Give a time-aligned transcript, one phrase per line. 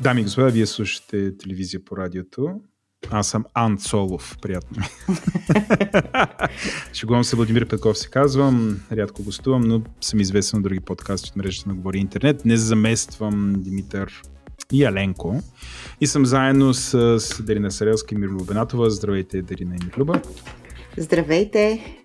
[0.00, 2.60] Дами и господа, вие слушате телевизия по радиото.
[3.10, 4.82] Аз съм Ан Солов, приятно.
[6.92, 8.80] Шегувам се, Владимир Петков се казвам.
[8.92, 12.44] Рядко гостувам, но съм известен на други подкасти от мрежата на Говори Интернет.
[12.44, 14.22] Не замествам Димитър
[14.72, 15.42] и Аленко.
[16.00, 18.90] И съм заедно с, с Дарина Сарелска и Мирлюба Бенатова.
[18.90, 20.20] Здравейте, Дарина и Мирлюба.
[20.96, 21.96] Здравейте!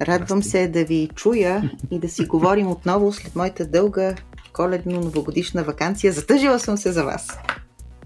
[0.00, 4.14] Радвам се да ви чуя и да си говорим отново след моята дълга
[4.58, 6.12] коледно-новогодишна вакансия.
[6.12, 7.38] Затъжила съм се за вас.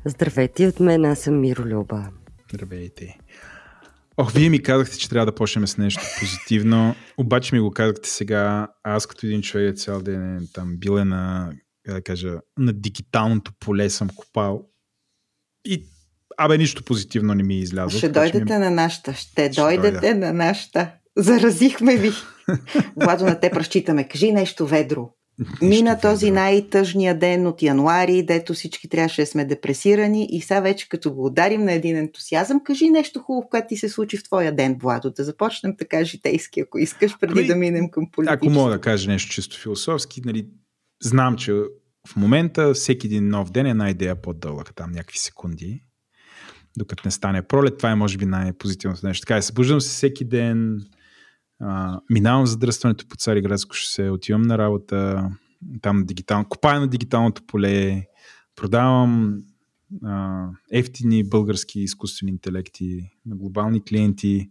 [0.05, 2.09] Здравейте от мен, аз съм Миро Люба.
[2.53, 3.19] Здравейте.
[4.17, 8.09] Ох, вие ми казахте, че трябва да почнем с нещо позитивно, обаче ми го казахте
[8.09, 11.53] сега, аз като един човек цял ден е там бил е на,
[11.89, 14.63] да кажа, на дигиталното поле съм копал
[15.65, 15.85] и
[16.39, 17.99] абе нищо позитивно не ми е излязло.
[17.99, 18.61] Ще дойдете ми...
[18.61, 20.15] на нашата, ще, ще дойдете дойда.
[20.15, 20.93] на нашата.
[21.17, 22.11] Заразихме ви.
[22.97, 24.09] Владо, на те разчитаме.
[24.09, 25.11] Кажи нещо ведро.
[25.63, 30.89] Мина този най-тъжния ден от януари, дето всички трябваше да сме депресирани и сега вече
[30.89, 34.57] като го ударим на един ентусиазъм, кажи нещо хубаво, което ти се случи в твоя
[34.57, 35.11] ден, Владо.
[35.11, 38.47] Да започнем така житейски, ако искаш, преди ами, да минем към политически.
[38.47, 40.49] Ако мога да кажа нещо чисто философски, нали,
[41.03, 41.53] знам, че
[42.09, 45.83] в момента всеки един нов ден е една идея по-дълъг, там някакви секунди,
[46.77, 47.79] докато не стане пролет.
[47.79, 49.27] Това е може би най-позитивното нещо.
[49.27, 50.81] Така, събуждам се всеки ден,
[51.63, 55.31] а, минавам задръстването по Цариградско шосе, отивам на работа,
[55.83, 58.07] там дигитално, копая на дигиталното поле,
[58.57, 59.43] продавам
[60.05, 64.51] а, ефтини български изкуствени интелекти на глобални клиенти.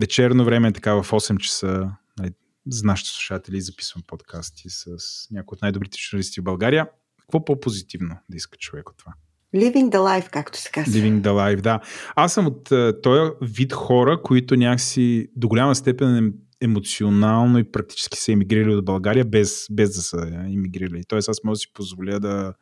[0.00, 2.30] Вечерно време е така в 8 часа нали,
[2.66, 4.96] за нашите слушатели записвам подкасти с
[5.30, 6.88] някои от най-добрите журналисти в България.
[7.20, 9.14] Какво по-позитивно да иска човек от това?
[9.54, 10.92] Living the life, както се казва.
[10.92, 11.80] Living the life, да.
[12.16, 18.18] Аз съм от uh, този вид хора, които някакси до голяма степен емоционално и практически
[18.18, 21.04] са емигрирали от България, без, без да са емигрирали.
[21.08, 22.54] Тоест аз мога да си позволя да,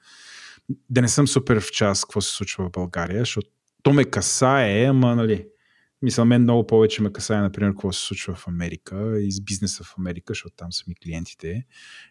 [0.91, 3.49] да не съм супер в час какво се случва в България, защото
[3.83, 5.47] то ме касае, ама нали,
[6.03, 9.85] мисля, мен много повече ме касае, например, какво се случва в Америка и с бизнеса
[9.85, 11.65] в Америка, защото там са ми клиентите.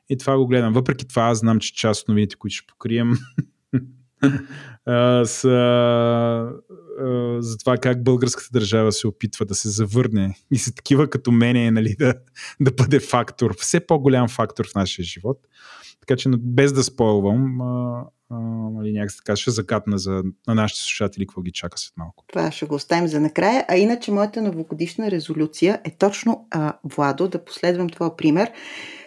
[0.09, 0.73] И това го гледам.
[0.73, 3.13] Въпреки това, аз знам, че част от новините, които ще покрием,
[5.25, 5.41] с,
[7.39, 11.71] за това как българската държава се опитва да се завърне и са такива като мене,
[11.71, 12.13] нали, да,
[12.59, 15.37] да бъде фактор, все по-голям фактор в нашия живот.
[15.99, 18.39] Така че без да спойвам, а, а,
[18.73, 22.23] нали, някак така ще загадна за, на нашите слушатели какво ги чака след малко.
[22.27, 23.65] Това ще го оставим за накрая.
[23.67, 28.51] А иначе моята новогодишна резолюция е точно, а, Владо, да последвам твоя пример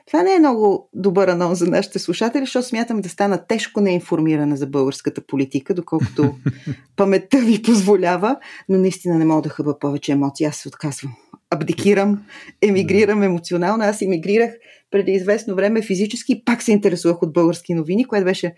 [0.07, 4.57] това не е много добър анонс за нашите слушатели, защото смятам да стана тежко неинформирана
[4.57, 6.35] за българската политика, доколкото
[6.97, 8.37] паметта ви позволява,
[8.69, 10.47] но наистина не мога да хъба повече емоции.
[10.47, 11.13] Аз се отказвам.
[11.51, 12.25] Абдикирам,
[12.63, 13.85] емигрирам емоционално.
[13.85, 14.55] Аз емигрирах
[14.91, 18.55] преди известно време физически, пак се интересувах от български новини, което беше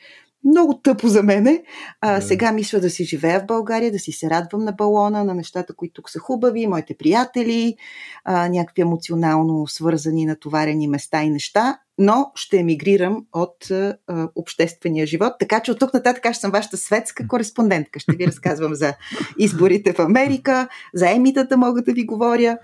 [0.47, 1.63] много тъпо за мене.
[2.01, 2.23] А, да.
[2.23, 5.75] Сега мисля да си живея в България, да си се радвам на балона, на нещата,
[5.75, 7.77] които тук са хубави, моите приятели,
[8.25, 13.97] а, някакви емоционално свързани, натоварени места и неща, но ще емигрирам от а,
[14.35, 15.33] обществения живот.
[15.39, 18.01] Така че от тук нататък аз съм вашата светска кореспондентка.
[18.01, 18.95] Ще ви разказвам за
[19.39, 22.59] изборите в Америка, за емитата мога да ви говоря.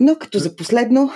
[0.00, 1.10] Но като за последно,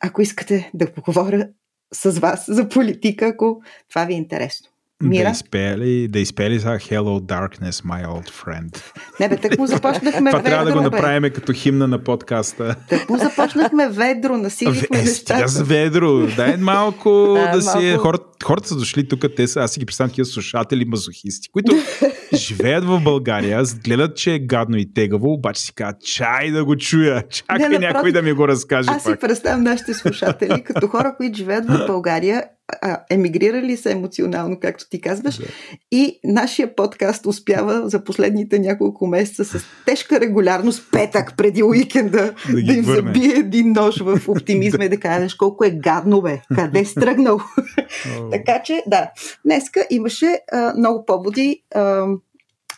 [0.00, 1.48] ако искате да поговоря
[1.94, 4.69] с вас за политика, ако това ви е интересно.
[5.02, 5.24] Мира?
[5.24, 8.82] Да изпели, да изпели за Hello Darkness, my old friend.
[9.20, 11.30] Не бе, так му започнахме Това трябва да го направим бе.
[11.30, 12.76] като химна на подкаста.
[12.88, 15.48] Так му започнахме ведро, насилихме е, нещата.
[15.48, 17.78] с ведро, дай малко а, да си...
[17.78, 18.02] Малко...
[18.02, 21.76] Хората, хората са дошли тук, те са, аз си ги представям такива слушатели, мазохисти, които
[22.34, 26.76] живеят в България, гледат, че е гадно и тегаво, обаче си казват, чай да го
[26.76, 29.12] чуя, чакай не, някой да ми го разкаже Аз пак.
[29.12, 32.44] си представям нашите слушатели като хора, които живеят в България
[32.82, 35.36] а, емигрирали са емоционално, както ти казваш.
[35.36, 35.44] Да.
[35.90, 42.62] И нашия подкаст успява за последните няколко месеца с тежка регулярност, петък преди уикенда, да,
[42.62, 42.96] да им върне.
[42.96, 47.40] забие един нож в оптимизма и да кажеш колко е гадно, бе, къде е стръгнал.
[48.32, 49.10] Така че, да,
[49.44, 51.62] днеска имаше а, много поводи.
[51.74, 52.06] А,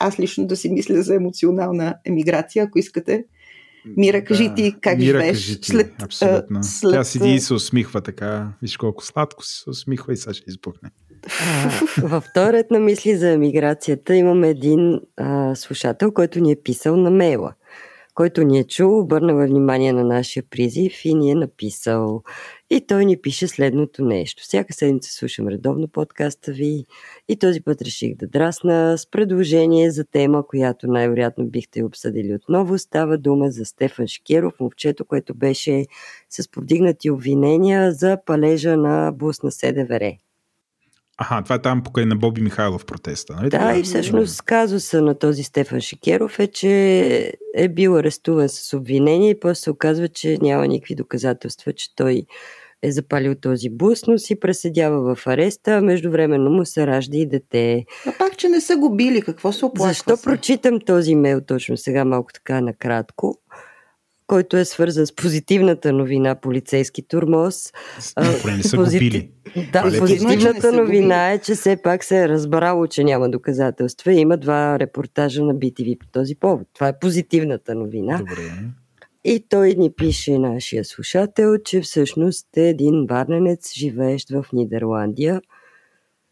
[0.00, 3.24] аз лично да си мисля за емоционална емиграция, ако искате.
[3.96, 6.02] Мира, кажи да, ти как Мира, живееш кажи ти, след...
[6.02, 6.58] Абсолютно.
[6.62, 6.92] След...
[6.92, 8.48] Тя седи и се усмихва така.
[8.62, 10.90] Виж колко сладко се усмихва и сега ще избухне.
[12.02, 17.10] Във вторият на мисли за емиграцията имам един а, слушател, който ни е писал на
[17.10, 17.54] мейла
[18.14, 22.22] който ни е чул, обърнал внимание на нашия призив и ни е написал.
[22.74, 24.42] И той ни пише следното нещо.
[24.42, 26.84] Всяка седмица слушам редовно подкаста ви
[27.28, 32.78] и този път реших да драсна с предложение за тема, която най-вероятно бихте обсъдили отново.
[32.78, 35.86] Става дума за Стефан Шкеров, момчето, което беше
[36.30, 40.12] с повдигнати обвинения за палежа на бус на СДВР.
[41.18, 43.50] Аха, това е там покрай на Боби Михайлов протеста, нали?
[43.50, 49.30] Да, и всъщност казуса на този Стефан Шикеров е, че е бил арестуван с обвинение
[49.30, 52.22] и после се оказва, че няма никакви доказателства, че той
[52.82, 57.84] е запалил този бус, но си преседява в ареста, междувременно му се ражда и дете.
[58.06, 60.24] А пак, че не са го били, какво се оплаква Защо се?
[60.24, 63.38] прочитам този имейл точно сега, малко така накратко?
[64.26, 67.72] който е свързан с позитивната новина полицейски турмоз.
[68.42, 69.30] Поне не са го били.
[69.72, 74.12] Да, Вали, позитивната новина е, че все пак се е разбрало, че няма доказателства.
[74.12, 76.68] Има два репортажа на BTV по този повод.
[76.74, 78.18] Това е позитивната новина.
[78.18, 78.72] Добре.
[79.24, 85.42] И той ни пише нашия слушател, че всъщност е един варненец, живеещ в Нидерландия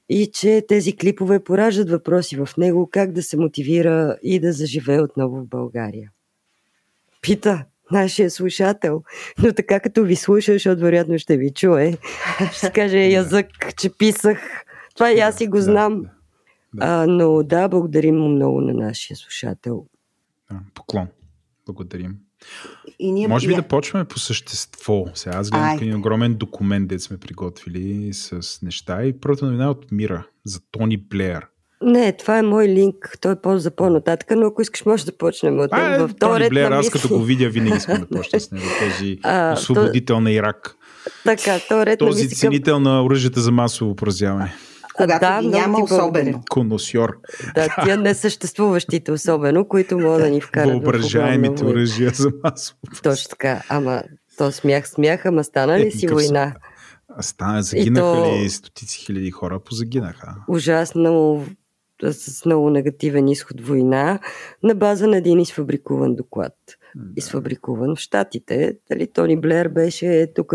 [0.08, 5.00] и че тези клипове пораждат въпроси в него как да се мотивира и да заживее
[5.00, 6.10] отново в България.
[7.22, 9.02] Пита нашия слушател,
[9.42, 11.98] но така като ви слуша, защото вероятно ще ви чуе,
[12.52, 13.46] ще каже язък,
[13.76, 14.64] че писах.
[14.94, 16.06] Това и аз и го знам.
[16.80, 19.86] А, но да, благодарим му много на нашия слушател.
[20.74, 21.08] Поклон.
[21.66, 22.18] Благодарим.
[22.98, 23.28] И ние...
[23.28, 25.04] Може би да почваме по същество.
[25.14, 29.68] Сега аз гледам един огромен документ, дет сме приготвили с неща и първата новина е
[29.68, 31.46] от Мира за Тони Блеер.
[31.82, 33.18] Не, това е мой линк.
[33.20, 36.04] Той е по за по-нататък, но ако искаш, може да почнем от А, него.
[36.04, 38.66] е, В Тони ред Блеер, аз като го видя, винаги искам да почна с него.
[38.80, 40.76] Този А, освободител на Ирак.
[41.24, 44.54] Така, то ред на Този мисли ценител на оръжията за масово поразяване.
[45.04, 46.42] Когато да, ги няма особено.
[46.50, 47.18] Коносьор.
[47.54, 52.78] Да, тия несъществуващите особено, които могат да ни вкарат Въображаемите оръжия за масово.
[53.02, 53.62] Точно така.
[53.68, 54.02] Ама
[54.38, 56.54] то смях, смях, ама стана ли Е, си война?
[57.16, 59.60] А Стана, загинаха то- ли стотици хиляди хора?
[59.60, 60.34] Позагинаха.
[60.48, 61.44] Ужасно
[62.10, 64.18] с много негативен изход война
[64.62, 66.54] на база на един изфабрикуван доклад.
[67.16, 68.76] Изфабрикуван в Штатите.
[68.90, 70.52] Дали Тони Блер беше тук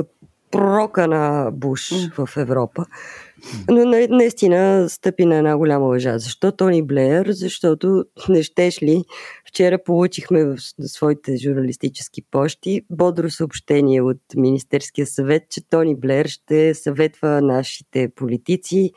[0.51, 2.85] пророка на Буш в Европа.
[3.69, 6.17] Но на- наистина стъпи на една голяма лъжа.
[6.17, 7.27] Защо Тони Блеер?
[7.29, 9.03] Защото не щеш ли?
[9.47, 16.73] Вчера получихме в своите журналистически почти бодро съобщение от Министерския съвет, че Тони Блеер ще
[16.73, 18.91] съветва нашите политици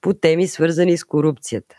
[0.00, 1.76] по теми свързани с корупцията.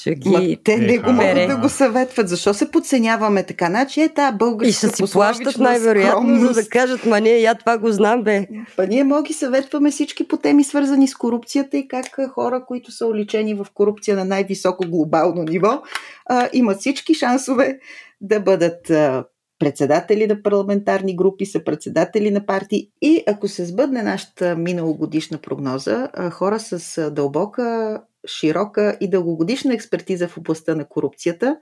[0.00, 0.28] Ще ги...
[0.28, 2.28] Ма, те не го могат да го съветват.
[2.28, 3.66] Защо се подценяваме така?
[3.66, 7.54] Значи е тази българска И ще си плащат най-вероятно, за да кажат, ма ние, я
[7.54, 8.46] това го знам, бе.
[8.76, 12.92] Па ние мога ги съветваме всички по теми свързани с корупцията и как хора, които
[12.92, 15.82] са уличени в корупция на най-високо глобално ниво,
[16.26, 17.78] а, имат всички шансове
[18.20, 19.24] да бъдат а,
[19.58, 26.08] председатели на парламентарни групи, са председатели на партии и ако се сбъдне нашата миналогодишна прогноза,
[26.30, 31.56] хора с дълбока, широка и дългогодишна експертиза в областта на корупцията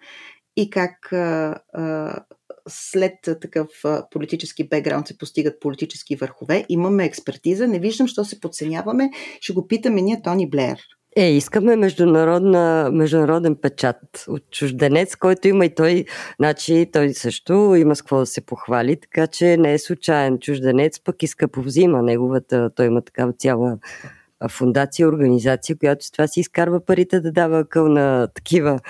[0.56, 1.12] и как
[2.68, 3.66] след такъв
[4.10, 6.64] политически бекграунд се постигат политически върхове.
[6.68, 9.10] Имаме експертиза, не виждам, що се подценяваме.
[9.40, 10.78] Ще го питаме ние Тони Блеер.
[11.16, 16.04] Е, искаме международна, международен печат от чужденец, който има и той,
[16.40, 21.00] значи той също има с какво да се похвали, така че не е случайен чужденец,
[21.00, 23.78] пък иска повзима неговата, той има такава цяла
[24.50, 28.80] фундация, организация, която с това си изкарва парите да дава къл на такива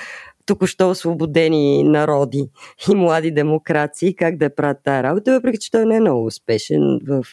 [0.46, 2.50] току-що освободени народи
[2.88, 7.00] и млади демокрации, как да правят тази работа, въпреки че той не е много успешен
[7.08, 7.24] в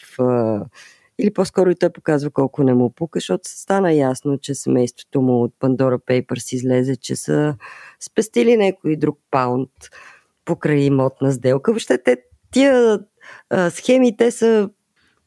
[1.18, 5.42] или по-скоро и той показва колко не му пука, защото стана ясно, че семейството му
[5.42, 7.56] от Pandora Papers излезе, че са
[8.00, 9.70] спестили някой друг паунд
[10.44, 11.72] покрай имотна сделка.
[11.72, 12.16] Въобще те,
[12.50, 12.98] тия
[13.50, 14.70] а, схеми, те са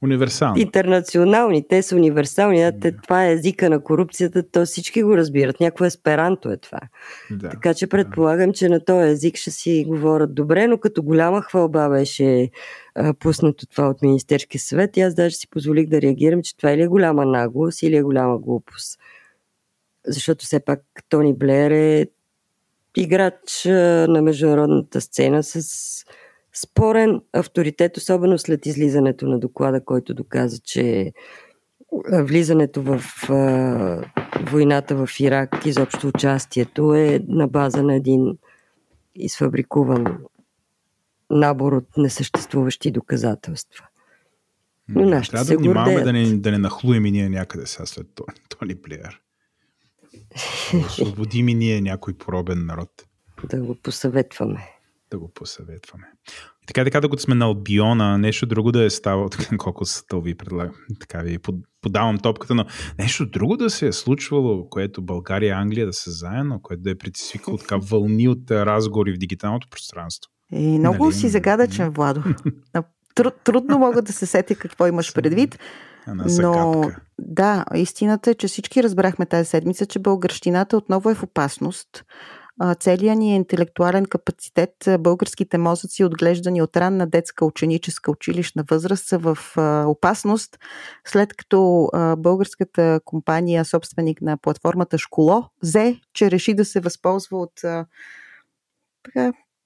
[0.02, 0.62] Универсално.
[0.62, 2.60] интернационални, те са универсални.
[2.60, 2.80] Да.
[2.80, 5.60] Те, това е езика на корупцията, то всички го разбират.
[5.60, 6.80] Някакво есперанто е това.
[7.32, 7.50] Да.
[7.50, 11.90] Така че предполагам, че на този език ще си говорят добре, но като голяма хвалба
[11.90, 12.50] беше
[12.96, 16.72] а, пуснато това от Министерския съвет и аз даже си позволих да реагирам, че това
[16.72, 19.00] или е голяма наглост, или е голяма глупост.
[20.08, 20.80] Защото все пак
[21.10, 22.08] Тони Блеер е
[22.98, 23.70] играч а,
[24.10, 26.06] на международната сцена с
[26.54, 31.14] спорен авторитет, особено след излизането на доклада, който доказа, че
[32.12, 34.12] влизането в а,
[34.52, 38.38] войната в Ирак, изобщо участието е на база на един
[39.16, 40.18] изфабрикуван
[41.30, 43.86] набор от несъществуващи доказателства.
[44.90, 46.30] Но нашите Трябва се да внимаваме да гордеят.
[46.30, 49.22] не, да не нахлуем и ние някъде сега след Тони, Тони Блеер.
[50.74, 53.06] Да освободим и ние някой поробен народ.
[53.50, 54.79] Да го посъветваме.
[55.12, 56.08] Да го посъветваме.
[56.64, 60.36] И така, така, докато сме на Албиона, нещо друго да е ставало, колко стъл ви
[60.36, 62.66] предлагам, така ви под- подавам топката, но
[63.00, 66.92] нещо друго да се е случвало, което България и Англия да са заедно, което да
[66.92, 70.32] е предизвикало така вълни от разговори в дигиталното пространство.
[70.52, 71.14] И много Нали?
[71.14, 72.24] си загадъчен, Владо.
[73.16, 75.60] Труд, трудно мога да се сетя какво имаш предвид.
[76.40, 82.04] Но да, истината е, че всички разбрахме тази седмица, че българщината отново е в опасност.
[82.80, 89.38] Целият ни интелектуален капацитет, българските мозъци, отглеждани от ранна детска ученическа училищна възраст, са в
[89.88, 90.60] опасност,
[91.06, 97.62] след като българската компания, собственик на платформата Школо, взе, че реши да се възползва от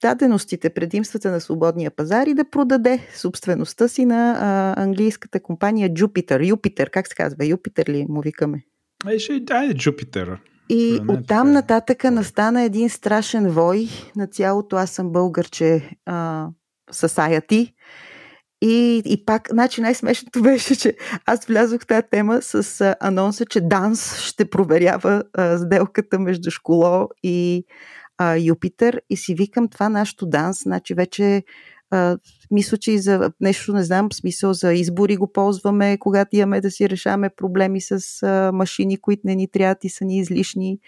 [0.02, 6.48] даденостите, предимствата на свободния пазар и да продаде собствеността си на а, английската компания Jupiter.
[6.48, 7.46] Юпитер, как се казва?
[7.46, 8.62] Юпитер ли му викаме?
[9.06, 10.38] Ай, ще, айде, Джупитер.
[10.68, 11.52] И оттам е.
[11.52, 16.48] нататъка настана един страшен вой на цялото аз съм българче а,
[16.92, 17.72] society.
[18.62, 23.46] И, и пак, значи най-смешното беше, че аз влязох в тази тема с а, анонса,
[23.46, 27.64] че Данс ще проверява а, сделката между Школо и
[28.18, 31.42] а, Юпитер и си викам това нашото Данс, значи вече
[32.50, 36.70] мисля, че и за нещо, не знам, смисъл за избори го ползваме, когато имаме да
[36.70, 40.78] си решаваме проблеми с а, машини, които не ни трябват и са ни излишни.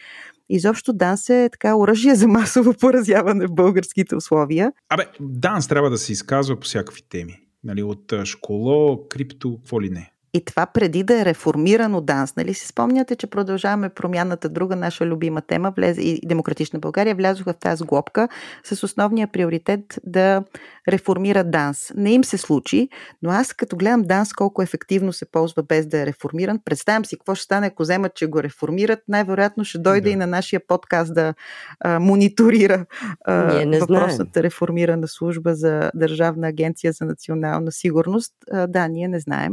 [0.49, 4.73] Изобщо данс е така оръжие за масово поразяване в българските условия.
[4.89, 7.41] Абе, Данс трябва да се изказва по всякакви теми.
[7.65, 10.13] Нали, от школо, крипто, какво ли не.
[10.37, 12.37] И това преди да е реформирано данс.
[12.37, 17.53] Нали си спомняте, че продължаваме промяната, друга наша любима тема, влезе, и Демократична България влязоха
[17.53, 18.29] в тази глобка
[18.65, 20.45] с основния приоритет да
[20.89, 21.93] реформира данс.
[21.97, 22.89] Не им се случи,
[23.23, 27.17] но аз като гледам данс колко ефективно се ползва без да е реформиран, представям си
[27.17, 30.11] какво ще стане, ако вземат, че го реформират, най-вероятно ще дойде Да.
[30.11, 31.35] и на нашия подкаст да
[31.81, 32.87] а, мониторира
[33.25, 38.33] а, Ние не въпросната реформирана служба за Държавна агенция за национална сигурност.
[38.53, 39.53] А, да, ние не знаем.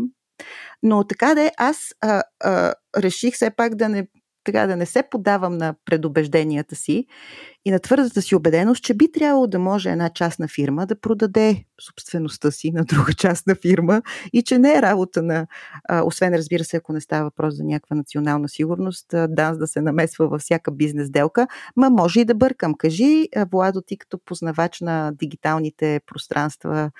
[0.83, 4.07] Но така да е, аз а, а, реших все пак да не,
[4.43, 7.05] така, да не се подавам на предубежденията си
[7.65, 11.63] и на твърдата си убеденост, че би трябвало да може една частна фирма да продаде
[11.85, 14.01] собствеността си на друга частна фирма
[14.33, 15.47] и че не е работа на,
[15.89, 19.81] а, освен разбира се, ако не става въпрос за някаква национална сигурност, ДАНС да се
[19.81, 22.73] намесва във всяка бизнес делка, ма може и да бъркам.
[22.73, 26.91] Кажи, Владо, ти като познавач на дигиталните пространства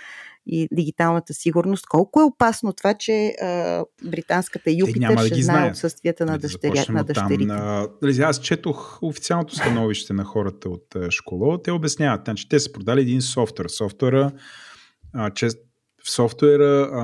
[0.46, 1.86] и дигиталната сигурност.
[1.86, 6.32] Колко е опасно това, че а, британската Юпитер няма да ще ги знае отсъствията на,
[6.32, 7.46] да дъщеря, започнем на дъщерите?
[7.46, 11.62] На- нали, Аз четох официалното становище на хората от а, школа.
[11.62, 13.68] Те обясняват, значи, те са продали един софтуер.
[13.70, 14.32] Софтуера,
[15.14, 15.48] а, че
[16.04, 17.04] в софтуера а,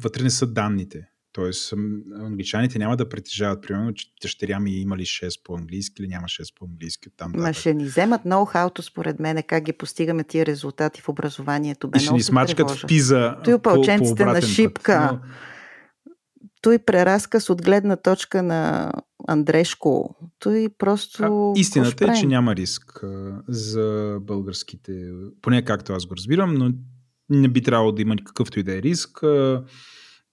[0.00, 1.11] вътре не са данните.
[1.32, 1.72] Тоест,
[2.20, 6.54] англичаните няма да притежават, примерно, че дъщеря ми има ли 6 по-английски или няма 6
[6.58, 7.08] по-английски.
[7.16, 7.60] Там Ма нататък.
[7.60, 11.88] ще ни вземат ноу-хауто, според мен, как ги постигаме тия резултати в образованието.
[11.88, 12.86] Бе, И ще ни смачкат тревожа.
[12.86, 15.08] в пиза Той опълченците на шипка.
[15.10, 15.20] Път.
[15.22, 15.28] Но,
[16.62, 18.92] Той преразказ от гледна точка на
[19.28, 20.16] Андрешко.
[20.38, 21.22] Той просто...
[21.22, 23.00] А, какво ще истината е, че няма риск
[23.48, 25.10] за българските,
[25.42, 26.72] поне както аз го разбирам, но
[27.30, 29.24] не би трябвало да има какъвто и да е риск.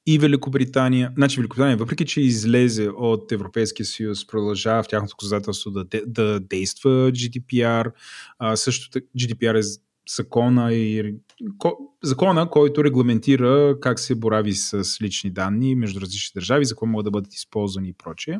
[0.09, 5.85] И Великобритания, значи Великобритания, въпреки че излезе от Европейския съюз, продължава в тяхното законодателство да,
[6.07, 7.91] да действа GDPR.
[8.39, 9.81] А, също GDPR е
[10.15, 11.15] закона, и,
[11.57, 16.85] ко, закона, който регламентира как се борави с лични данни между различни държави, за какво
[16.85, 18.39] могат да бъдат използвани и прочее.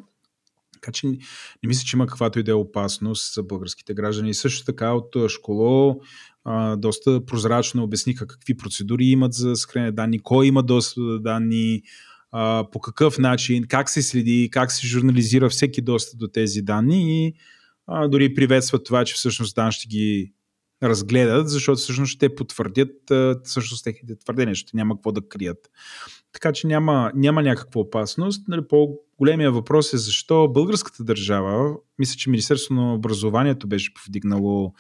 [0.73, 1.17] Така че не
[1.67, 4.29] мисля, че има каквато и да е опасност за българските граждани.
[4.29, 6.01] И също така от Школо
[6.77, 11.82] доста прозрачно обясниха какви процедури имат за съхранение данни, кой има достъп до данни,
[12.72, 17.34] по какъв начин, как се следи, как се журнализира всеки достъп до тези данни и
[18.08, 20.34] дори приветстват това, че всъщност дан ще ги
[20.84, 25.70] разгледат, защото всъщност ще потвърдят а, всъщност техните твърдения, защото няма какво да крият.
[26.34, 28.48] Така че няма, няма някаква опасност.
[28.48, 34.74] Нали, по-големия въпрос е защо българската държава, мисля, че Министерството на образованието беше повдигнало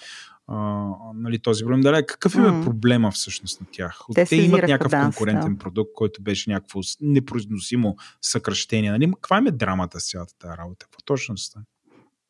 [0.51, 1.81] а, нали, този проблем.
[1.81, 2.63] Дали, какъв е М.
[2.63, 3.99] проблема всъщност на тях?
[4.15, 5.59] Те Те имат някакъв ДАНС, конкурентен да.
[5.59, 8.91] продукт, който беше някакво непроизносимо съкръщение.
[8.91, 9.11] Нали?
[9.11, 10.85] Каква им е драмата с цялата тази работа?
[10.85, 11.65] Какво точно стане?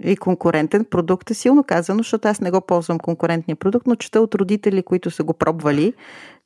[0.03, 4.21] И конкурентен продукт е силно казано, защото аз не го ползвам конкурентния продукт, но чета
[4.21, 5.93] от родители, които са го пробвали,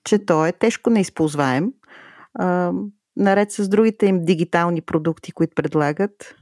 [0.04, 1.74] че той е тежко неизползваем.
[2.34, 2.72] А,
[3.18, 6.36] наред с другите им дигитални продукти, които предлагат.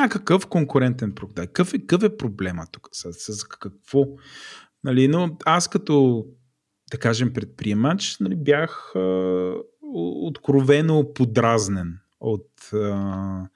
[0.00, 1.36] Някакъв конкурентен продукт.
[1.36, 2.88] Какъв е, какъв е проблема тук?
[2.92, 4.04] С, с какво?
[4.84, 6.24] Нали, но аз като,
[6.90, 9.54] да кажем, предприемач, нали, бях а,
[10.22, 13.48] откровено подразнен от, а,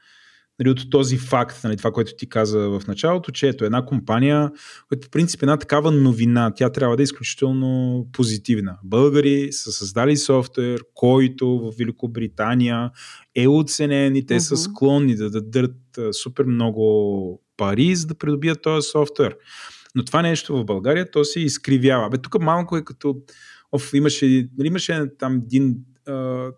[0.59, 4.51] нали, от този факт, нали, това, което ти каза в началото, че ето една компания,
[4.89, 8.79] която по принцип е една такава новина, тя трябва да е изключително позитивна.
[8.85, 12.91] Българи са създали софтуер, който в Великобритания
[13.35, 14.61] е оценен и те са Мгм.
[14.61, 15.77] склонни да дадат
[16.13, 19.37] супер много пари, за да придобият този софтуер.
[19.95, 22.09] Но това нещо в България, то се изкривява.
[22.09, 23.17] Бе, тук малко е като...
[23.73, 25.77] Оф, имаше, нали, имаше там един...
[26.07, 26.51] А,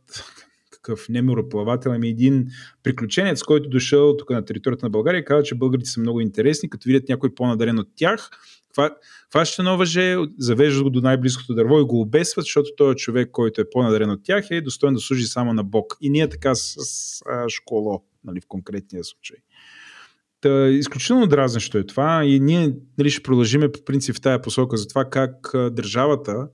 [0.88, 2.46] някакъв не мореплавател, ами един
[2.82, 6.70] приключенец, който дошъл тук на територията на България и казва, че българите са много интересни,
[6.70, 8.30] като видят някой по-надарен от тях,
[9.30, 13.30] хваща едно въже, завеждат го до най-близкото дърво и го обесват, защото той е човек,
[13.32, 15.96] който е по-надарен от тях е достоен да служи само на Бог.
[16.00, 19.36] И ние така с, с а, школо, нали, в конкретния случай.
[20.40, 24.76] Та, изключително дразнещо е това и ние нали, ще продължиме по принцип в тая посока
[24.76, 26.48] за това как държавата,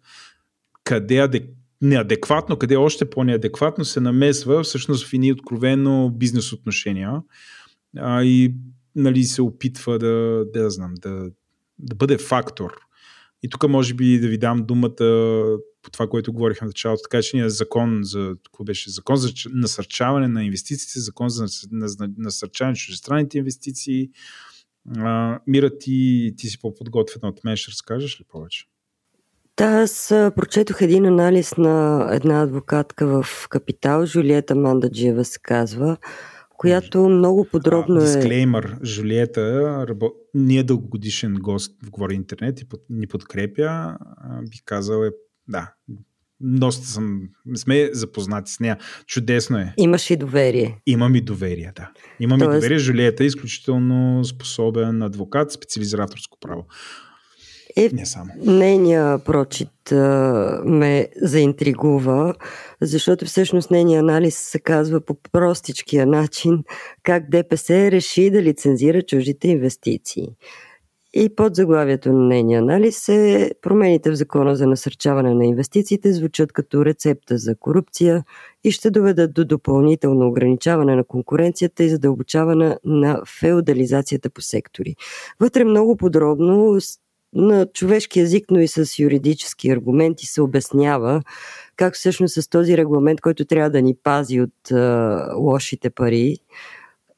[0.84, 1.44] къде адек...
[1.82, 7.22] неадекватно, къде още по-неадекватно се намесва всъщност в едни откровено бизнес отношения
[7.98, 8.54] а, и
[8.96, 11.30] нали, се опитва да, да, знам, да,
[11.78, 12.72] да бъде фактор.
[13.44, 15.06] И тук може би да ви дам думата
[15.82, 20.28] по това, което говорихме в началото, така че ние закон за, беше, закон за насърчаване
[20.28, 21.46] на инвестициите, закон за
[22.18, 24.10] насърчаване на чуждестранните инвестиции.
[24.96, 28.64] А, Мира, ти, ти си по-подготвена от мен, ще разкажеш ли повече?
[29.56, 35.96] Да, аз прочетох един анализ на една адвокатка в Капитал, Жулиета Мандаджиева се казва,
[36.64, 38.06] която много подробно а, е...
[38.06, 40.10] Дисклеймър, Жулиета, рабо...
[40.34, 42.80] ние дългогодишен гост в Говори Интернет и под...
[42.90, 43.96] ни подкрепя,
[44.50, 45.10] бих казал е
[45.48, 45.72] да,
[46.40, 47.20] доста съм,
[47.56, 48.78] сме запознати с нея.
[49.06, 49.74] Чудесно е.
[49.76, 50.80] Имаш и доверие.
[50.86, 51.90] Имам и доверие, да.
[52.20, 52.52] Имам Тоест...
[52.52, 52.78] и доверие.
[52.78, 56.66] Жулиета е изключително способен адвокат, специализира авторско право.
[57.76, 58.30] Е, Не само.
[58.44, 62.34] Нейния прочит а, ме заинтригува,
[62.80, 66.64] защото всъщност нейния анализ се казва по простичкия начин
[67.02, 70.28] как ДПС реши да лицензира чуждите инвестиции.
[71.16, 76.52] И под заглавието на нейния анализ е промените в закона за насърчаване на инвестициите звучат
[76.52, 78.24] като рецепта за корупция
[78.64, 84.96] и ще доведат до допълнително ограничаване на конкуренцията и задълбочаване на феодализацията по сектори.
[85.40, 86.80] Вътре много подробно
[87.34, 91.22] на човешки язик, но и с юридически аргументи се обяснява
[91.76, 96.38] как всъщност с този регламент, който трябва да ни пази от а, лошите пари,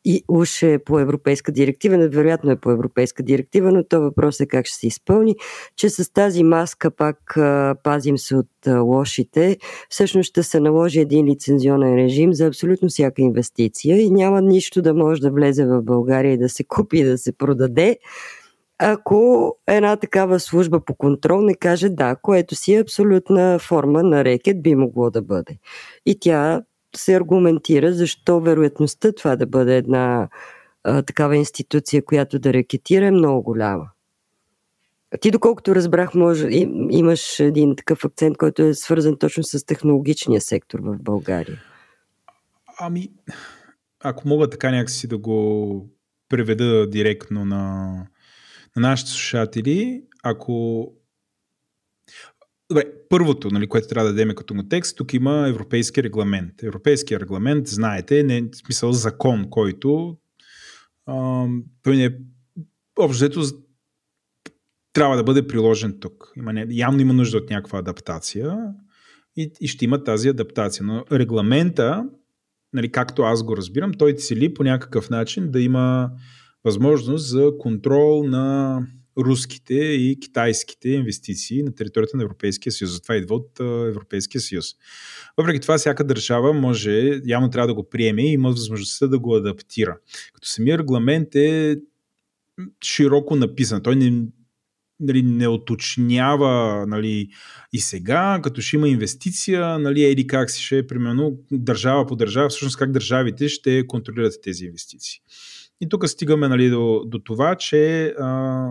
[0.09, 4.47] и уж е по европейска директива, невероятно е по европейска директива, но то въпрос е
[4.47, 5.37] как ще се изпълни,
[5.77, 11.01] че с тази маска пак а, пазим се от а, лошите, всъщност ще се наложи
[11.01, 15.83] един лицензионен режим за абсолютно всяка инвестиция и няма нищо да може да влезе в
[15.83, 17.99] България и да се купи и да се продаде,
[18.79, 24.25] ако една такава служба по контрол не каже да, което си е абсолютна форма на
[24.25, 25.59] рекет би могло да бъде.
[26.07, 26.63] И тя
[26.97, 30.29] се аргументира защо вероятността това да бъде една
[30.85, 33.91] а, такава институция, която да рекетира е много голяма.
[35.21, 40.41] Ти, доколкото разбрах, може, им, имаш един такъв акцент, който е свързан точно с технологичния
[40.41, 41.63] сектор в България.
[42.81, 43.11] Ами,
[44.01, 45.89] ако мога така някакси да го
[46.29, 48.07] преведа директно на,
[48.77, 50.87] на нашите слушатели, ако
[52.71, 56.63] Добре, първото, нали, което трябва да дадем като текст, тук има европейски регламент.
[56.63, 60.17] Европейския регламент, знаете, не е смисъл закон, който
[61.07, 61.47] а,
[61.83, 62.11] той не е
[62.99, 63.43] общо
[64.93, 66.33] трябва да бъде приложен тук.
[66.37, 68.59] Има, не, явно има нужда от някаква адаптация
[69.37, 70.87] и, и ще има тази адаптация.
[70.87, 72.05] Но регламента,
[72.73, 76.11] нали, както аз го разбирам, той цели по някакъв начин да има
[76.67, 78.81] възможност за контрол на
[79.19, 82.93] руските и китайските инвестиции на територията на Европейския съюз.
[82.93, 84.67] Затова идва от Европейския съюз.
[85.37, 89.37] Въпреки това, всяка държава може, явно трябва да го приеме и има възможността да го
[89.37, 89.97] адаптира.
[90.35, 91.77] Като самия регламент е
[92.85, 93.83] широко написан.
[93.83, 94.23] Той не,
[95.01, 97.29] нали, не оточнява нали,
[97.73, 102.17] и сега, като ще има инвестиция, нали, еди как си ще е, примерно, държава по
[102.17, 105.21] държава, всъщност как държавите ще контролират тези инвестиции.
[105.81, 108.71] И тук стигаме нали, до, до това, че а,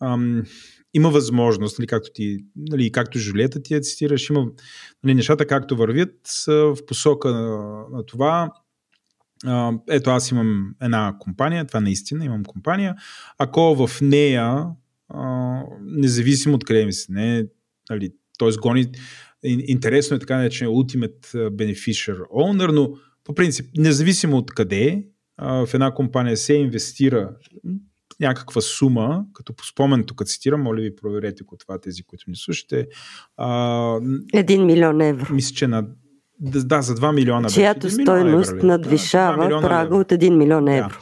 [0.00, 0.42] ам,
[0.94, 4.46] има възможност, нали, както, ти, нали, както Жулета ти я цитираш, има
[5.04, 8.52] нали, нещата както вървят са в посока на, на това.
[9.46, 12.94] А, ето аз имам една компания, това наистина имам компания.
[13.38, 14.66] Ако в нея,
[15.08, 17.46] а, независимо от къде ми се, не,
[17.90, 18.48] нали, т.е.
[18.62, 18.86] гони,
[19.42, 22.90] интересно е така наречен Ultimate Beneficiary Owner, но
[23.24, 25.04] по принцип, независимо от къде,
[25.40, 27.30] в една компания се инвестира
[28.20, 32.36] някаква сума, като по спомен тук цитирам, моля ви проверете ако това тези, които ни
[32.36, 32.86] слушате.
[34.34, 35.34] Един милион евро.
[35.34, 35.86] Мисля, че на
[36.42, 37.48] да, за 2 милиона.
[37.48, 40.88] Чиято стойност надвишава да, прага от 1 милион евро.
[40.88, 40.98] Да.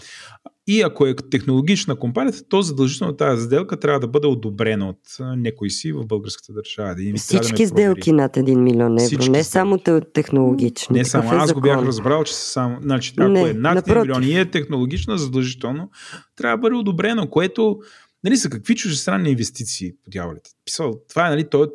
[0.70, 5.70] И ако е технологична компанията, то задължително тази сделка трябва да бъде одобрена от някой
[5.70, 6.94] си в българската държава.
[6.94, 9.78] Да Всички да сделки над 1 милион евро, Всички не само
[10.14, 10.98] технологични.
[10.98, 11.60] Не само, е аз закон.
[11.60, 12.76] го бях разбрал, че са само.
[12.82, 14.12] Значи, ако не, е над напротив.
[14.12, 15.90] 1 милион и е технологична, задължително
[16.36, 17.78] трябва да бъде одобрено, което
[18.24, 20.50] нали, са какви чужестранни инвестиции по дяволите.
[20.64, 21.66] Писал, това е, нали, то е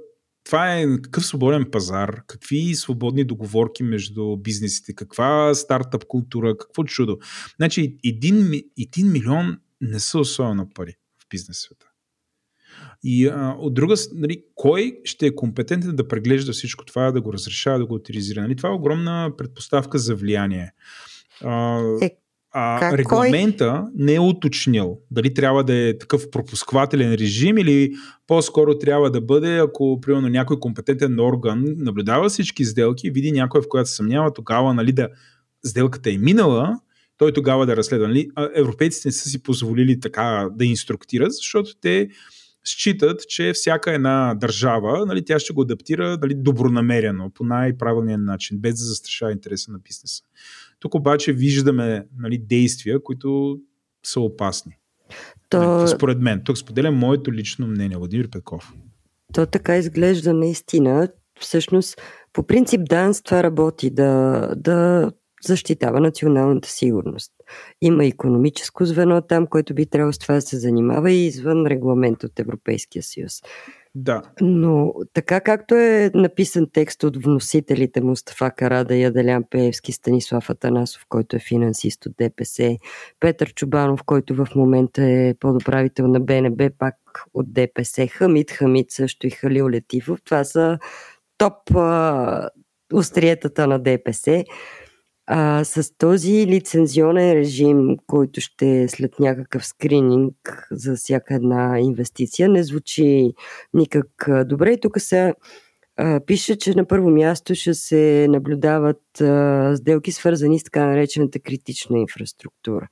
[0.44, 7.18] това е какъв свободен пазар, какви свободни договорки между бизнесите, каква стартъп култура, какво чудо.
[7.56, 11.86] Значи, един, един милион не са особено пари в бизнес света.
[13.04, 17.34] И а, от друга, нали, кой ще е компетентен да преглежда всичко това, да го
[17.34, 18.42] разрешава, да го утилизира?
[18.42, 20.72] Нали, това е огромна предпоставка за влияние.
[21.42, 22.18] А, е,
[22.54, 24.06] а, как, регламента кой?
[24.06, 27.94] не е уточнил дали трябва да е такъв пропусквателен режим или
[28.28, 33.70] по-скоро трябва да бъде, ако примерно някой компетентен орган наблюдава всички сделки, види някой, в
[33.70, 35.10] която се съмнява, тогава нали, да
[35.66, 36.80] сделката е минала,
[37.18, 38.08] той тогава да разследва.
[38.08, 38.30] Нали?
[38.56, 42.10] Европейците не са си позволили така да инструктират, защото те
[42.66, 48.58] считат, че всяка една държава, нали, тя ще го адаптира нали, добронамерено, по най-правилния начин,
[48.60, 50.24] без да застрашава интереса на бизнеса.
[50.84, 53.60] Тук обаче виждаме нали, действия, които
[54.06, 54.78] са опасни.
[55.50, 55.78] То...
[55.78, 56.42] Нали, според мен.
[56.46, 57.98] Тук споделям моето лично мнение.
[57.98, 58.74] Владимир Петков.
[59.34, 61.08] То така изглежда наистина.
[61.40, 62.02] Всъщност,
[62.34, 65.12] по принцип, ДАНС това работи да, да
[65.44, 67.32] защитава националната сигурност.
[67.82, 72.24] Има економическо звено там, което би трябвало с това да се занимава и извън регламент
[72.24, 73.42] от Европейския съюз.
[73.96, 74.22] Да.
[74.42, 81.36] Но така както е написан текст от вносителите Мустафа Карада, Яделян Пеевски, Станислав Атанасов, който
[81.36, 82.78] е финансист от ДПС,
[83.20, 86.96] Петър Чубанов, който в момента е подуправител на БНБ, пак
[87.34, 90.22] от ДПС, Хамид Хамид също и Халил Летифов.
[90.26, 90.80] Това са
[91.38, 92.50] топ а,
[92.94, 94.44] остриетата на ДПС.
[95.28, 102.50] А, с този лицензионен режим, който ще е след някакъв скрининг за всяка една инвестиция,
[102.50, 103.34] не звучи
[103.74, 104.08] никак
[104.46, 104.72] добре.
[104.72, 105.34] И тук се
[105.98, 111.40] а, пише, че на първо място ще се наблюдават а, сделки, свързани с така наречената
[111.40, 112.88] критична инфраструктура.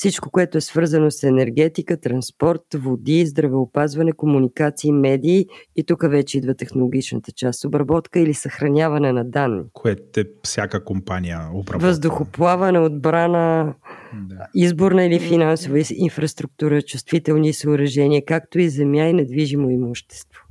[0.00, 6.54] Всичко, което е свързано с енергетика, транспорт, води, здравеопазване, комуникации, медии и тук вече идва
[6.54, 7.64] технологичната част.
[7.64, 9.62] Обработка или съхраняване на данни.
[9.72, 11.88] Което е всяка компания обработва.
[11.88, 13.74] Въздухоплаване, отбрана,
[14.14, 14.46] да.
[14.54, 20.44] изборна или финансова инфраструктура, чувствителни съоръжения, както и земя и недвижимо имущество.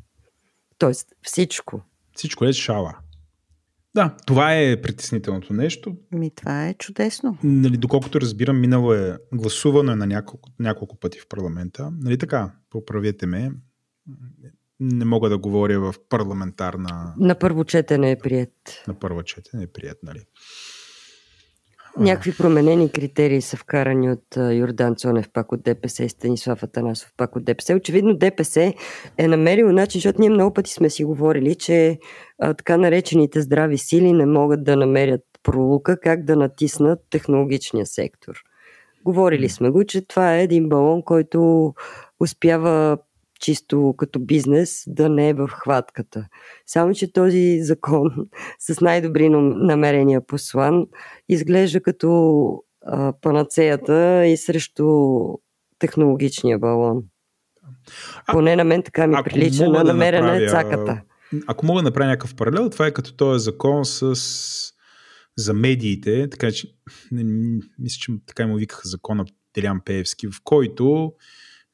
[0.77, 1.81] Тоест всичко.
[2.15, 2.93] Всичко е шала.
[3.95, 5.97] Да, това е притеснителното нещо.
[6.11, 7.37] Ми, това е чудесно.
[7.43, 11.91] Нали, доколкото разбирам, минало е гласувано е на няколко, няколко пъти в парламента.
[12.01, 13.51] Нали така, поправете ме.
[14.79, 17.13] Не мога да говоря в парламентарна...
[17.17, 18.83] На първо четене е прият.
[18.87, 20.19] На първо четене е прият, нали.
[21.99, 27.35] Някакви променени критерии са вкарани от Йордан Цонев, пак от ДПС и Станислав Атанасов, пак
[27.35, 27.75] от ДПС.
[27.75, 28.73] Очевидно ДПС
[29.17, 31.99] е намерил начин, защото ние много пъти сме си говорили, че
[32.39, 38.35] а, така наречените здрави сили не могат да намерят пролука как да натиснат технологичния сектор.
[39.05, 41.73] Говорили сме го, че това е един балон, който
[42.19, 42.97] успява
[43.39, 46.27] чисто като бизнес да не е в хватката.
[46.65, 48.11] Само, че този закон
[48.59, 50.85] с най-добри намерения послан
[51.29, 54.85] изглежда като а, панацеята и срещу
[55.79, 57.03] технологичния балон.
[58.25, 61.01] А, Поне на мен така ми прилича на намерена да направя, цаката.
[61.47, 64.15] Ако мога да направя някакъв паралел, това е като този закон с
[65.37, 66.67] за медиите, така че
[67.79, 71.13] мисля, че така му викаха закона Делян Пеевски, в който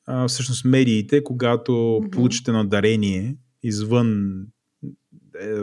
[0.05, 2.09] а, всъщност медиите, когато mm-hmm.
[2.09, 4.41] получите надарение извън
[5.41, 5.53] е,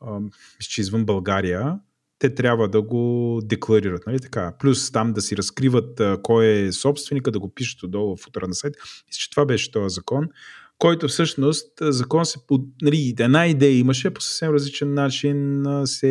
[0.00, 0.20] а,
[0.60, 1.78] че извън България,
[2.18, 4.06] те трябва да го декларират.
[4.06, 4.20] Нали?
[4.20, 4.54] Така.
[4.60, 8.48] Плюс там да си разкриват а, кой е собственика, да го пишат отдолу в утра
[8.48, 8.74] на сайт.
[9.08, 10.28] Мисля, че това беше този закон,
[10.78, 12.60] който всъщност закон се под...
[12.82, 16.08] Нали, една идея имаше, по съвсем различен начин се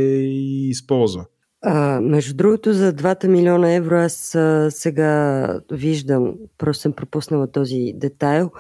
[0.70, 1.26] използва.
[1.64, 7.94] А, между другото, за 2 милиона евро аз а, сега виждам, просто съм пропуснала този
[7.96, 8.52] детайл,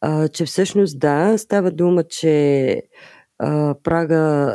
[0.00, 2.82] а, че всъщност да, става дума, че
[3.38, 4.52] а, прага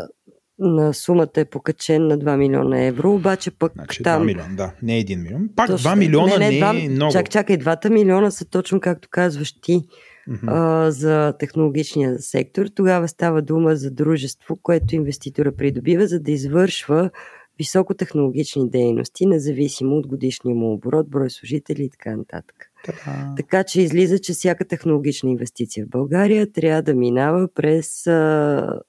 [0.59, 4.23] на сумата е покачен на 2 милиона евро, обаче пък значи, там...
[4.23, 5.49] 2 милиона, да, не 1 милион.
[5.55, 7.11] Пак точно, 2 милиона не, не, 2, не е много.
[7.11, 9.81] Чак, чакай, 2 милиона са точно както казваш ти
[10.29, 10.47] mm-hmm.
[10.47, 12.65] а, за технологичния сектор.
[12.75, 17.09] Тогава става дума за дружество, което инвеститора придобива, за да извършва
[17.61, 22.71] високотехнологични дейности, независимо от годишния му оборот, брой служители и така нататък.
[22.85, 23.33] Така.
[23.37, 28.79] така че излиза, че всяка технологична инвестиция в България трябва да минава през а,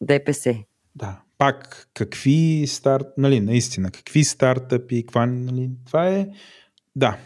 [0.00, 0.54] ДПС.
[0.96, 1.20] Да.
[1.38, 6.28] Пак, какви старт, нали, наистина, какви стартъпи, каква, нали, това е,
[6.96, 7.18] да,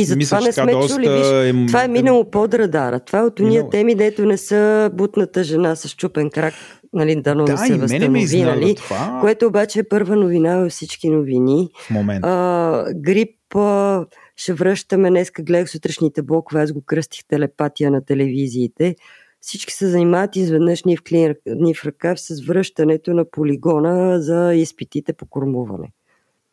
[0.00, 1.08] и за това не сме чули.
[1.08, 1.66] Виж, е...
[1.66, 3.00] Това е минало под радара.
[3.00, 6.54] Това е от уния теми, дето не са бутната жена с чупен крак
[6.92, 9.18] нали, дано да, да се възстанови, нали, това.
[9.20, 11.68] което обаче е първа новина във всички новини.
[11.78, 12.28] В момента.
[12.28, 14.06] А, грип а,
[14.36, 18.96] ще връщаме, днеска гледах сутрешните блокове, аз го кръстих телепатия на телевизиите.
[19.40, 24.54] всички се занимават изведнъж ни в, клин, ни в ръкав с връщането на полигона за
[24.54, 25.92] изпитите по кормуване.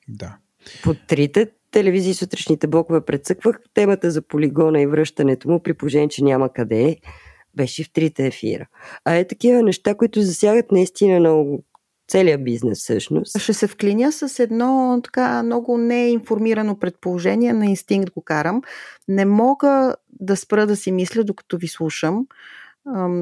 [0.08, 0.38] Да.
[0.84, 6.24] По трите телевизии сутрешните блокове прецъквах темата за полигона и връщането му, при положение, че
[6.24, 6.98] няма къде,
[7.56, 8.68] беше в трите ефира.
[9.06, 11.64] А е такива неща, които засягат наистина много
[12.08, 13.40] целият бизнес всъщност.
[13.40, 18.62] Ще се вклиня с едно така много неинформирано предположение, на инстинкт го карам.
[19.08, 22.28] Не мога да спра да си мисля, докато ви слушам,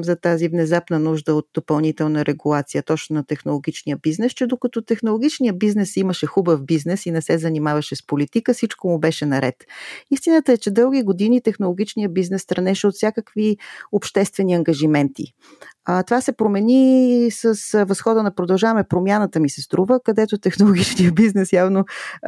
[0.02, 5.96] за тази внезапна нужда от допълнителна регулация точно на технологичния бизнес, че докато технологичния бизнес
[5.96, 9.54] имаше хубав бизнес и не се занимаваше с политика, всичко му беше наред.
[10.10, 13.56] Истината е, че дълги години технологичният бизнес странеше от всякакви
[13.92, 15.24] обществени ангажименти.
[15.84, 21.52] А, това се промени с възхода на продължаваме промяната ми се струва, където технологичния бизнес
[21.52, 21.84] явно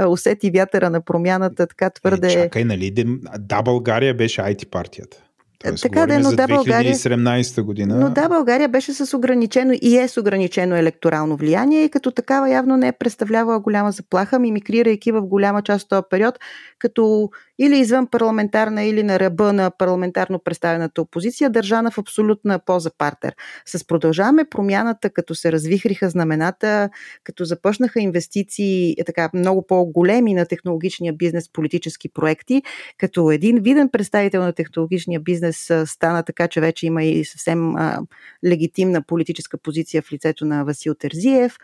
[0.08, 2.26] усети вятъра на промяната така твърде...
[2.26, 3.18] Е, чакай, нали?
[3.38, 5.24] Да, България беше IT партията.
[5.58, 7.96] Тоест, така да, но да, България, 2017 година.
[7.96, 12.50] Но да, България беше с ограничено и е с ограничено електорално влияние и като такава
[12.50, 16.38] явно не е представлявала голяма заплаха, мимикрирайки в голяма част от този период,
[16.78, 22.90] като или извън парламентарна, или на ръба на парламентарно представената опозиция, държана в абсолютна поза
[22.98, 23.34] партер.
[23.66, 26.90] С продължаваме промяната, като се развихриха знамената,
[27.24, 32.62] като започнаха инвестиции е така много по-големи на технологичния бизнес политически проекти,
[32.98, 35.53] като един виден представител на технологичния бизнес
[35.86, 38.00] стана така, че вече има и съвсем а,
[38.46, 41.56] легитимна политическа позиция в лицето на Васил Терзиев.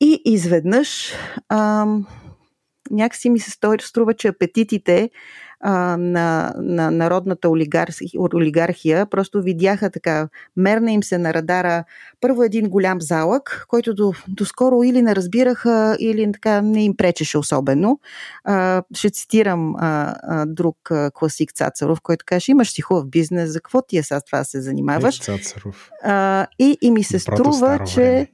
[0.00, 1.12] И изведнъж
[1.48, 1.86] а,
[2.90, 5.10] някакси ми се струва, че апетитите
[5.60, 11.84] а, на, на народната олигархия, олигархия просто видяха така, мерна им се на радара
[12.20, 17.38] първо един голям залък, който до, доскоро или не разбираха, или така не им пречеше
[17.38, 18.00] особено.
[18.44, 23.52] А, ще цитирам а, а, друг а, класик Цацаров, който каже, имаш си хубав бизнес,
[23.52, 25.20] за какво ти е сега това се занимаваш?
[25.20, 25.90] Е, Цацаров.
[26.02, 28.28] А, и, и ми се струва, че време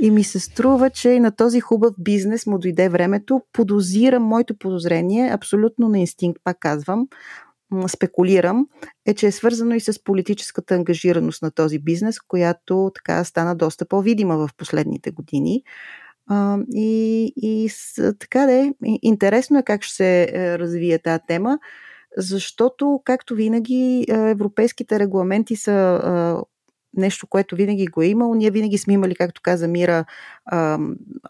[0.00, 3.42] и ми се струва, че и на този хубав бизнес му дойде времето.
[3.52, 7.08] Подозирам моето подозрение, абсолютно на инстинкт, пак казвам,
[7.88, 8.66] спекулирам,
[9.06, 13.84] е, че е свързано и с политическата ангажираност на този бизнес, която така стана доста
[13.84, 15.62] по-видима в последните години.
[16.74, 17.70] И, и
[18.18, 21.58] така да е, интересно е как ще се е, развие тази тема,
[22.16, 26.42] защото, както винаги, е, европейските регламенти са
[26.96, 28.34] нещо, което винаги го е имало.
[28.34, 30.04] Ние винаги сме имали, както каза Мира,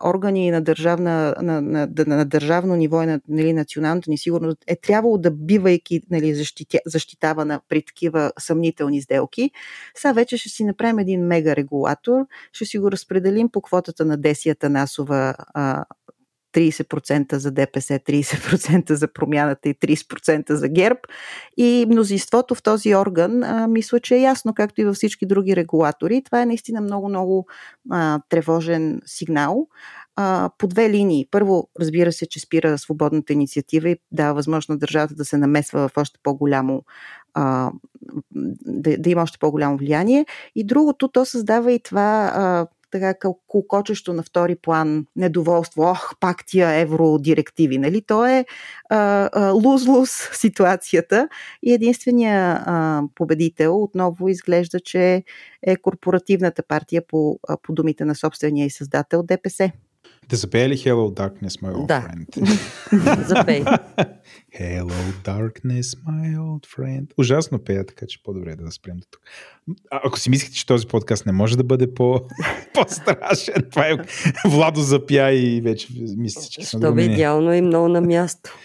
[0.04, 4.58] органи на, държавна, на, на, на, на държавно ниво и на нали, националната ни сигурност
[4.66, 9.50] е трябвало да бивайки нали, защитя, защитавана при такива съмнителни сделки.
[9.94, 14.16] Сега вече ще си направим един мега регулатор, ще си го разпределим по квотата на
[14.16, 15.84] Десията Насова а,
[16.54, 21.00] 30% за ДПС, 30% за промяната и 30% за ГЕРБ.
[21.56, 25.56] И мнозинството в този орган а, мисля, че е ясно, както и във всички други
[25.56, 26.22] регулатори.
[26.24, 27.46] Това е наистина много-много
[28.28, 29.66] тревожен сигнал
[30.16, 31.28] а, по две линии.
[31.30, 35.96] Първо, разбира се, че спира свободната инициатива и дава възможност държавата да се намесва в
[35.96, 36.82] още по-голямо
[37.34, 37.70] а,
[38.66, 40.26] да, да има още по-голямо влияние.
[40.54, 43.14] И другото, то създава и това а, така
[43.48, 45.82] кокочещо на втори план недоволство.
[45.82, 47.78] Ох, пак тия евродирективи.
[47.78, 48.02] Нали?
[48.02, 48.44] То е
[49.52, 51.28] луз-луз ситуацията
[51.62, 55.24] и единствения а, победител отново изглежда, че
[55.62, 59.72] е корпоративната партия по, по думите на собствения и създател ДПС.
[60.30, 62.08] Да запее ли Hello Darkness, my old да.
[62.08, 63.24] friend?
[63.26, 63.64] Запей.
[64.60, 67.06] Hello Darkness, my old friend.
[67.18, 69.20] Ужасно пея, така че по-добре е да спрем до тук.
[69.90, 72.20] А, ако си мислите, че този подкаст не може да бъде по,
[72.74, 73.92] по-страшен, това е
[74.48, 78.58] Владо запя и вече мисля, че съм Това идеално и много на място.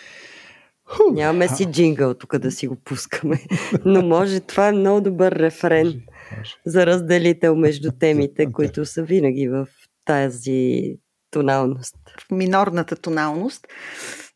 [0.86, 3.40] Ху, Нямаме си джингъл тук да си го пускаме.
[3.86, 5.98] Но може, това е много добър рефрен може,
[6.38, 6.52] може.
[6.66, 9.68] за разделител между темите, които са винаги в
[10.06, 10.98] тази
[11.36, 11.96] тоналност.
[12.20, 13.68] В минорната тоналност.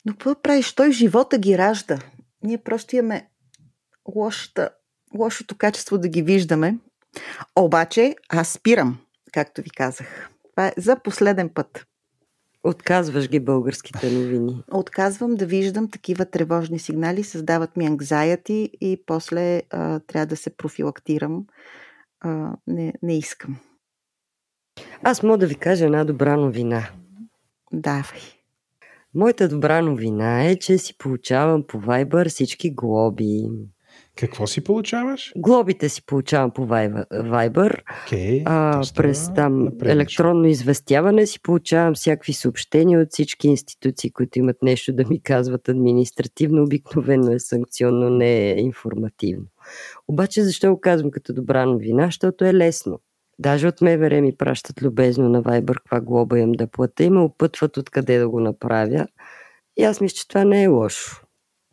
[0.05, 0.73] Но какво правиш?
[0.73, 1.99] Той живота ги ражда.
[2.43, 3.29] Ние просто имаме
[4.15, 4.69] лошата,
[5.17, 6.77] лошото качество да ги виждаме.
[7.55, 8.99] Обаче аз спирам,
[9.33, 10.29] както ви казах.
[10.55, 11.85] Това е за последен път.
[12.63, 14.63] Отказваш ги българските новини.
[14.71, 20.57] Отказвам да виждам такива тревожни сигнали, създават ми анкзайати и после а, трябва да се
[20.57, 21.45] профилактирам.
[22.21, 23.57] А, не, не искам.
[25.03, 26.89] Аз мога да ви кажа една добра новина.
[27.73, 28.19] Давай.
[29.15, 33.47] Моята добра новина е, че си получавам по Viber всички глоби.
[34.15, 35.33] Какво си получаваш?
[35.38, 37.81] Глобите си получавам по Viber.
[38.07, 44.57] Okay, а, през там електронно известяване си получавам всякакви съобщения от всички институции, които имат
[44.62, 46.63] нещо да ми казват административно.
[46.63, 49.45] Обикновено е санкционно, не е информативно.
[50.07, 52.05] Обаче защо го казвам като добра новина?
[52.05, 52.99] Защото е лесно.
[53.39, 57.19] Даже от МВР ми пращат любезно на Viber каква глоба им да плата и ме
[57.19, 59.08] опътват откъде да го направя.
[59.78, 61.21] И аз мисля, че това не е лошо.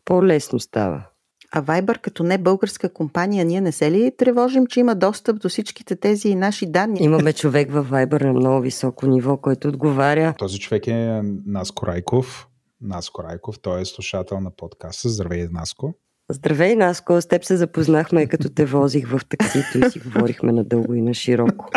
[0.05, 1.07] По-лесно става.
[1.53, 5.49] А Viber като не българска компания, ние не се ли тревожим, че има достъп до
[5.49, 6.99] всичките тези наши данни?
[7.03, 10.35] Имаме човек в Viber на много високо ниво, който отговаря.
[10.39, 12.49] Този човек е Наско Райков.
[12.81, 15.09] Наско Райков, той е слушател на подкаста.
[15.09, 15.95] Здравей, Наско.
[16.31, 17.21] Здравей, Наско.
[17.21, 21.15] С теб се запознахме, като те возих в таксито и си говорихме надълго и на
[21.15, 21.71] широко.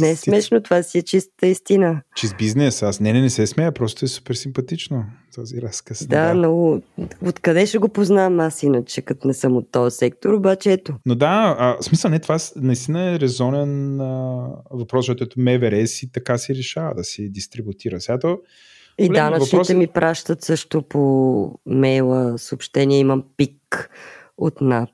[0.00, 2.02] Не е смешно, това си е чиста истина.
[2.16, 2.82] Чист бизнес.
[2.82, 6.06] Аз не, не, не се смея, просто е супер симпатично този разказ.
[6.06, 6.34] Да, да.
[6.34, 6.82] но
[7.26, 10.94] откъде ще го познавам аз иначе, като не съм от този сектор, обаче ето.
[11.06, 16.12] Но да, а, смисъл не, това наистина е резонен а, въпрос, защото ето МВР си
[16.12, 18.00] така си решава да си дистрибутира.
[18.00, 18.38] Сега то,
[18.98, 19.68] и данъчните въпрос...
[19.74, 23.90] ми пращат също по мейла съобщения, имам пик
[24.38, 24.90] от НАП.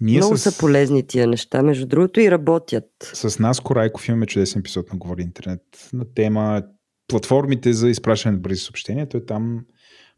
[0.00, 0.50] Ние Много с...
[0.50, 2.90] са полезни тия неща, между другото и работят.
[3.00, 6.62] С нас Корайков имаме чудесен епизод на Говори Интернет на тема
[7.08, 9.08] платформите за изпращане на бързи съобщения.
[9.08, 9.64] Той там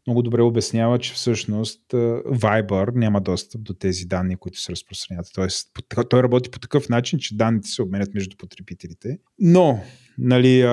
[0.07, 5.27] много добре обяснява, че всъщност Viber няма достъп до тези данни, които се разпространяват.
[5.35, 5.69] Тоест,
[6.09, 9.17] той работи по такъв начин, че данните се обменят между потребителите.
[9.39, 9.79] Но,
[10.19, 10.65] нали,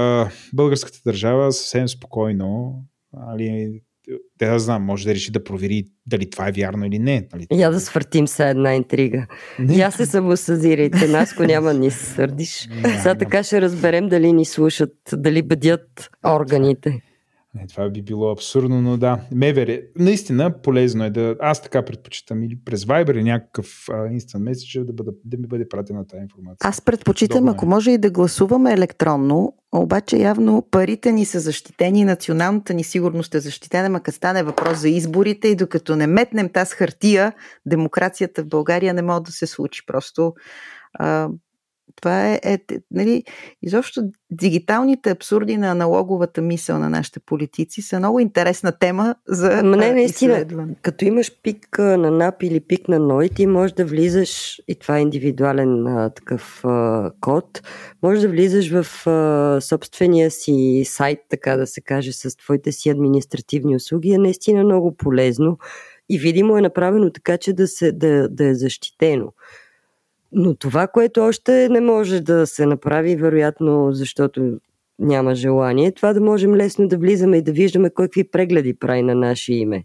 [0.55, 2.83] българската държава съвсем спокойно
[3.13, 3.81] нали,
[4.39, 7.29] те да знам, може да реши да провери дали това е вярно или не.
[7.33, 7.47] Нали?
[7.53, 9.27] Я да свъртим се една интрига.
[9.59, 9.77] Не.
[9.77, 11.09] Я се самосъзирайте.
[11.09, 12.69] Наско няма ни се сърдиш.
[12.83, 17.01] Сега така ще разберем дали ни слушат, дали бъдят органите.
[17.57, 19.21] Не, това би било абсурдно, но да.
[19.33, 21.37] Мевере, наистина полезно е да.
[21.41, 25.69] Аз така предпочитам или през Viber или някакъв инстант меседж да, бъда, да ми бъде
[25.69, 26.69] пратена тази информация.
[26.69, 27.51] Аз предпочитам, Добре.
[27.51, 33.35] ако може и да гласуваме електронно, обаче явно парите ни са защитени, националната ни сигурност
[33.35, 37.33] е защитена, ма като стане въпрос за изборите и докато не метнем тази хартия,
[37.67, 39.87] демокрацията в България не може да се случи.
[39.87, 40.35] Просто
[40.95, 41.29] а,
[41.95, 42.59] това е, е
[42.91, 43.25] нали,
[43.63, 49.77] изобщо дигиталните абсурди на аналоговата мисъл на нашите политици са много интересна тема за Ама
[49.77, 50.47] не, наистина,
[50.83, 54.99] като имаш пик на НАП или пик на НОИ, ти можеш да влизаш, и това
[54.99, 57.63] е индивидуален а, такъв а, код,
[58.03, 62.91] можеш да влизаш в а, собствения си сайт, така да се каже, с твоите си
[62.91, 64.13] административни услуги.
[64.13, 65.59] Е наистина много полезно
[66.09, 69.33] и видимо е направено така, че да, се, да, да е защитено.
[70.39, 74.59] Но това, което още не може да се направи, вероятно, защото
[74.99, 79.15] няма желание, това да можем лесно да влизаме и да виждаме какви прегледи прави на
[79.15, 79.85] наше име.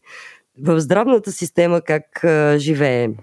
[0.61, 3.15] В здравната система как а, живеем.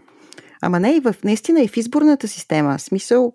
[0.63, 2.79] Ама не и в, наистина и в изборната система.
[2.79, 3.33] Смисъл,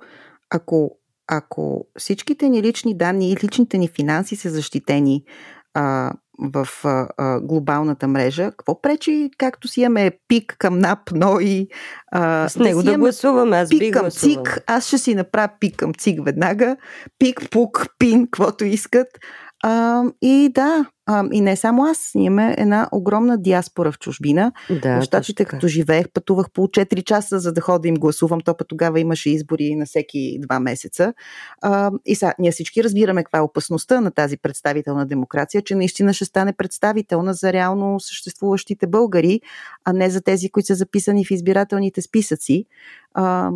[0.50, 5.24] ако, ако всичките ни лични данни и личните ни финанси са защитени,
[5.74, 8.52] а, в а, а, глобалната мрежа.
[8.52, 11.68] Какво пречи, както си имаме пик към НАП, но и...
[12.12, 15.76] А, С него да, да гласуваме, аз пик към ЦИК, аз ще си направя пик
[15.76, 16.76] към ЦИК веднага,
[17.20, 19.08] пик, пук, пин, каквото искат.
[19.64, 24.52] А, и да, а, и не само аз, имаме една огромна диаспора в чужбина.
[24.82, 28.42] Да, в щатите, като живеех, пътувах по 4 часа, за да ходя да им гласувам.
[28.42, 31.14] То път тогава имаше избори на всеки два месеца.
[31.62, 36.14] А, и сега, ние всички разбираме каква е опасността на тази представителна демокрация, че наистина
[36.14, 39.42] ще стане представителна за реално съществуващите българи,
[39.86, 42.66] а не за тези, които са записани в избирателните списъци,
[43.14, 43.50] а,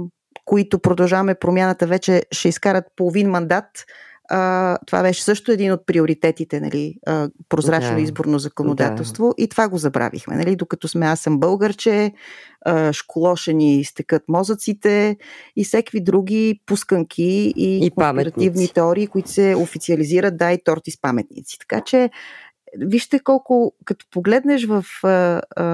[0.45, 3.85] които продължаваме промяната вече ще изкарат половин мандат
[4.29, 8.01] а, това беше също един от приоритетите, нали, а, прозрачно да.
[8.01, 9.43] изборно законодателство да.
[9.43, 10.35] и това го забравихме.
[10.35, 12.13] Нали, докато сме аз съм българче,
[12.65, 15.17] а, школоше ни изтекат мозъците
[15.55, 21.01] и всеки други пусканки и, и конспиративни теории, които се официализират, да, и торти с
[21.01, 21.59] паметници.
[21.59, 22.09] Така че,
[22.77, 25.65] вижте колко, като погледнеш в, а, а,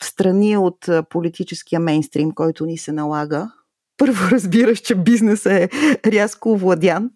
[0.00, 3.52] в страни от политическия мейнстрим, който ни се налага,
[3.96, 5.68] първо разбираш, че бизнес е
[6.06, 7.10] рязко овладян,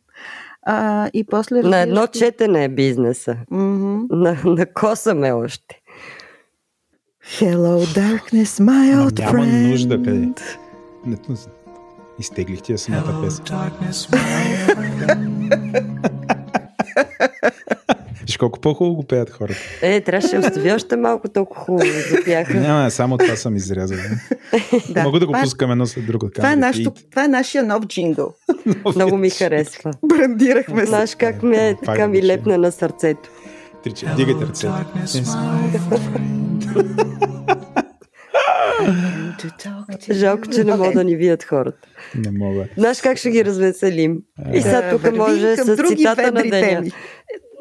[0.66, 2.18] а, и после, на едно че...
[2.18, 3.36] четене е бизнеса.
[3.52, 4.06] Mm-hmm.
[4.10, 5.80] На, на косаме още.
[7.38, 9.70] Hello, darkness, my old Няма friend.
[9.70, 10.28] Нужда, къде.
[11.06, 11.16] Не,
[12.18, 13.44] изтеглих я самата песен.
[18.32, 19.58] Виж колко по-хубаво го пеят хората.
[19.82, 22.54] Е, трябваше да остави още малко толкова хубаво запяха.
[22.54, 23.98] Няма, само това съм изрязал.
[24.90, 26.30] да, Мога да го е- пускам едно след друго.
[26.30, 28.34] Това е, нашото, това е нашия нов джингъл.
[28.96, 29.90] Много ми харесва.
[30.04, 30.86] Брандирахме се.
[30.86, 33.30] Знаеш как ми е, така ми лепна на сърцето.
[34.16, 34.72] Дигайте ръцете.
[40.10, 41.88] Жалко, че не могат да ни видят хората.
[42.14, 42.64] Не мога.
[42.76, 44.18] Знаеш как ще ги развеселим?
[44.54, 46.82] И сега тук може с други цитата на деня.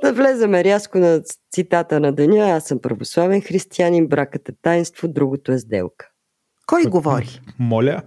[0.04, 1.22] Да влеземе рязко на
[1.52, 2.50] цитата на деня.
[2.50, 6.08] Аз съм православен християнин, бракът е таинство, другото е сделка.
[6.68, 7.40] Кой говори?
[7.60, 8.02] Моля.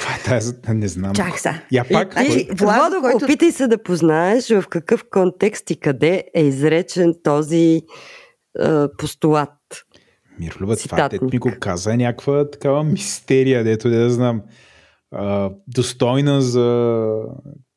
[0.00, 1.14] Това е тази, не знам.
[1.14, 1.54] Чак са.
[1.72, 2.12] Я пак.
[2.12, 7.82] Значи, Владо, който- опитай се да познаеш в какъв контекст и къде е изречен този
[8.60, 9.50] е, постулат.
[10.38, 14.42] Мирлюба, това дето ми го каза е някаква такава мистерия, дето да знам.
[15.10, 17.06] А, достойна за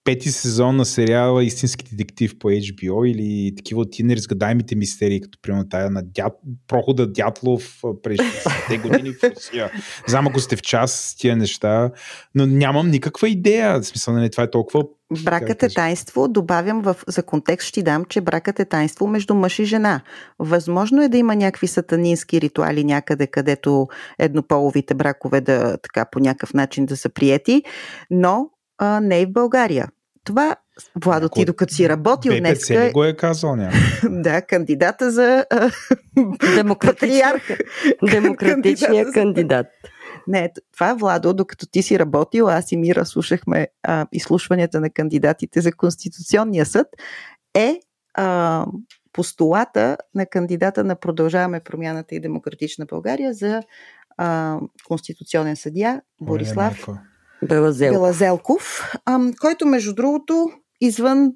[0.07, 5.69] пети сезон на сериала Истински детектив по HBO или такива от неразгадаемите мистерии, като примерно
[5.69, 6.33] тая на дят,
[6.67, 9.71] прохода Дятлов през 60-те години в Русия.
[10.07, 11.91] Знам ако сте в час с тия неща,
[12.35, 13.79] но нямам никаква идея.
[13.79, 14.83] В смисъл, нали, това е толкова
[15.23, 15.75] Бракът е кажа?
[15.75, 20.01] таинство, добавям в, за контекст ще дам, че бракът е таинство между мъж и жена.
[20.39, 23.87] Възможно е да има някакви сатанински ритуали някъде, където
[24.19, 27.63] еднополовите бракове да така по някакъв начин да са приети,
[28.09, 29.87] но а, не и в България.
[30.28, 30.55] Това,
[31.03, 33.80] Владо, ти докато си работил БПЦ днес, ли го е казал някой?
[34.21, 35.45] да, кандидата за
[36.55, 37.59] Демократичния, патриарх.
[38.13, 39.67] демократичния Кандидат.
[40.28, 45.61] Не, това Владо, докато ти си работил, аз и Мира слушахме а, изслушванията на кандидатите
[45.61, 46.88] за Конституционния съд,
[47.55, 47.80] е
[48.13, 48.65] а,
[49.13, 53.61] постулата на кандидата на Продължаваме промяната и Демократична България за
[54.17, 56.97] а, конституционен съдия Борислав Майко.
[57.43, 57.93] Белазел.
[57.93, 61.33] Белазелков, ам, който между другото извън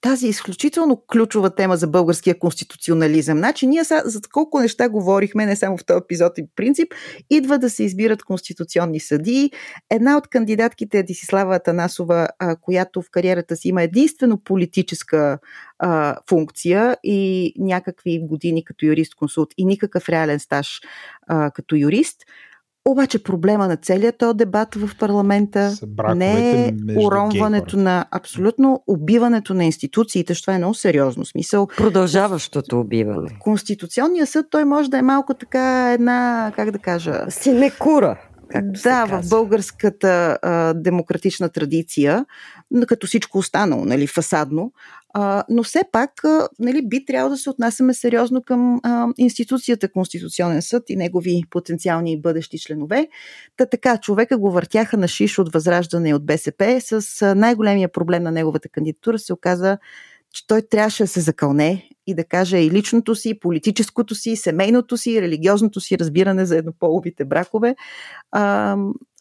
[0.00, 3.38] тази изключително ключова тема за българския конституционализъм.
[3.38, 6.94] Значи ние са, за колко неща говорихме, не само в този епизод и принцип,
[7.30, 9.50] идва да се избират конституционни съдии.
[9.90, 12.28] Една от кандидатките е Десислава Атанасова,
[12.60, 15.38] която в кариерата си има единствено политическа
[16.28, 20.80] функция и някакви години като юрист-консулт и никакъв реален стаж
[21.54, 22.16] като юрист.
[22.90, 25.72] Обаче проблема на целият този дебат в парламента
[26.14, 31.24] не е уронването на абсолютно убиването на институциите, що е много сериозно.
[31.24, 33.28] Смисъл, Продължаващото убиване.
[33.40, 38.20] Конституционният съд, той може да е малко така една, как да кажа, Синекура.
[38.48, 42.24] както да, в българската а, демократична традиция,
[42.86, 44.72] като всичко останало, нали, фасадно,
[45.14, 49.92] а, но все пак а, нали, би трябвало да се отнасяме сериозно към а, институцията
[49.92, 53.08] Конституционен съд и негови потенциални и бъдещи членове.
[53.56, 57.92] Та така, човека го въртяха на шиш от Възраждане и от БСП с а, най-големия
[57.92, 59.78] проблем на неговата кандидатура се оказа,
[60.32, 64.96] че той трябваше да се закълне и да каже и личното си, политическото си, семейното
[64.96, 67.76] си, религиозното си разбиране за еднополовите бракове.
[68.32, 68.76] А,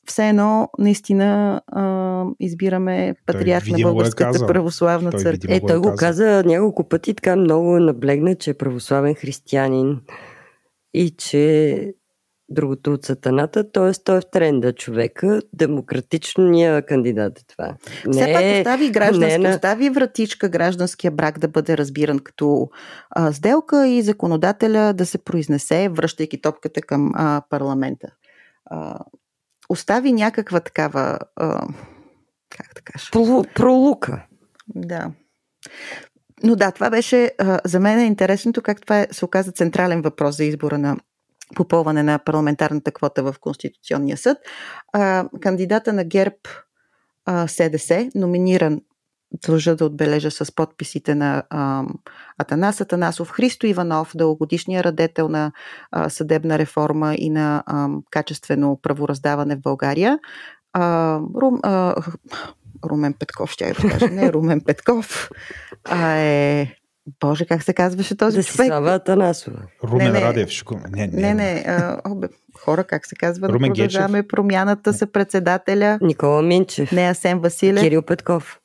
[0.10, 4.48] все едно, наистина, а, избираме патриарх на е Българската казал.
[4.48, 5.56] православна Той църква.
[5.56, 10.02] Е, го той е го каза няколко пъти, така много наблегна, че е православен християнин
[10.94, 11.94] и че
[12.50, 13.92] другото от сатаната, т.е.
[14.04, 15.42] той е в тренда човека.
[15.54, 17.76] Демократичният кандидат е това.
[18.12, 22.70] Все пак е- остави граждански, не е остави вратичка гражданския брак да бъде разбиран като
[23.10, 28.08] а, сделка и законодателя да се произнесе, връщайки топката към а, парламента.
[28.66, 29.00] А,
[29.70, 31.68] остави някаква такава, а,
[32.50, 34.26] как да кажа, Пролу- Пролука.
[34.68, 35.12] да.
[36.44, 40.02] Но да, това беше а, за мен е интересното как това е, се оказа централен
[40.02, 40.98] въпрос за избора на
[41.56, 44.38] попълване на парламентарната квота в Конституционния съд.
[44.94, 46.36] А, кандидата на ГЕРБ
[47.26, 48.82] а, СДС, номиниран
[49.32, 51.84] дължа да отбележа с подписите на а,
[52.38, 55.52] Атанас Атанасов, Христо Иванов, дългогодишния радетел на
[55.92, 60.20] а, съдебна реформа и на а, качествено правораздаване в България.
[60.74, 61.96] А, Рум, а,
[62.86, 64.08] Румен Петков, ще я да кажа.
[64.08, 65.30] Не, Румен Петков.
[65.90, 66.76] А е...
[67.20, 68.64] Боже, как се казваше този Да човек?
[68.64, 69.58] си слава Атанасова.
[69.84, 70.22] Румен Не, не.
[70.22, 70.50] Радев.
[70.66, 72.28] Го- Не, не, Не, не, а, о, бе,
[72.60, 73.48] хора, как се казва?
[73.48, 76.00] Да Румен продължаваме промяната са председателя.
[76.02, 76.92] Никола Минчев.
[76.92, 77.84] Не Асен Василев.
[77.84, 78.60] Кирил Петков.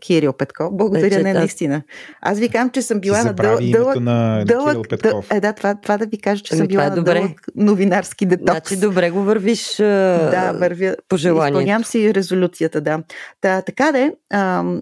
[0.00, 0.76] Кирил Петков.
[0.76, 1.38] Благодаря, Вече не, да.
[1.38, 1.82] наистина.
[2.20, 5.28] Аз ви казвам, че съм била на дъл, дълъг, на дълъг, Кирил Петков.
[5.28, 6.96] дъл, е, да, това, това да ви кажа, че Ами, съм била това е на
[6.96, 7.14] добре.
[7.14, 8.68] дълъг новинарски детокс.
[8.68, 10.96] Значи добре го вървиш да, вървя.
[11.08, 11.58] по желанието.
[11.58, 13.02] Изпълнявам си резолюцията, да.
[13.40, 14.80] Та, така де, ам,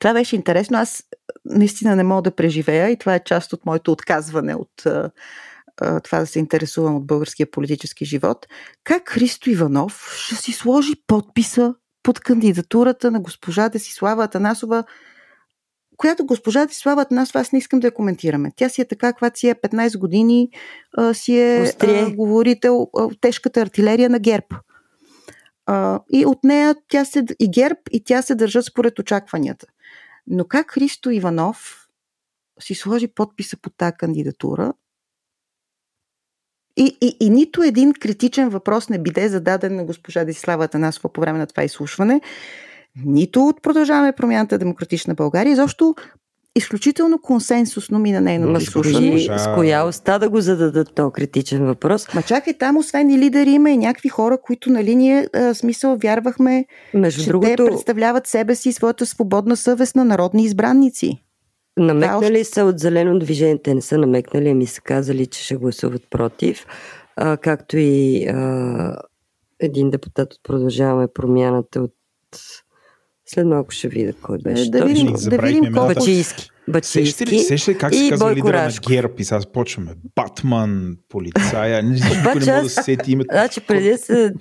[0.00, 0.78] това беше интересно.
[0.78, 1.02] Аз
[1.44, 5.10] наистина не мога да преживея и това е част от моето отказване от а,
[5.80, 8.46] а, това да се интересувам от българския политически живот.
[8.84, 11.74] Как Христо Иванов ще си сложи подписа
[12.08, 14.84] под кандидатурата на госпожа Десислава Атанасова,
[15.96, 18.52] която госпожа Десислава Атанасова, аз не искам да я коментираме.
[18.56, 20.50] Тя си е така, каквато си е 15 години,
[20.96, 22.02] а, си е Острие.
[22.02, 24.46] а, говорител, а, тежката артилерия на ГЕРБ.
[25.66, 29.66] А, и от нея тя се, и ГЕРБ, и тя се държат според очакванията.
[30.26, 31.88] Но как Христо Иванов
[32.60, 34.72] си сложи подписа под тази кандидатура,
[36.78, 41.20] И, и, и нито един критичен въпрос не биде зададен на госпожа Десислава Атанасова по
[41.20, 42.20] време на това изслушване,
[43.04, 45.94] нито от продължаваме промяната Демократична България, изобщо
[46.56, 49.38] изключително консенсусно мина нейното изслушване.
[49.38, 52.14] С коя оста да го зададат то критичен въпрос?
[52.14, 55.96] Ма чакай, там освен и лидери има и някакви хора, които на линия а, смисъл
[55.96, 56.64] вярвахме,
[56.94, 57.50] Между че другото...
[57.50, 61.24] те представляват себе си своята свободна съвест на народни избранници.
[61.78, 66.02] Намекнали са от зелено движение, те не са намекнали, ми са казали, че ще гласуват
[66.10, 66.66] против,
[67.16, 68.96] а, както и а,
[69.60, 71.94] един депутат от Продължаваме промяната от
[73.26, 74.70] след малко ще видя кой беше.
[74.70, 75.94] Да видим, да видим колко...
[75.94, 76.50] Бачийски.
[76.68, 77.38] Бачийски.
[77.38, 79.90] Сещате ли, как се казва лидера на ГЕРБ и сега почваме?
[80.16, 83.28] Батман, полицая, не никой не може да се сети името.
[83.32, 84.32] Значи преди се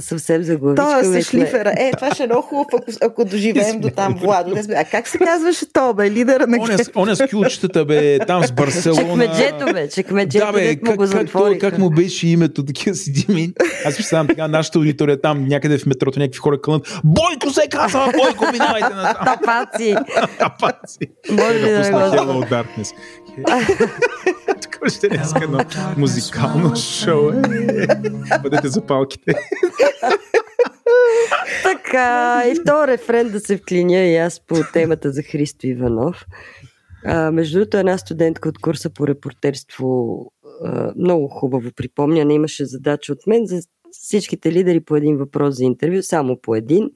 [0.00, 1.02] съвсем заглавичка.
[1.02, 1.72] Това е шлифера.
[1.78, 4.56] Е, това ще е много хубаво, ако, ако доживеем до там, Владо.
[4.76, 6.82] А как се казваше то, бе, лидера на ГЕРБ?
[6.94, 9.24] Он е с кючетата, бе, там с Барселона.
[9.26, 13.52] Чекмеджето, бе, чекмеджето, да, бе, как, го как, как, му беше името, такива седим.
[13.86, 17.00] Аз представям така, нашата аудитория там, някъде в метрото, някакви хора кълнат.
[17.04, 19.24] Бойко се казва, Бойко, минавайте на там.
[19.24, 19.94] Тапаци.
[20.38, 20.98] Тапаци.
[21.30, 22.94] Може да го Hello Darkness.
[24.62, 25.60] Тук ще днес едно
[25.96, 27.30] музикално шоу.
[28.42, 29.32] Бъдете за палките.
[31.62, 36.24] така, и втори рефрен да се вклиня и аз по темата за Христо Иванов.
[37.04, 40.18] А, между другото, една студентка от курса по репортерство
[40.64, 43.60] а, много хубаво припомня, не имаше задача от мен за
[43.90, 46.90] всичките лидери по един въпрос за интервю, само по един.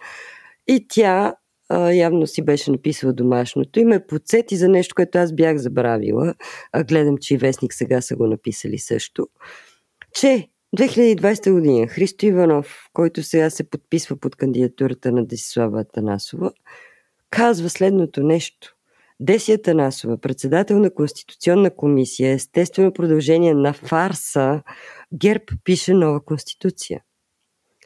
[0.69, 1.35] И тя
[1.79, 6.35] явно си беше написала домашното и ме подсети за нещо, което аз бях забравила.
[6.73, 9.29] А гледам, че и Вестник сега са го написали също.
[10.15, 16.53] Че 2020 година Христо Иванов, който сега се подписва под кандидатурата на Десислава Атанасова,
[17.31, 18.77] казва следното нещо.
[19.21, 24.63] Деси Атанасова, председател на Конституционна комисия, естествено продължение на фарса,
[25.15, 27.01] ГЕРБ пише нова конституция.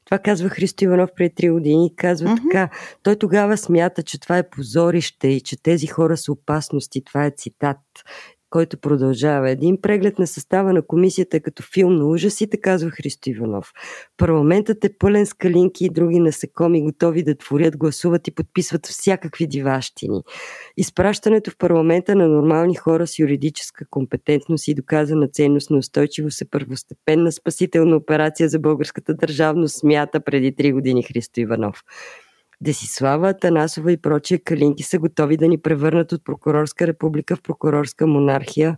[0.07, 1.97] Това казва Христо Иванов преди три години.
[1.97, 2.43] Казва mm-hmm.
[2.43, 2.69] така.
[3.03, 7.05] Той тогава смята, че това е позорище и че тези хора са опасности.
[7.05, 7.79] Това е цитат
[8.51, 9.51] който продължава.
[9.51, 13.73] Един преглед на състава на комисията е като филм на ужасите, казва Христо Иванов.
[14.17, 19.47] Парламентът е пълен с калинки и други насекоми, готови да творят, гласуват и подписват всякакви
[19.47, 20.23] диващини.
[20.77, 26.51] Изпращането в парламента на нормални хора с юридическа компетентност и доказана ценност на устойчивост е
[26.51, 31.83] първостепенна спасителна операция за българската държавност, смята преди три години Христо Иванов.
[32.61, 38.07] Десислава Танасова и прочие калинки са готови да ни превърнат от прокурорска република в прокурорска
[38.07, 38.77] монархия,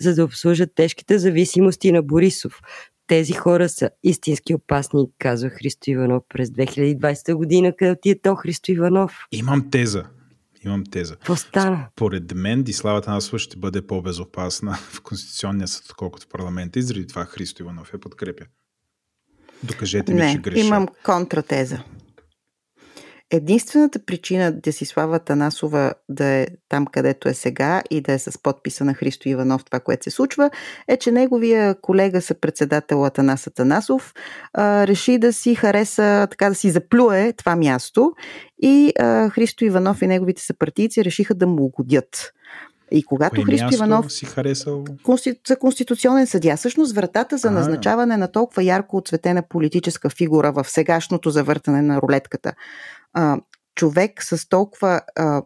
[0.00, 2.60] за да обслужат тежките зависимости на Борисов.
[3.06, 7.76] Тези хора са истински опасни, казва Христо Иванов през 2020 година.
[7.76, 9.12] Къде отиде то Христо Иванов?
[9.32, 10.04] Имам теза.
[10.64, 11.14] Имам теза.
[11.14, 11.86] Какво стана?
[11.96, 17.06] Поред мен Дислава Танасова ще бъде по-безопасна в Конституционния съд, отколкото в парламента и заради
[17.06, 18.44] това Христо Иванов я подкрепя.
[19.62, 20.66] Докажете ми, Не, че греша.
[20.66, 21.84] имам контратеза
[23.30, 28.84] единствената причина Десислава Танасова да е там, където е сега и да е с подписа
[28.84, 30.50] на Христо Иванов това, което се случва,
[30.88, 34.14] е, че неговия колега съпредседател Атанас Атанасов
[34.52, 38.12] а, реши да си хареса, така да си заплюе това място
[38.62, 42.32] и а, Христо Иванов и неговите съпартийци решиха да му угодят.
[42.92, 44.84] И когато Кое Христо Иванов си харесал?
[45.48, 51.30] за конституционен съдя, всъщност вратата за назначаване на толкова ярко отцветена политическа фигура в сегашното
[51.30, 52.52] завъртане на рулетката
[53.12, 53.38] а,
[53.74, 55.42] човек с толкова а,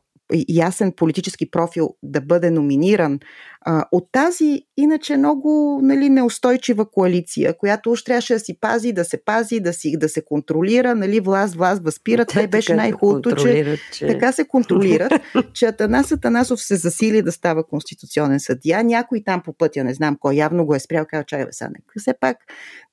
[0.48, 3.20] ясен политически профил да бъде номиниран
[3.66, 9.04] а, от тази иначе много нали, неустойчива коалиция, която уж трябваше да си пази, да
[9.04, 12.28] се пази, да, си, да се контролира, нали, власт, власт възпират.
[12.28, 15.12] Те беше най-хубавото, че, че така се контролират,
[15.52, 18.84] че Атанас Атанасов се засили да става конституционен съдия.
[18.84, 22.14] Някой там по пътя, не знам кой, явно го е спрял, казва, чай, са, все
[22.20, 22.36] пак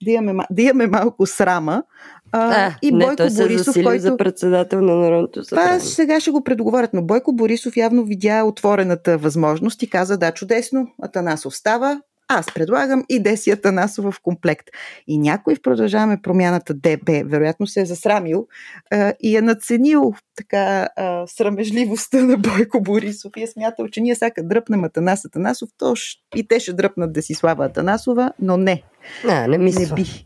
[0.04, 1.84] да имаме, да имаме малко срама.
[2.32, 4.02] А, а, и Бойко не, той Борисов, се който...
[4.02, 5.80] за председател на Народното събрание.
[5.80, 10.32] Това сега ще го предоговорят, но Бойко Борисов явно видя отворената възможност и каза, да,
[10.32, 10.61] чудесно,
[11.02, 12.02] Атанасов става,
[12.34, 14.68] аз предлагам и Деси Атанасова в комплект.
[15.08, 18.48] И някой в продължаваме промяната ДБ, вероятно се е засрамил
[18.92, 24.16] а, и е наценил така а, срамежливостта на Бойко Борисов и е смятал, че ние
[24.16, 25.94] сега дръпнем Атанас Атанасов, то
[26.36, 28.84] и те ще дръпнат Десислава Атанасова, но не.
[29.28, 29.58] А, не.
[29.58, 30.26] Не би.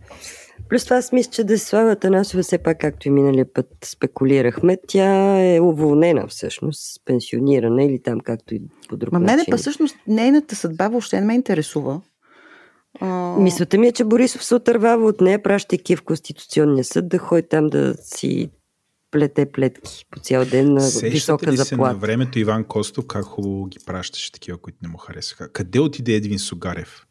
[0.69, 5.39] Плюс това аз мисля, че Десислава Атанасова все пак, както и миналия път спекулирахме, тя
[5.55, 9.35] е уволнена всъщност, пенсионирана или там както и по друг Ма начин.
[9.35, 12.01] Мене па всъщност нейната съдба въобще не ме интересува.
[12.99, 13.37] А...
[13.39, 17.47] Мисълта ми е, че Борисов се отървава от нея, пращайки в Конституционния съд да ходи
[17.49, 18.49] там да си
[19.11, 21.91] плете плетки по цял ден на Сещате висока ли заплата.
[21.91, 25.49] се на времето Иван Костов как хубаво ги пращаше такива, които не му харесаха?
[25.49, 27.04] Къде отиде Едвин Сугарев?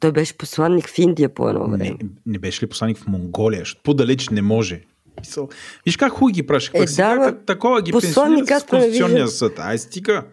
[0.00, 1.84] Той беше посланник в Индия по едно време.
[1.84, 3.64] Не, не беше ли посланник в Монголия?
[3.84, 4.82] По-далеч не може.
[5.86, 6.78] Виж как хубаво ги праща.
[6.78, 9.58] Е, да, ма, такова ги пенсионират с Конституционния съд.
[9.58, 10.24] Ай, стига.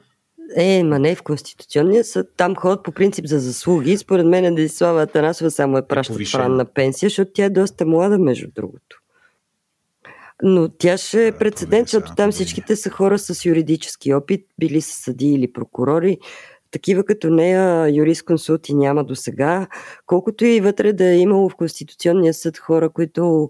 [0.56, 2.28] Е, ма не в Конституционния съд.
[2.38, 3.98] Там ходят по принцип за заслуги.
[3.98, 6.44] Според мен Десислава Атанасова само е повишена.
[6.44, 9.00] ранна пенсия, защото тя е доста млада, между другото.
[10.44, 12.32] Но тя ще е Да, прецедент, защото там поведение.
[12.32, 16.18] всичките са хора с юридически опит, били са съди или прокурори.
[16.74, 19.68] Такива като нея юрисконсулти няма до сега.
[20.06, 23.50] Колкото и вътре да е имало в Конституционния съд хора, които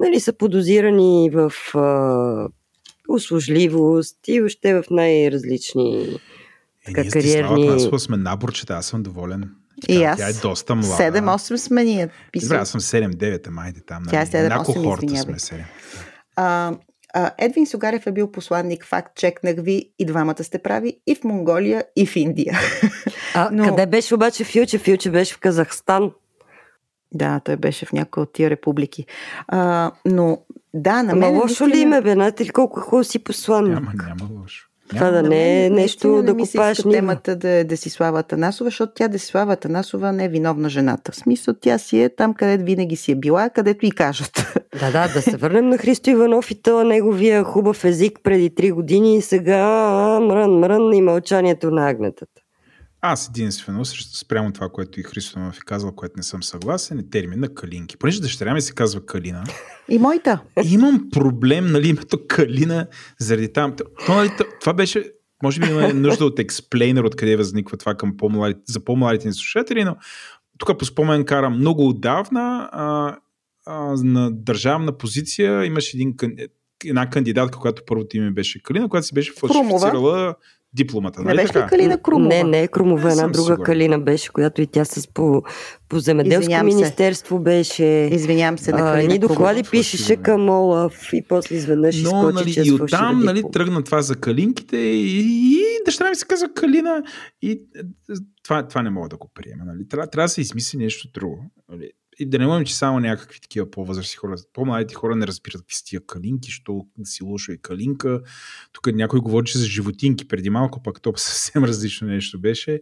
[0.00, 2.48] нали, са подозирани в а,
[3.08, 6.18] услужливост и въобще в най-различни Е,
[6.86, 7.66] така, ние с Десислава кариерни...
[7.68, 9.50] Атанасова сме наборчета, аз съм доволен.
[9.88, 10.18] И Тя- аз.
[10.18, 11.20] Тя е доста млада.
[11.20, 12.08] 7-8 сме ние.
[12.42, 14.02] Добре, аз съм 7-9, ама айде там.
[14.10, 14.30] Тя е нали?
[14.30, 15.64] 7-8, Една кохорта сме 7.
[16.36, 16.74] А,
[17.14, 21.24] а, Едвин Сугарев е бил посланник, факт, чекнах ви, и двамата сте прави, и в
[21.24, 22.58] Монголия, и в Индия.
[23.34, 24.78] А Но- къде беше обаче Фюче?
[24.78, 26.12] Фюче беше в Казахстан.
[27.12, 29.06] да, той беше в някоя от тия републики.
[29.48, 30.38] А, но
[30.74, 31.36] да, на Ама мен.
[31.36, 32.12] лошо ли им е, бе?
[32.12, 33.74] Знаете ли колко хубаво си посланник?
[33.74, 34.69] Няма, няма лошо.
[34.90, 36.88] Това да не е нещо да копаеш ниво.
[36.88, 36.98] ниво.
[36.98, 41.12] темата да е Десислава Атанасова, защото тя Десислава Атанасова не е виновна жената.
[41.12, 44.56] В смисъл, тя си е там, където винаги си е била, където и кажат.
[44.80, 48.70] Да, да, да се върнем на Христо Иванов и то неговия хубав език преди три
[48.70, 49.66] години и сега
[50.20, 52.39] мрън, мрън и мълчанието на агнетата.
[53.02, 57.10] Аз единствено, спрямо това, което и Христо Иванов е казал, което не съм съгласен, е
[57.10, 57.96] термина калинки.
[57.96, 59.44] Понеже дъщеря ми се казва Калина,
[59.88, 60.40] И моята.
[60.64, 62.86] имам проблем, нали, името Калина,
[63.18, 63.74] заради там.
[64.06, 68.16] То, нали, то- това беше, може би има нужда от експлейнер, откъде възниква това към
[68.16, 69.96] по-младите, за по-младите ни слушатели, но
[70.58, 73.16] тук по спомен карам много отдавна а,
[73.66, 76.48] а, на държавна позиция имаше един, кан-
[76.84, 80.34] една кандидатка, която първото име беше Калина, която си беше фалшифицирала
[80.74, 81.20] дипломата.
[81.20, 81.66] Не Нали беше ли?
[81.68, 82.28] Калина Крумова?
[82.28, 83.64] Не, не е Крумова, Не една друга сигурен.
[83.64, 85.42] Калина беше, която и тя с по,
[85.88, 86.76] по земеделско Извинявам се.
[86.76, 87.84] министерство беше.
[88.12, 89.28] Извинявам се на А, Калина Крумова.
[89.28, 90.22] доклади пишеше сигурно.
[90.24, 94.02] към Олаф и после изведнъж Но, изкочи, нали, че е и оттам нали, тръгна това
[94.02, 95.20] за калинките и,
[95.52, 97.02] и дъщеря ми се казва Калина
[97.42, 97.58] и е,
[98.44, 99.64] това, това не мога да го приема.
[99.66, 99.88] Нали.
[99.88, 101.50] Трябва, трябва да се измисли нещо друго.
[101.68, 101.90] Нали.
[102.20, 105.74] И да не говорим, че само някакви такива по-възрастни хора, по-младите хора не разбират какви
[105.74, 108.20] са тия калинки, що да си лошо е калинка.
[108.72, 112.80] Тук някой говореше за животинки преди малко, пък то съвсем различно нещо беше.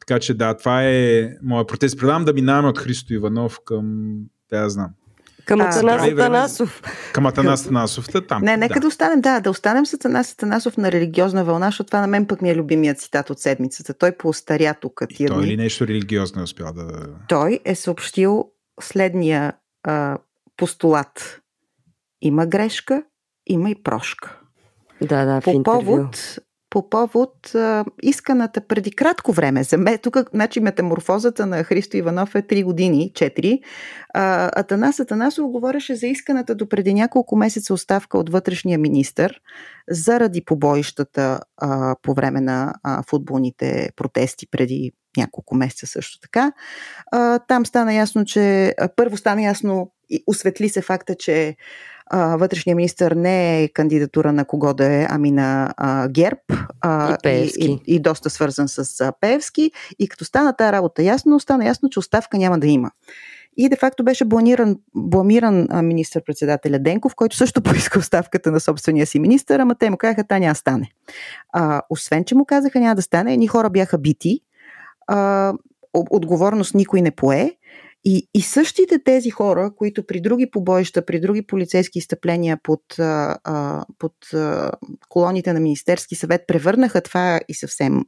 [0.00, 1.98] Така че да, това е моят протест.
[1.98, 4.14] Предавам да минаваме от Христо Иванов към,
[4.50, 4.90] да я знам,
[5.44, 6.02] Към Атанас.
[6.02, 6.82] Атанасов.
[7.12, 8.08] към Атанас Танасов.
[8.08, 8.80] Та Там, Не, нека да.
[8.80, 8.86] да.
[8.86, 12.42] останем, да, да останем с Атанас Атанасов на религиозна вълна, защото това на мен пък
[12.42, 13.94] ми е любимият цитат от седмицата.
[13.94, 17.06] Той поостаря тук И той или нещо религиозно е успял да...
[17.28, 18.50] Той е съобщил
[18.80, 19.52] следния
[19.82, 20.18] а,
[20.56, 21.40] постулат.
[22.22, 23.02] Има грешка,
[23.46, 24.40] има и прошка.
[25.02, 25.80] Да, да, в По интервю.
[25.80, 26.38] повод,
[26.70, 29.62] по повод а, исканата преди кратко време.
[29.62, 33.60] За мен, тук, значи, метаморфозата на Христо Иванов е 3 години, 4.
[34.14, 39.30] А, Атанас Атанасов говореше за исканата до преди няколко месеца оставка от вътрешния министр
[39.90, 46.52] заради побоищата а, по време на а, футболните протести преди няколко месеца също така.
[47.12, 51.56] А, там стана ясно, че първо стана ясно и осветли се факта, че
[52.10, 56.40] а, вътрешния министр не е кандидатура на кого да е, ами на а, ГЕРБ
[56.80, 57.66] а, И Пеевски.
[57.66, 59.70] и, и, и доста свързан с а, Певски.
[59.98, 62.90] И като стана тази работа ясно, стана ясно, че оставка няма да има.
[63.56, 69.18] И де факто беше бламиран, бламиран министър-председателя Денков, който също поиска оставката на собствения си
[69.18, 70.90] министър, ама те му казаха, та няма стане.
[71.52, 74.40] А, освен, че му казаха няма да стане, едни хора бяха бити,
[75.06, 75.52] а,
[75.92, 77.56] отговорност никой не пое.
[78.04, 83.38] И, и същите тези хора, които при други побоища, при други полицейски изтъпления под, а,
[83.44, 84.72] а, под а,
[85.08, 88.04] колоните на Министерски съвет превърнаха това и съвсем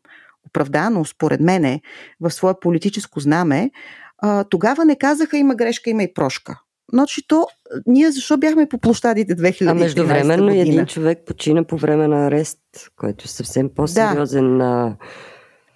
[0.47, 1.81] оправдано, според мене,
[2.21, 3.71] в свое политическо знаме,
[4.19, 6.61] а, тогава не казаха има грешка, има и прошка.
[6.93, 7.47] Значи то,
[7.87, 10.63] ние защо бяхме по площадите 2013 А междувременно година?
[10.63, 12.59] един човек почина по време на арест,
[12.97, 14.97] който е съвсем по-сериозен да.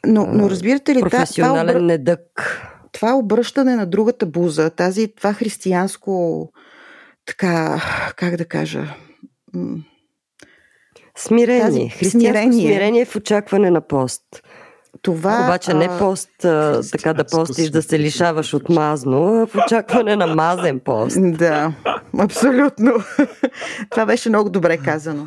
[0.07, 1.82] Но, но разбирате ли, та- това, професионален обръ...
[1.82, 2.61] недък.
[2.92, 6.48] това обръщане на другата буза, тази, това християнско,
[7.26, 7.82] така,
[8.16, 8.94] как да кажа,
[11.16, 11.61] Смирение.
[11.61, 12.66] Тази Християнско смирение.
[12.68, 13.05] смирение.
[13.05, 14.22] в очакване на пост.
[15.03, 15.44] това...
[15.44, 20.16] Обаче не пост, а, така да постиш да се лишаваш от мазно, а в очакване
[20.16, 21.16] на мазен пост.
[21.20, 21.72] Да,
[22.18, 22.92] абсолютно.
[23.90, 25.26] това беше много добре казано.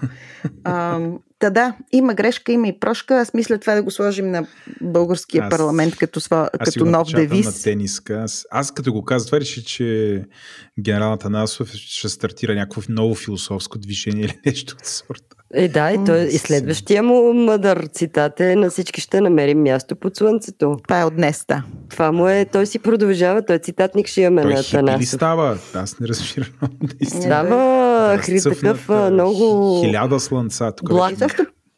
[0.63, 0.99] А,
[1.45, 3.15] та да, има грешка, има и прошка.
[3.19, 4.47] Аз мисля това да го сложим на
[4.81, 7.45] българския Аз- парламент като, сва, Аз като нов девиз.
[7.45, 8.13] на тениска.
[8.13, 10.21] Аз, аз като го казах, това реши, че
[10.79, 15.35] генерал Танасов ще стартира някакво ново философско движение или нещо от сорта.
[15.53, 19.95] Е, да, и, той, и следващия му мъдър цитат е на всички ще намерим място
[19.95, 20.77] под слънцето.
[20.83, 21.63] Това е от днес, да.
[21.89, 25.07] Това му е, той си продължава, той цитатник ще имаме Той на Танасов.
[25.07, 25.57] става?
[25.73, 26.49] Аз не разбирам.
[27.07, 29.81] Става хри, такъв много...
[29.85, 30.71] Хиляда слънца.
[30.71, 31.13] Тук Благ.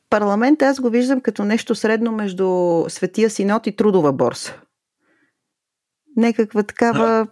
[0.09, 4.53] парламент аз го виждам като нещо средно между Светия Синод и Трудова борса.
[6.17, 7.27] Некаква такава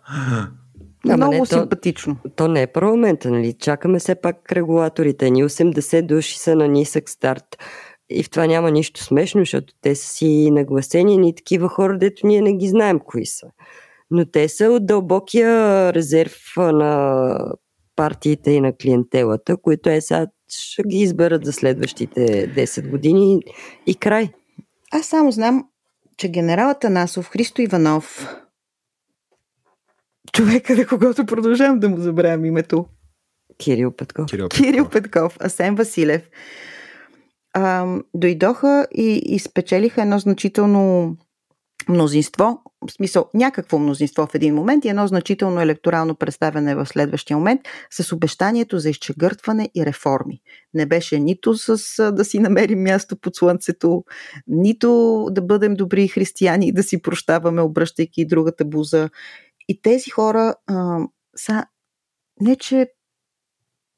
[1.09, 2.17] Ама много не, то- симпатично.
[2.35, 3.53] То не е парламента, нали?
[3.53, 5.29] Чакаме все пак регулаторите.
[5.29, 7.57] Ни 80 души са на нисък старт.
[8.09, 12.27] И в това няма нищо смешно, защото те са си нагласени ни такива хора, дето
[12.27, 13.47] ние не ги знаем кои са.
[14.11, 17.37] Но те са от дълбокия резерв на
[17.95, 23.39] партиите и на клиентелата, които е сега ще ги изберат за следващите 10 години
[23.87, 24.29] и край.
[24.91, 25.65] Аз само знам,
[26.17, 28.27] че генералът Танасов, Христо Иванов,
[30.33, 32.85] човека, на когото продължавам да му забравям името,
[33.57, 34.25] Кирил Петков.
[34.25, 36.29] Кирил, Кирил Петков, Асен Василев,
[37.53, 41.15] ам, дойдоха и, и спечелиха едно значително
[41.89, 47.37] мнозинство, в смисъл някакво мнозинство в един момент и едно значително електорално представяне в следващия
[47.37, 47.61] момент
[47.91, 50.41] с обещанието за изчегъртване и реформи.
[50.73, 54.03] Не беше нито с а, да си намерим място под слънцето,
[54.47, 59.09] нито да бъдем добри християни и да си прощаваме, обръщайки другата буза.
[59.67, 60.99] И тези хора а,
[61.35, 61.65] са
[62.41, 62.91] не че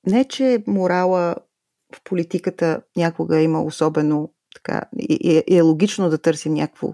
[0.07, 1.35] не, че морала
[1.95, 6.93] в политиката някога е има особено така, и, и е логично да търсим някакво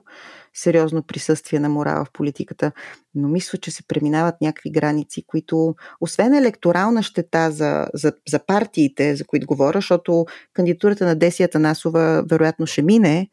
[0.54, 2.72] сериозно присъствие на морала в политиката,
[3.16, 9.16] но мисля, че се преминават някакви граници, които, освен електорална щета за, за, за партиите,
[9.16, 13.30] за които говоря, защото кандидатурата на Десия Танасова вероятно ще мине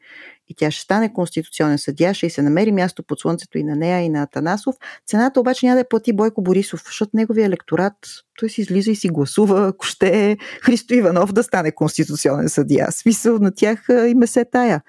[0.51, 3.77] и тя ще стане конституционен съдия, ще й се намери място под слънцето и на
[3.77, 4.75] нея, и на Танасов.
[5.07, 7.95] Цената обаче няма да плати Бойко Борисов, защото неговия електорат,
[8.39, 12.93] той си излиза и си гласува, ако ще Христо Иванов да стане конституционен съдия.
[12.93, 14.83] Смисъл на тях а, им е се тая.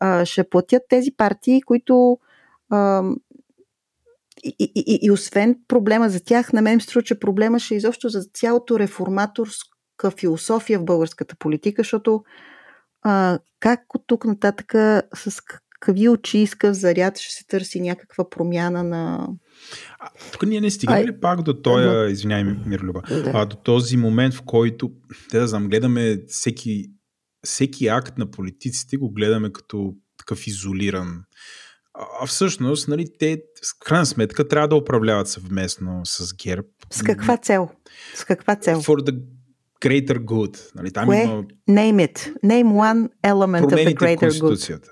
[0.00, 2.18] А, ще платят тези партии, които
[2.70, 3.02] а,
[4.44, 7.76] и, и, и, и освен проблема за тях, на мен струва, че проблема ще е
[7.76, 12.24] изобщо за цялото реформаторска философия в българската политика, защото
[13.08, 14.72] а, как от тук нататък
[15.14, 15.40] с
[15.80, 19.28] какви очи иска заряд ще се търси някаква промяна на...
[19.98, 23.30] А, тук ние не стигаме ли пак до този, извиняй, Мирлюба, Да.
[23.34, 24.90] а, до този момент, в който,
[25.30, 26.84] те да знам, гледаме всеки,
[27.44, 31.22] всеки акт на политиците, го гледаме като такъв изолиран.
[32.22, 33.42] А всъщност, нали, те,
[33.76, 36.68] в крайна сметка, трябва да управляват съвместно с ГЕРБ.
[36.90, 37.68] С каква цел?
[38.14, 38.82] С каква цел?
[38.82, 39.22] For the
[39.84, 40.74] greater good.
[40.74, 41.22] Нали, там Кое?
[41.22, 42.34] има Name it.
[42.44, 44.18] Name one element of the greater good.
[44.18, 44.88] Конституцията,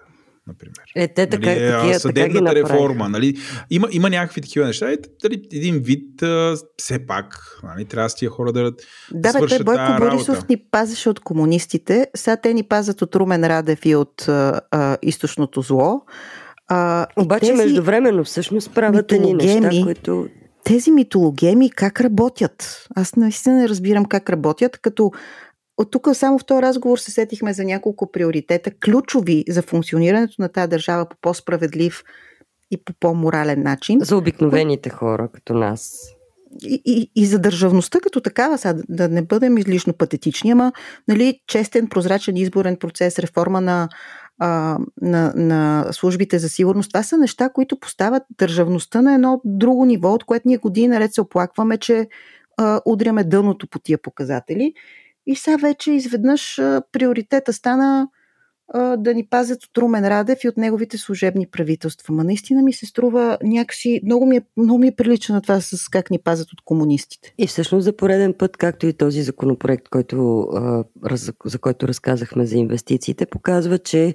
[0.46, 0.74] например.
[0.96, 2.74] Е, те така, нали, такива, така ги съдебната направиха.
[2.74, 3.08] реформа.
[3.08, 3.36] Нали,
[3.70, 4.92] има, има някакви такива неща.
[4.92, 8.72] Е, дали, един вид, а, все пак, нали, трябва с тия хора да Да,
[9.12, 10.46] бе, той свършат Бойко Борисов работа.
[10.48, 14.96] ни пазеше от комунистите, сега те ни пазят от Румен Радев и от а, а,
[15.02, 16.02] източното зло.
[16.68, 20.28] А, и Обаче тези, междувременно всъщност правят едни неща, които
[20.64, 22.86] тези митологеми как работят?
[22.96, 25.10] Аз наистина не разбирам как работят, като
[25.76, 30.48] от тук само в този разговор се сетихме за няколко приоритета, ключови за функционирането на
[30.48, 32.02] тази държава по по-справедлив
[32.70, 33.98] и по по-морален начин.
[34.00, 35.92] за обикновените хора, като нас.
[36.62, 40.72] и, и, и за държавността като такава, да- да не бъдем излишно патетични, ама
[41.08, 43.88] нали, честен, прозрачен изборен процес, реформа на,
[44.38, 49.84] а, на, на службите за сигурност, това са неща, които поставят държавността на едно друго
[49.84, 52.08] ниво, от което ние години наред се оплакваме, че
[52.56, 54.74] а, удряме дъното по тия показатели.
[55.26, 58.08] И сега вече изведнъж а, приоритета стана
[58.96, 62.14] да ни пазят от Румен Радев и от неговите служебни правителства.
[62.14, 65.60] Ма наистина ми се струва някакси, много ми, е, много ми е прилича на това
[65.60, 67.34] с как ни пазят от комунистите.
[67.38, 70.48] И всъщност за пореден път, както и този законопроект, който,
[71.44, 74.14] за който разказахме за инвестициите, показва, че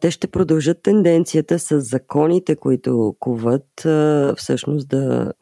[0.00, 3.86] те ще продължат тенденцията с законите, които куват,
[4.36, 5.32] всъщност да,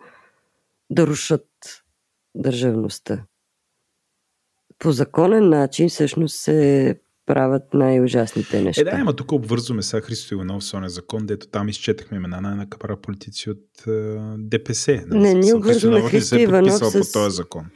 [0.90, 1.46] да рушат
[2.34, 3.24] държавността.
[4.78, 8.80] По законен начин всъщност се правят най-ужасните неща.
[8.80, 12.40] Е, да, ама тук обвързваме сега Христо Иванов с оня закон, дето там изчетахме имена
[12.40, 15.04] на една капара политици от е, ДПС.
[15.06, 17.66] Не, ние обвързваме Христо е Иванов с- по този закон.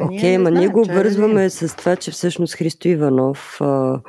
[0.00, 4.00] Окей, не ма ние го е обвързваме с това, че всъщност Христо Иванов а,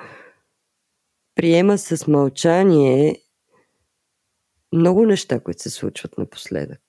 [1.36, 3.22] приема с мълчание
[4.74, 6.82] много неща, които се случват напоследък.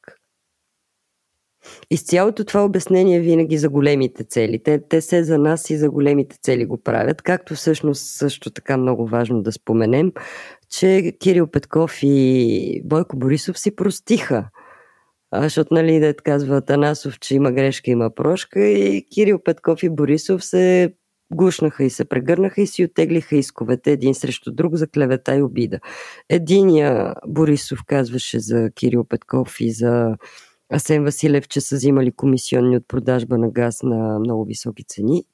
[1.91, 4.63] И цялото това обяснение винаги за големите цели.
[4.63, 8.77] Те, те се за нас и за големите цели го правят, както всъщност също така
[8.77, 10.13] много важно да споменем,
[10.71, 14.49] че Кирил Петков и Бойко Борисов си простиха.
[15.31, 19.91] А, защото, нали, да казва Танасов, че има грешка, има прошка и Кирил Петков и
[19.91, 20.95] Борисов се
[21.31, 25.79] гушнаха и се прегърнаха и си отеглиха исковете един срещу друг за клевета и обида.
[26.29, 30.17] Единия Борисов казваше за Кирил Петков и за
[30.73, 35.25] Асен Василев, че са взимали комисионни от продажба на газ на много високи цени.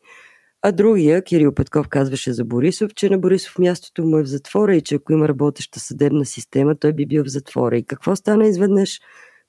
[0.63, 4.77] А другия, Кирил Петков, казваше за Борисов, че на Борисов мястото му е в затвора
[4.77, 7.77] и че ако има работеща съдебна система, той би бил в затвора.
[7.77, 9.01] И какво стана изведнъж?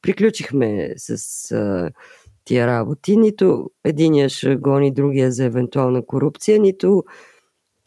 [0.01, 1.91] Приключихме с а,
[2.45, 3.17] тия работи.
[3.17, 7.03] Нито единия ще гони другия за евентуална корупция, нито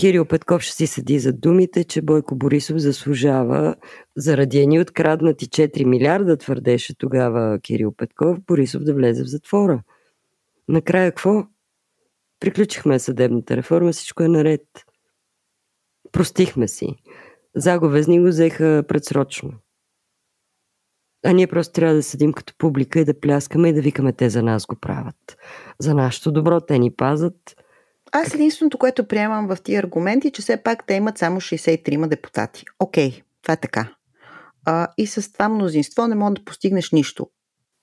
[0.01, 3.77] Кирил Петков ще си седи за думите, че Бойко Борисов заслужава
[4.17, 9.83] заради едни откраднати 4 милиарда, твърдеше тогава Кирил Петков, Борисов да влезе в затвора.
[10.69, 11.47] Накрая какво?
[12.41, 14.63] Приключихме съдебната реформа, всичко е наред.
[16.13, 16.89] Простихме си.
[17.55, 19.53] Заговезни го взеха предсрочно.
[21.25, 24.31] А ние просто трябва да седим като публика и да пляскаме и да викаме те
[24.31, 25.37] за нас го правят.
[25.79, 27.66] За нашето добро те ни пазат.
[28.13, 32.65] Аз единственото, което приемам в тия аргументи, че все пак те имат само 63 депутати.
[32.81, 33.89] Окей, това е така.
[34.65, 37.27] А, и с това мнозинство не мога да постигнеш нищо.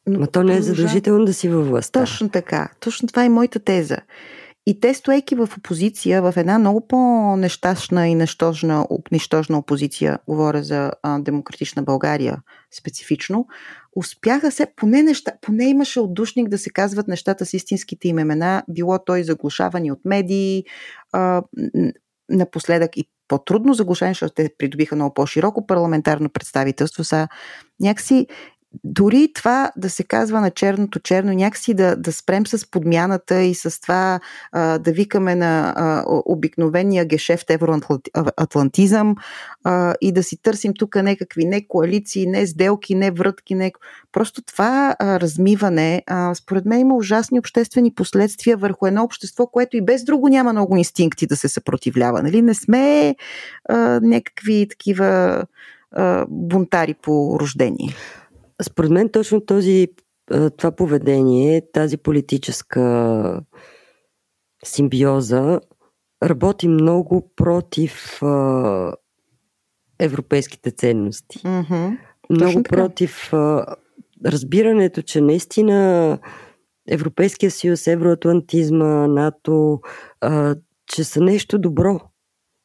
[0.07, 1.99] Но, Но то не е задължително да си във властта.
[1.99, 2.69] Точно така.
[2.79, 3.97] Точно това е моята теза.
[4.65, 10.91] И те, стоейки в опозиция, в една много по-нещастна и нещожна, нещожна опозиция, говоря за
[11.03, 12.41] а, демократична България
[12.77, 13.47] специфично,
[13.95, 18.63] успяха се, поне, неща, поне имаше отдушник да се казват нещата с истинските им имена,
[18.69, 20.63] било той заглушавани от медии,
[21.11, 21.43] а,
[22.29, 27.27] напоследък и по-трудно заглушавани, защото те придобиха много по-широко парламентарно представителство, са
[27.79, 28.27] някакси
[28.83, 33.55] дори това да се казва на черното черно, някакси да, да спрем с подмяната и
[33.55, 34.19] с това
[34.51, 39.15] а, да викаме на а, обикновения гешефт евроатлантизъм
[39.63, 43.71] а, и да си търсим тук някакви не коалиции, не сделки, не врътки, не...
[44.11, 49.77] Просто това а, размиване, а, според мен има ужасни обществени последствия върху едно общество, което
[49.77, 52.23] и без друго няма много инстинкти да се съпротивлява.
[52.23, 52.41] Нали?
[52.41, 53.15] Не сме
[53.69, 55.43] а, някакви такива
[56.27, 57.95] бунтари по рождение.
[58.61, 59.87] Според мен точно този,
[60.57, 63.41] това поведение, тази политическа
[64.65, 65.59] симбиоза
[66.23, 68.93] работи много против а,
[69.99, 71.39] европейските ценности.
[71.39, 71.97] Mm-hmm.
[72.29, 73.65] Много против а,
[74.25, 76.19] разбирането, че наистина
[76.89, 79.81] Европейския съюз, евроатлантизма, НАТО,
[80.21, 80.55] а,
[80.87, 81.99] че са нещо добро.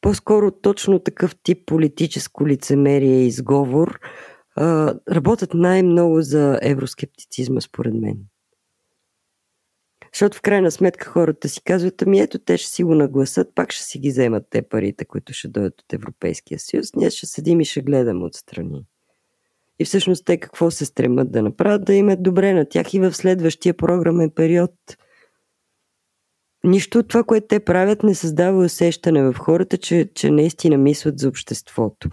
[0.01, 4.01] По-скоро точно такъв тип политическо лицемерие и изговор
[5.11, 8.17] работят най-много за евроскептицизма, според мен.
[10.13, 13.73] Защото в крайна сметка хората си казват, ами ето те ще си го нагласат, пак
[13.73, 16.95] ще си ги вземат те парите, които ще дойдат от Европейския съюз.
[16.95, 18.85] Ние ще седим и ще гледаме отстрани.
[19.79, 21.85] И всъщност те какво се стремат да направят?
[21.85, 24.75] Да имат добре на тях и в следващия програмен период.
[26.65, 31.19] Нищо от това, което те правят, не създава усещане в хората, че, че наистина мислят
[31.19, 32.09] за обществото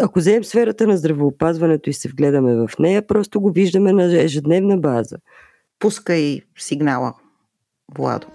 [0.00, 4.76] ако вземем сферата на здравеопазването и се вгледаме в нея, просто го виждаме на ежедневна
[4.76, 5.16] база.
[5.78, 7.14] Пускай сигнала,
[7.98, 8.26] Владо.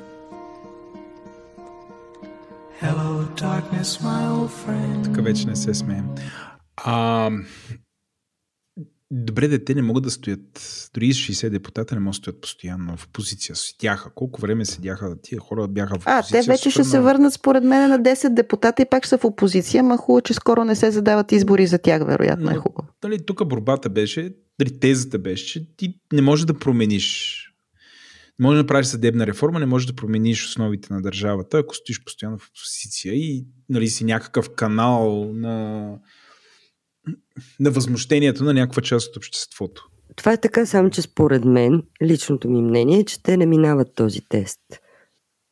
[2.82, 5.04] Hello, darkness, my old friend.
[5.04, 6.06] Така вече не се смеем.
[6.78, 7.30] А,
[9.14, 13.08] Добре, дете не могат да стоят, дори 60 депутата не могат да стоят постоянно в
[13.08, 13.56] позиция.
[13.56, 14.10] Седяха.
[14.16, 16.40] Колко време седяха тия хора бяха в позиция?
[16.40, 19.26] А, те вече ще се върнат според мен на 10 депутата и пак са в
[19.26, 22.88] опозиция, ма хубаво, че скоро не се задават избори за тях, вероятно е хубаво.
[23.02, 27.38] Дали, тук борбата беше, дали тезата беше, че ти не можеш да промениш
[28.40, 32.04] не можеш да правиш съдебна реформа, не можеш да промениш основите на държавата, ако стоиш
[32.04, 35.88] постоянно в опозиция и нали, си някакъв канал на
[37.60, 39.88] на възмущението на някаква част от обществото.
[40.16, 43.96] Това е така, само че според мен, личното ми мнение е, че те не минават
[43.96, 44.60] този тест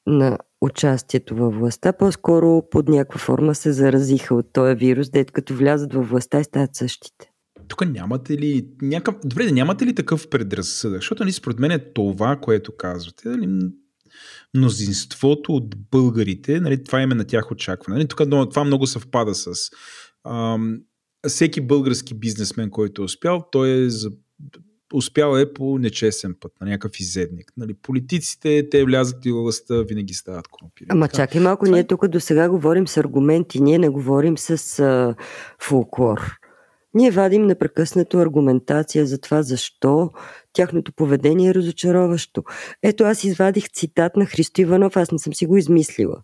[0.08, 5.54] на участието във властта, по-скоро под някаква форма се заразиха от този вирус, дето като
[5.54, 7.32] влязат във властта и стават същите.
[7.68, 9.16] Тук нямате ли някакъв...
[9.26, 10.98] Добре, нямате ли такъв предразсъдък?
[10.98, 13.30] Защото нали, според мен е това, което казвате.
[13.30, 13.48] Нали,
[14.56, 17.98] мнозинството от българите, нали, това име на тях очакване.
[17.98, 19.54] Нали, тук това много съвпада с
[20.28, 20.78] ам,
[21.28, 24.12] всеки български бизнесмен, който е успял, той е за
[24.94, 27.54] успял е по нечестен път, на някакъв изедник.
[27.58, 30.90] Нали, политиците, те влязат и властта, винаги стават корумпирани.
[30.90, 31.76] Ама чакай малко, Това...
[31.76, 35.16] ние тук до сега говорим с аргументи, ние не говорим с а,
[35.62, 36.40] фолклор.
[36.94, 40.12] Ние вадим непрекъснато аргументация за това защо
[40.54, 42.44] тяхното поведение е разочароващо.
[42.84, 46.24] Ето аз извадих цитат на Христо Иванов, аз не съм си го измислила.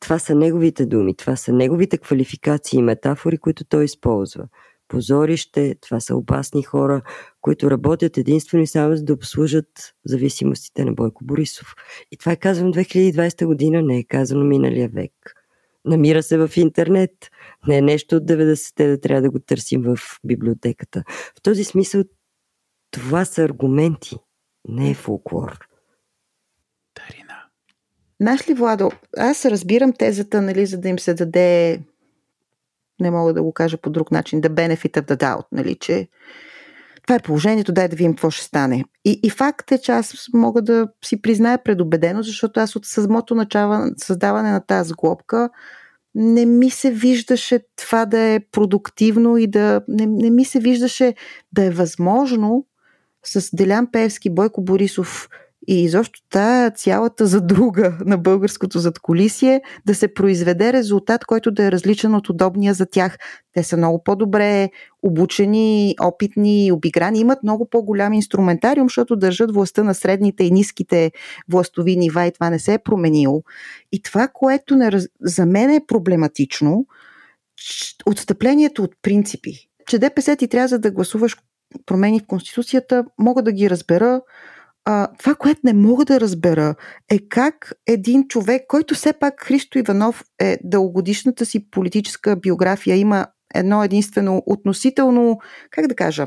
[0.00, 4.48] Това са неговите думи, това са неговите квалификации и метафори, които той използва.
[4.88, 7.02] позорище, това са опасни хора,
[7.40, 11.74] които работят единствено и само за да обслужат зависимостите на Бойко Борисов.
[12.12, 15.12] И това е казано 2020 година, не е казано миналия век.
[15.84, 17.12] Намира се в интернет.
[17.68, 21.04] Не е нещо от 90-те да трябва да го търсим в библиотеката.
[21.38, 22.04] В този смисъл
[22.90, 24.16] това са аргументи,
[24.68, 25.58] не е фолклор.
[26.94, 27.27] Тарина.
[28.20, 31.80] Знаеш ли, Владо, аз разбирам тезата, нали, за да им се даде
[33.00, 36.08] не мога да го кажа по друг начин, да benefit of the doubt, нали, че
[37.02, 38.84] това е положението, дай да видим какво ще стане.
[39.04, 43.34] И, и факт е, че аз мога да си призная предубедено, защото аз от самото
[43.34, 45.50] начало, създаване на тази глобка
[46.14, 51.14] не ми се виждаше това да е продуктивно и да не, не ми се виждаше
[51.52, 52.66] да е възможно
[53.24, 55.28] с Делян Певски, Бойко Борисов,
[55.68, 61.72] и изобщо тая цялата задруга на българското задколисие да се произведе резултат, който да е
[61.72, 63.18] различен от удобния за тях.
[63.54, 64.70] Те са много по-добре
[65.02, 71.12] обучени, опитни, обиграни, имат много по-голям инструментариум, защото държат властта на средните и ниските
[71.48, 73.42] властови нива и това не се е променило.
[73.92, 74.90] И това, което не,
[75.20, 76.86] за мен е проблематично,
[78.06, 79.52] отстъплението от принципи.
[79.86, 81.36] Че ДПС ти трябва да гласуваш
[81.86, 84.20] промени в Конституцията, мога да ги разбера,
[84.90, 86.74] а, това, което не мога да разбера
[87.08, 93.26] е как един човек, който все пак Христо Иванов е дългогодишната си политическа биография, има
[93.54, 95.38] едно единствено относително,
[95.70, 96.26] как да кажа,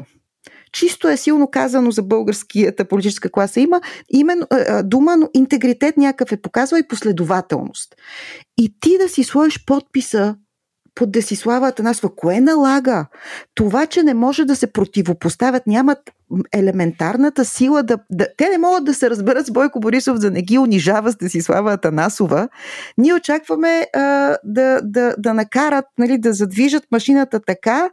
[0.72, 3.60] чисто е силно казано за българската политическа класа.
[3.60, 4.48] Има именно
[4.84, 7.96] дума, но интегритет някакъв е показва и последователност.
[8.58, 10.36] И ти да си сложиш подписа
[10.96, 12.16] под Десислава Атанасова.
[12.16, 13.06] Кое налага?
[13.56, 16.00] Това, че не може да се противопоставят, нямат
[16.54, 18.28] елементарната сила да, да...
[18.38, 21.74] Те не могат да се разберат с Бойко Борисов, да не ги унижава с Десислава
[21.74, 22.50] Атанасова.
[22.98, 24.00] Ние очакваме а,
[24.44, 27.90] да, да, да накарат, нали, да задвижат машината така,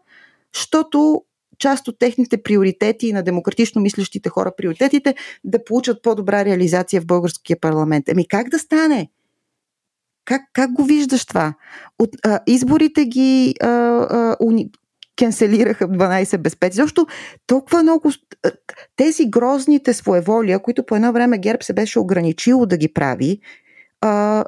[0.54, 1.22] защото
[1.58, 7.60] част от техните приоритети на демократично мислещите хора, приоритетите, да получат по-добра реализация в българския
[7.60, 8.08] парламент.
[8.08, 9.08] Еми как да стане?
[10.28, 11.54] Как, как го виждаш това?
[11.98, 14.70] От, а, изборите ги а, а, уни,
[15.16, 16.72] кенселираха 12 без 5.
[16.72, 17.06] Защо
[17.46, 18.10] толкова много
[18.96, 23.40] тези грозните своеволия, които по едно време ГЕРБ се беше ограничило да ги прави,
[24.00, 24.44] а,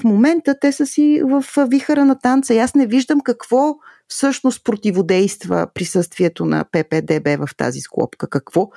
[0.00, 2.54] в момента те са си в вихара на танца.
[2.54, 3.74] И аз не виждам какво
[4.08, 8.30] всъщност противодейства присъствието на ППДБ в тази склопка.
[8.30, 8.68] Какво,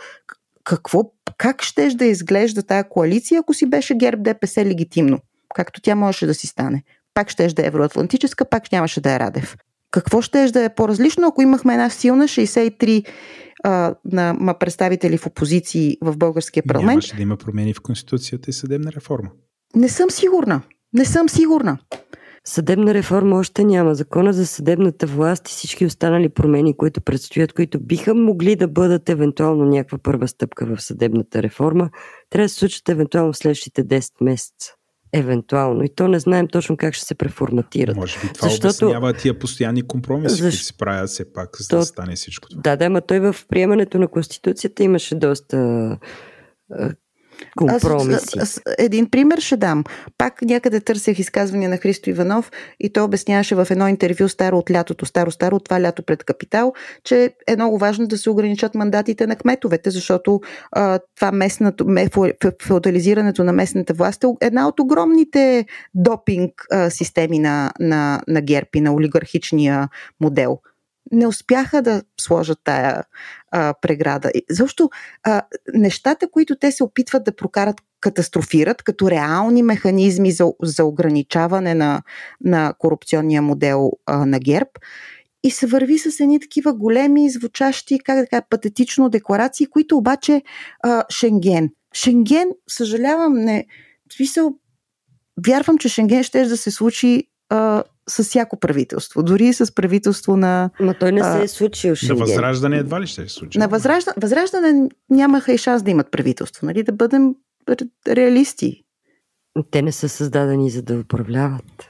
[0.64, 5.20] какво, как щеш да изглежда тая коалиция, ако си беше ГЕРБ ДПС легитимно?
[5.56, 6.84] Както тя можеше да си стане.
[7.14, 9.58] Пак ще да е евроатлантическа, пак нямаше да е Радев.
[9.92, 13.08] Какво ще да е по-различно, ако имахме една силна 63
[13.64, 16.90] а, на представители в опозиции в българския парламент?
[16.90, 19.30] Нямаше да има промени в Конституцията и съдебна реформа.
[19.76, 20.62] Не съм сигурна.
[20.94, 21.78] Не съм сигурна.
[22.46, 23.96] Съдебна реформа още няма.
[23.96, 29.10] Закона за съдебната власт и всички останали промени, които предстоят, които биха могли да бъдат
[29.10, 31.90] евентуално някаква първа стъпка в съдебната реформа,
[32.30, 34.77] трябва да се случат евентуално в следващите 10 месеца.
[35.14, 35.84] Евентуално.
[35.84, 37.96] И то не знаем точно как ще се преформатират.
[37.96, 38.86] Може би това Защото...
[38.86, 40.42] обяснява тия постоянни компромиси, Защ...
[40.42, 41.78] които се правят все пак, за то...
[41.78, 42.62] да стане всичко това.
[42.62, 45.58] Да, да, ма той в приемането на Конституцията имаше доста
[47.58, 48.40] компромиси.
[48.40, 49.84] Аз, аз, един пример ще дам.
[50.18, 54.72] Пак някъде търсех изказвания на Христо Иванов и то обясняваше в едно интервю старо от
[54.72, 56.74] лятото, старо-старо, от това лято пред Капитал,
[57.04, 61.86] че е много важно да се ограничат мандатите на кметовете, защото а, това местното,
[62.64, 65.66] феодализирането на местната власт е една от огромните
[65.96, 70.60] допинг а, системи на, на, на ГЕРБ и на олигархичния модел
[71.12, 73.04] не успяха да сложат тая
[73.52, 74.32] а, преграда.
[74.50, 74.90] Защо
[75.24, 75.42] а,
[75.74, 82.02] нещата, които те се опитват да прокарат, катастрофират като реални механизми за, за ограничаване на,
[82.42, 84.70] на корупционния модел а, на ГЕРБ
[85.44, 90.42] и се върви с едни такива големи, звучащи, как да кажа, патетично декларации, които обаче
[90.84, 91.70] а, Шенген.
[91.94, 93.66] Шенген, съжалявам, не.
[94.16, 94.54] Смисъл,
[95.48, 100.38] вярвам, че Шенген ще да се случи а, с всяко правителство, дори и с правителство
[100.38, 100.70] на...
[100.80, 102.18] Ма той не се е случил Шенген.
[102.18, 103.60] На Възраждане едва ли ще се случи?
[103.60, 106.84] На възраждане, възраждане нямаха и шанс да имат правителство, нали?
[106.84, 107.36] Да бъдем
[108.08, 108.84] реалисти.
[109.72, 111.90] Те не са създадени за да управляват.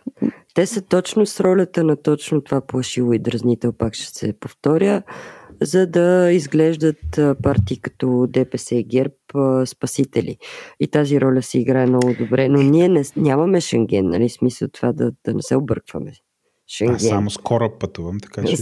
[0.53, 5.03] Те са точно с ролята на точно това плашило и дразнител, пак ще се повторя,
[5.61, 10.37] за да изглеждат партии като ДПС и ГЕРБ спасители.
[10.79, 12.49] И тази роля се играе много добре.
[12.49, 14.29] Но ние не, нямаме Шенген, нали?
[14.29, 16.11] Смисъл това да, да не се объркваме.
[16.69, 16.95] Шенген.
[16.95, 18.57] Аз само с кораб пътувам, така че...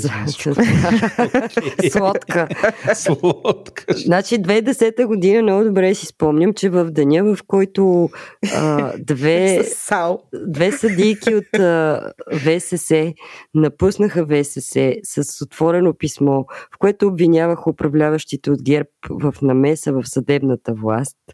[1.90, 2.48] Сладка.
[2.96, 3.86] Сладка.
[3.96, 8.10] Значи 2010 година много добре си спомням, че в деня, в който
[8.54, 9.62] а, две,
[10.48, 12.02] две съдийки от а,
[12.34, 13.14] ВСС
[13.54, 16.44] напуснаха ВСС с отворено писмо,
[16.76, 21.18] в което обвинявах управляващите от ГЕРБ в намеса в съдебната власт–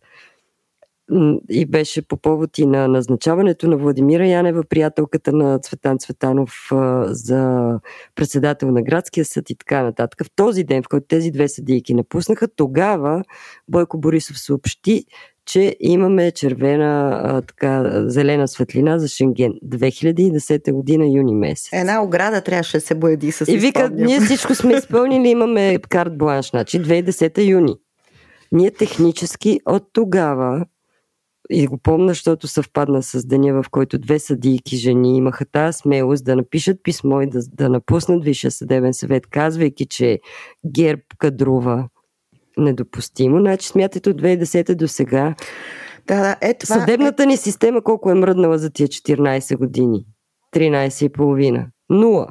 [1.49, 6.70] и беше по повод и на назначаването на Владимира Янева, приятелката на Цветан Цветанов
[7.05, 7.74] за
[8.16, 10.26] председател на градския съд и така нататък.
[10.26, 13.24] В този ден, в който тези две съдийки напуснаха, тогава
[13.68, 15.05] Бойко Борисов съобщи,
[15.45, 19.53] че имаме червена, така, зелена светлина за Шенген.
[19.66, 21.70] 2010 година, юни месец.
[21.74, 26.18] Една ограда трябваше да се бояди с И вика, ние всичко сме изпълнили, имаме карт
[26.18, 27.76] бланш, значи 2010 юни.
[28.51, 30.66] Ние технически от тогава
[31.52, 36.26] и го помня, защото съвпадна с деня, в който две съдийки жени имаха тази смелост
[36.26, 40.20] да напишат писмо и да, да напуснат Висшия съдебен съвет, казвайки, че
[40.66, 41.89] ГЕРБ кадрува
[42.58, 43.39] недопустимо.
[43.39, 45.36] Значи смятате от 2010 до сега.
[46.08, 47.26] Да, да, е, това, Съдебната е...
[47.26, 50.06] ни система колко е мръднала за тия 14 години?
[50.56, 51.68] 13 и половина.
[51.89, 52.28] Нула.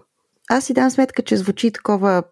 [0.50, 2.22] Аз си дам сметка, че звучи такова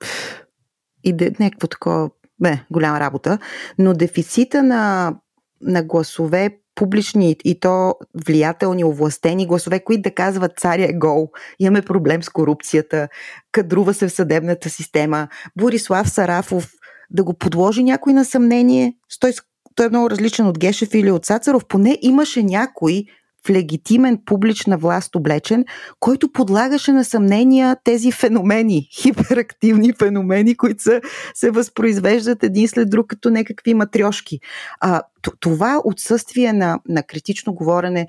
[1.04, 2.10] и някакво такова
[2.40, 3.38] не, голяма работа,
[3.78, 5.14] но дефицита на,
[5.60, 7.94] на гласове публични и то
[8.26, 13.08] влиятелни, овластени гласове, които да казват царя е гол, имаме проблем с корупцията,
[13.52, 16.70] кадрува се в съдебната система, Борислав Сарафов,
[17.10, 19.32] да го подложи някой на съмнение, той,
[19.74, 23.04] той е много различен от Гешев или от Цацаров, поне имаше някой,
[23.50, 25.64] легитимен публична власт облечен,
[26.00, 31.00] който подлагаше на съмнения тези феномени, хиперактивни феномени, които са,
[31.34, 34.40] се възпроизвеждат един след друг като някакви матрешки.
[34.80, 35.02] А,
[35.40, 38.06] това отсъствие на, на критично говорене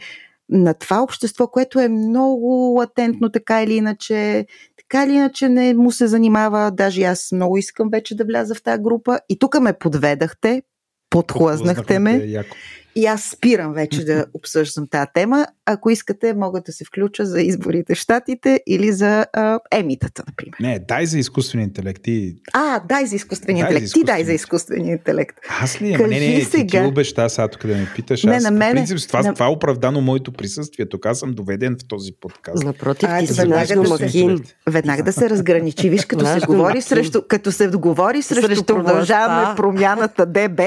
[0.50, 4.46] на това общество, което е много латентно, така или иначе,
[4.78, 8.64] така или иначе не му се занимава, даже аз много искам вече да вляза в
[8.64, 9.20] тази група.
[9.30, 10.62] И тук ме подведахте,
[11.10, 12.24] подхлъзнахте ме.
[12.26, 12.56] Яко.
[12.96, 15.48] И аз спирам вече да обсъждам тази тема.
[15.66, 20.56] Ако искате, мога да се включа за изборите в Штатите или за а, емитата, например.
[20.60, 22.04] Не, дай за изкуствения интелект.
[22.04, 22.36] Ти...
[22.54, 23.82] А, дай за изкуствения дай интелект.
[23.82, 24.06] За изкуствен...
[24.06, 25.38] Ти дай за изкуствения интелект.
[25.62, 25.94] Аз ли?
[25.94, 26.62] Кажи не, не, не, сега...
[26.62, 28.24] ти, ти обеща сега тук да ме питаш.
[28.24, 28.72] Не, аз, на мен...
[28.72, 29.34] принцип, това, на...
[29.34, 30.90] това е оправдано моето присъствие.
[30.90, 32.64] Тук аз съм доведен в този подкаст.
[32.64, 34.44] Напротив, ти си наш домакин.
[34.68, 35.90] Веднага да се разграничи.
[35.90, 40.62] Виж, като се говори срещу, като се говори срещу, срещу продължаваме промяната ДБ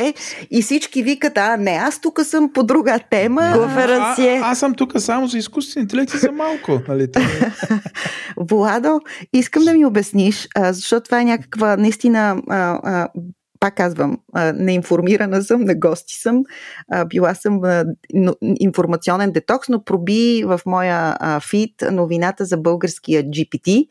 [0.50, 3.52] и всички викат, а не, аз тук съм по друга тема.
[3.56, 4.40] Конференция.
[4.44, 6.80] Аз съм тук само за изкуствен интелект и за малко.
[6.88, 7.08] Нали?
[8.36, 9.00] Владо,
[9.32, 12.42] искам да ми обясниш, защото това е някаква наистина
[13.62, 14.18] пак казвам,
[14.54, 16.44] неинформирана съм, на гости съм,
[17.06, 17.60] била съм
[18.60, 21.16] информационен детокс, но проби в моя
[21.50, 23.88] фит новината за българския GPT,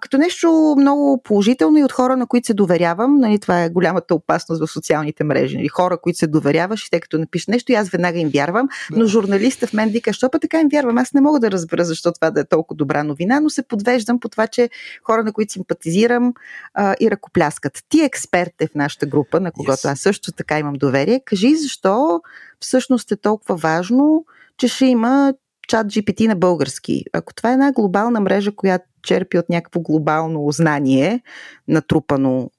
[0.00, 3.18] като нещо много положително и от хора, на които се доверявам.
[3.18, 5.56] Нали, това е голямата опасност в социалните мрежи.
[5.56, 8.68] Нали, хора, които се доверяваш и те като напишат нещо, и аз веднага им вярвам,
[8.90, 10.98] но журналиста в мен вика, що па така им вярвам?
[10.98, 14.20] Аз не мога да разбера защо това да е толкова добра новина, но се подвеждам
[14.20, 14.70] по това, че
[15.02, 16.34] хора, на които симпатизирам
[16.74, 17.82] а, и ръкопляскат.
[17.88, 19.92] Ти експерт е в нашата група, на когото yes.
[19.92, 21.20] аз също така имам доверие.
[21.24, 22.20] Кажи защо
[22.60, 25.34] всъщност е толкова важно, че ще има
[25.68, 27.04] чат GPT на български.
[27.12, 31.22] Ако това е една глобална мрежа, която черпи от някакво глобално знание,
[31.68, 32.50] натрупано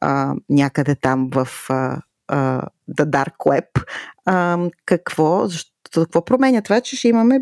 [0.00, 3.84] а, някъде там в а, а, The Dark Web,
[4.24, 7.40] а, какво, защо, какво променя това, че ще имаме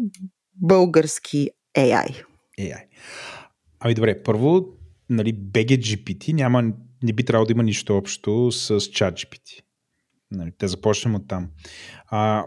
[0.55, 2.24] български AI?
[2.61, 2.83] AI.
[3.81, 4.66] Ами добре, първо,
[5.11, 6.64] нали, BGPT няма
[7.03, 9.62] не би трябвало да има нищо общо с ChatGPT.
[10.30, 11.49] Нали, те започнем от там.
[12.07, 12.44] А,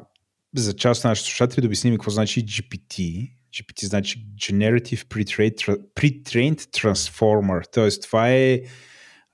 [0.55, 3.29] за част от нашите слушатели да обясним какво значи GPT.
[3.53, 7.63] GPT значи Generative Pre-trained Transformer.
[7.73, 8.61] Тоест, това е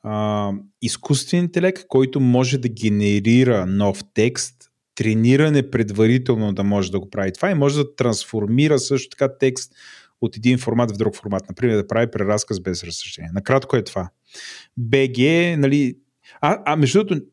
[0.04, 0.52] а,
[0.82, 4.56] изкуствен интелект, който може да генерира нов текст,
[4.96, 9.74] трениране предварително да може да го прави това и може да трансформира също така текст
[10.22, 11.50] от един формат в друг формат.
[11.50, 13.32] Например, да прави преразказ без разсъждение.
[13.34, 14.10] Накратко е това.
[14.78, 15.18] БГ,
[15.60, 15.98] нали...
[16.42, 17.26] А, а между другото,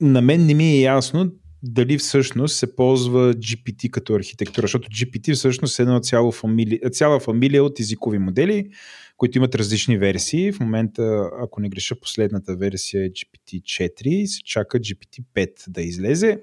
[0.00, 1.32] на мен не ми е ясно
[1.64, 7.20] дали всъщност се ползва GPT като архитектура, защото GPT всъщност е една цяла фамилия, цяла
[7.20, 8.70] фамилия от езикови модели,
[9.16, 10.52] които имат различни версии.
[10.52, 16.40] В момента, ако не греша, последната версия е GPT-4 и се чака GPT-5 да излезе.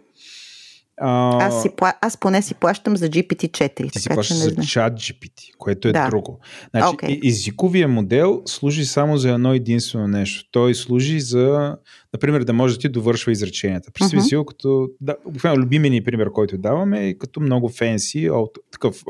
[0.98, 1.70] А, аз, си,
[2.02, 3.92] аз поне си плащам за GPT-4.
[3.92, 6.10] Ти си плащаш за чат GPT, което е да.
[6.10, 6.40] друго.
[6.70, 7.28] Значи, okay.
[7.28, 10.50] езиковия модел служи само за едно единствено нещо.
[10.52, 11.78] Той служи за,
[12.14, 13.92] например, да може да ти довършва изреченията.
[13.92, 14.40] Представи uh-huh.
[14.40, 15.16] си като, да,
[15.58, 18.30] любимия ни пример, който даваме е като много фенси,
[18.72, 19.04] такъв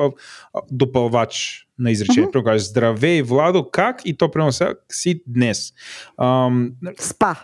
[0.71, 2.29] допълвач на изречение.
[2.29, 2.31] Uh-huh.
[2.31, 4.01] Примерно здравей, Владо, как?
[4.05, 5.73] И то прямо сега си днес.
[6.17, 7.35] Ам, спа.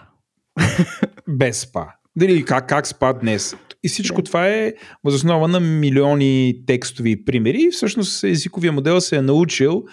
[1.28, 1.86] Без спа.
[2.16, 3.56] Дали как, как спа днес?
[3.88, 4.74] И всичко това е
[5.04, 7.62] възоснова на милиони текстови примери.
[7.62, 9.84] И всъщност езиковия модел се е научил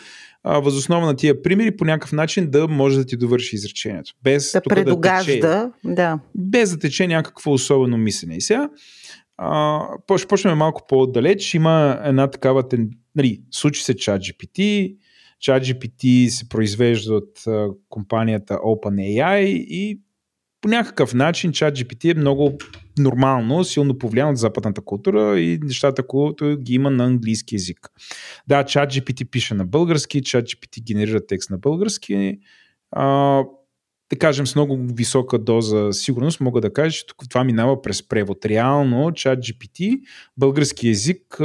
[0.42, 4.12] а, възоснова на тия примери по някакъв начин да може да ти довърши изречението.
[4.22, 6.18] Без да предогажда, да, да.
[6.34, 8.36] Без да тече някакво особено мислене.
[8.36, 8.68] И сега
[9.36, 9.80] а,
[10.28, 11.54] почнем малко по-далеч.
[11.54, 12.64] Има една такава,
[13.16, 14.96] нали, случи се ChatGPT,
[15.42, 20.00] ChatGPT се произвежда от а, компанията OpenAI и
[20.60, 22.58] по някакъв начин ChatGPT е много
[22.98, 27.88] нормално, силно повлиян от западната култура и нещата, които ги има на английски язик.
[28.46, 32.38] Да, ChatGPT пише на български, ChatGPT генерира текст на български.
[32.90, 33.42] А,
[34.10, 38.46] да кажем, с много висока доза сигурност мога да кажа, че това минава през превод.
[38.46, 40.00] Реално, чат GPT,
[40.36, 41.40] български язик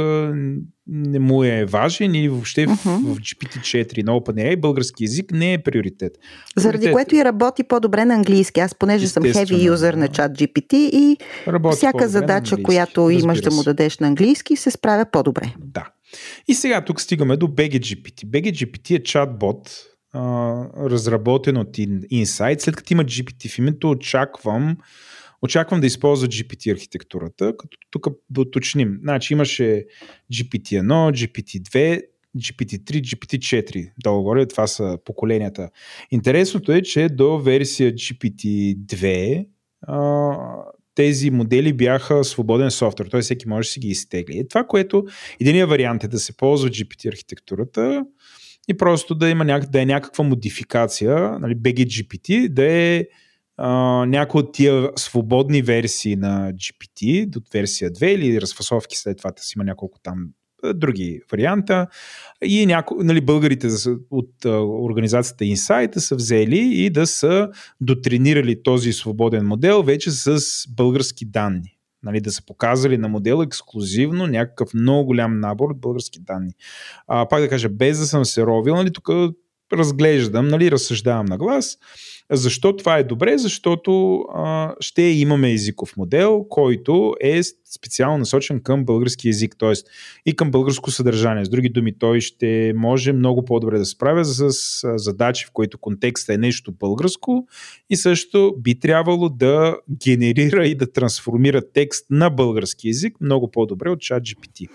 [0.90, 3.14] не му е важен и въобще uh-huh.
[3.14, 6.12] в, в GPT-4 на OpenAI български язик не е приоритет.
[6.56, 6.92] Заради приоритет...
[6.92, 8.60] което и работи по-добре на английски.
[8.60, 11.16] Аз понеже съм heavy юзър на чат GPT и
[11.48, 15.54] работи всяка задача, която Разбира имаш да му дадеш на английски, се справя по-добре.
[15.58, 15.86] Да.
[16.48, 18.24] И сега тук стигаме до BGGPT.
[18.24, 19.70] BGGPT е чатбот,
[20.90, 21.76] разработен от
[22.12, 22.60] Insight.
[22.60, 24.76] След като има GPT в името, очаквам,
[25.42, 28.98] очаквам да използва GPT архитектурата, като тук да уточним.
[29.02, 29.86] Значи имаше
[30.32, 32.02] GPT-1, GPT-2,
[32.38, 33.90] GPT-3, GPT-4.
[34.02, 35.70] Долу горе, това са поколенията.
[36.10, 39.46] Интересното е, че до версия GPT-2
[40.94, 43.20] тези модели бяха свободен софтуер, т.е.
[43.20, 44.48] всеки може да си ги изтегли.
[44.48, 45.04] Това, което
[45.40, 48.04] единия вариант е да се ползва GPT архитектурата,
[48.68, 53.06] и просто да има няк- да е някаква модификация, нали, BGGPT, да е
[54.06, 59.52] някои от тия свободни версии на GPT до версия 2 или разфасовки след това си
[59.56, 60.28] има няколко там
[60.74, 61.86] други варианта.
[62.44, 63.68] И няко, нали, българите
[64.10, 67.48] от а, организацията Insight са взели и да са
[67.80, 74.26] дотренирали този свободен модел вече с български данни нали, да са показали на модела ексклюзивно
[74.26, 76.52] някакъв много голям набор от български данни.
[77.06, 79.08] А, пак да кажа, без да съм се ровил, нали, тук
[79.72, 81.78] разглеждам, нали, разсъждавам на глас.
[82.32, 83.38] Защо това е добре?
[83.38, 87.40] Защото а, ще имаме езиков модел, който е
[87.76, 89.72] специално насочен към български язик, т.е.
[90.26, 91.44] и към българско съдържание.
[91.44, 94.50] С други думи, той ще може много по-добре да се справя с
[94.98, 97.46] задачи, в които контекстът е нещо българско
[97.90, 103.90] и също би трябвало да генерира и да трансформира текст на български язик много по-добре
[103.90, 104.68] от ChatGPT.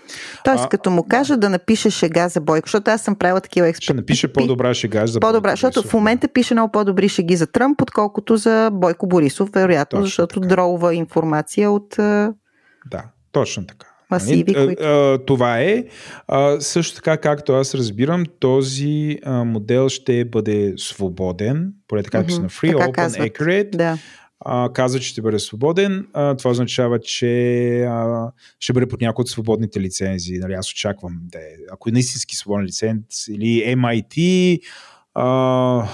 [0.44, 3.68] Тоест, а, като му кажа да напише шега за Бойко, защото аз съм правила такива
[3.68, 3.84] експерти.
[3.84, 7.82] Ще напише по-добра шега за По-добра, защото в момента пише много по-добри шеги за Тръмп,
[7.82, 10.48] отколкото за Бойко Борисов, вероятно, Точно защото така.
[10.54, 11.94] дролва информация от
[12.90, 13.02] да,
[13.32, 13.86] точно така.
[14.10, 14.66] Масиви, нали?
[14.66, 15.24] които...
[15.26, 15.84] Това е.
[16.60, 22.42] Също така, както аз разбирам, този модел ще бъде свободен, поне така mm-hmm.
[22.42, 23.28] на Free, така Open, казват.
[23.28, 23.76] Accurate.
[23.76, 23.98] Да.
[24.40, 26.06] А, казва, че ще бъде свободен.
[26.12, 30.38] А, това означава, че а, ще бъде под някои от свободните лицензии.
[30.38, 31.50] Нали, аз очаквам да е.
[31.72, 34.58] Ако е наистински свободен лиценз или MIT,
[35.18, 35.88] а,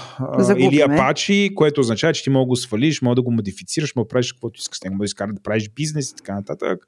[0.57, 4.05] или Apache, което означава, че ти мога да го свалиш, мога да го модифицираш, мога
[4.05, 6.87] да правиш каквото искаш него, мога да изкараш да правиш бизнес и така нататък.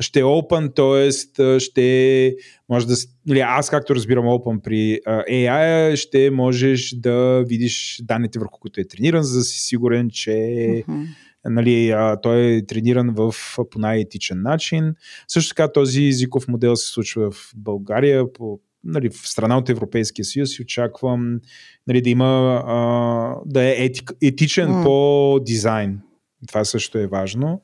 [0.00, 1.58] Ще е open, т.е.
[1.60, 2.36] ще
[2.68, 2.94] може да,
[3.26, 8.88] нали, аз както разбирам open при AI, ще можеш да видиш данните върху които е
[8.88, 11.06] трениран, за да си сигурен, че uh-huh
[11.50, 13.34] нали, а, той е трениран в,
[13.70, 14.94] по най-етичен начин.
[15.28, 20.24] Също така този езиков модел се случва в България по нали, в страна от Европейския
[20.24, 21.40] съюз и очаквам
[21.86, 24.82] нали, да има а, да е етик, етичен mm.
[24.82, 26.00] по дизайн.
[26.48, 27.60] Това също е важно.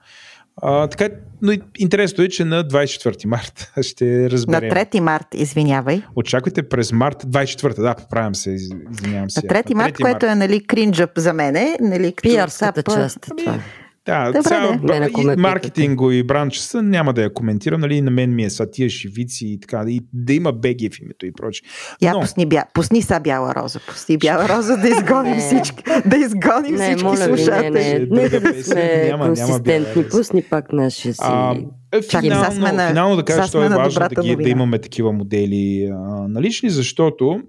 [0.63, 1.09] А, така,
[1.43, 4.69] но интересно е, че на 24 март ще разберем.
[4.69, 6.03] На 3 март, извинявай.
[6.17, 9.41] Очаквайте през март, 24 да, поправям се, извинявам се.
[9.47, 13.19] На 3 март, което е, нали, кринджъп за мене, нали, Пиарската част.
[13.21, 13.53] Това.
[13.53, 13.63] Ами,
[14.07, 15.33] да, Добре, сега, да.
[15.35, 18.91] и маркетинго и бранчеса няма да я коментирам, нали, на мен ми е са тия
[18.91, 21.69] шивици и така, и да има беги в името и прочее.
[22.03, 22.21] Я Но...
[22.21, 22.65] пусни, бя...
[22.75, 27.17] пусни са бяла роза, пусни бяла роза да изгоним всички, да изгоним не, всички моля
[27.17, 28.09] слушатели.
[28.11, 31.21] Не, не, не, да сме няма, консистентни, пусни пак нашия си...
[31.25, 31.57] А,
[31.93, 35.91] е, финално, на, финално да кажа, че е важно да, ги, да имаме такива модели
[35.93, 37.43] а, налични, защото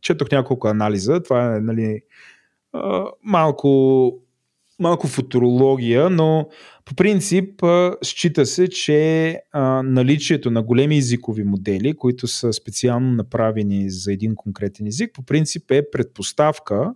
[0.00, 2.00] четох няколко анализа, това е нали,
[2.72, 4.12] а, малко
[4.80, 6.48] малко футурология, но
[6.84, 7.62] по принцип
[8.04, 9.36] счита се, че
[9.84, 15.70] наличието на големи езикови модели, които са специално направени за един конкретен език, по принцип
[15.70, 16.94] е предпоставка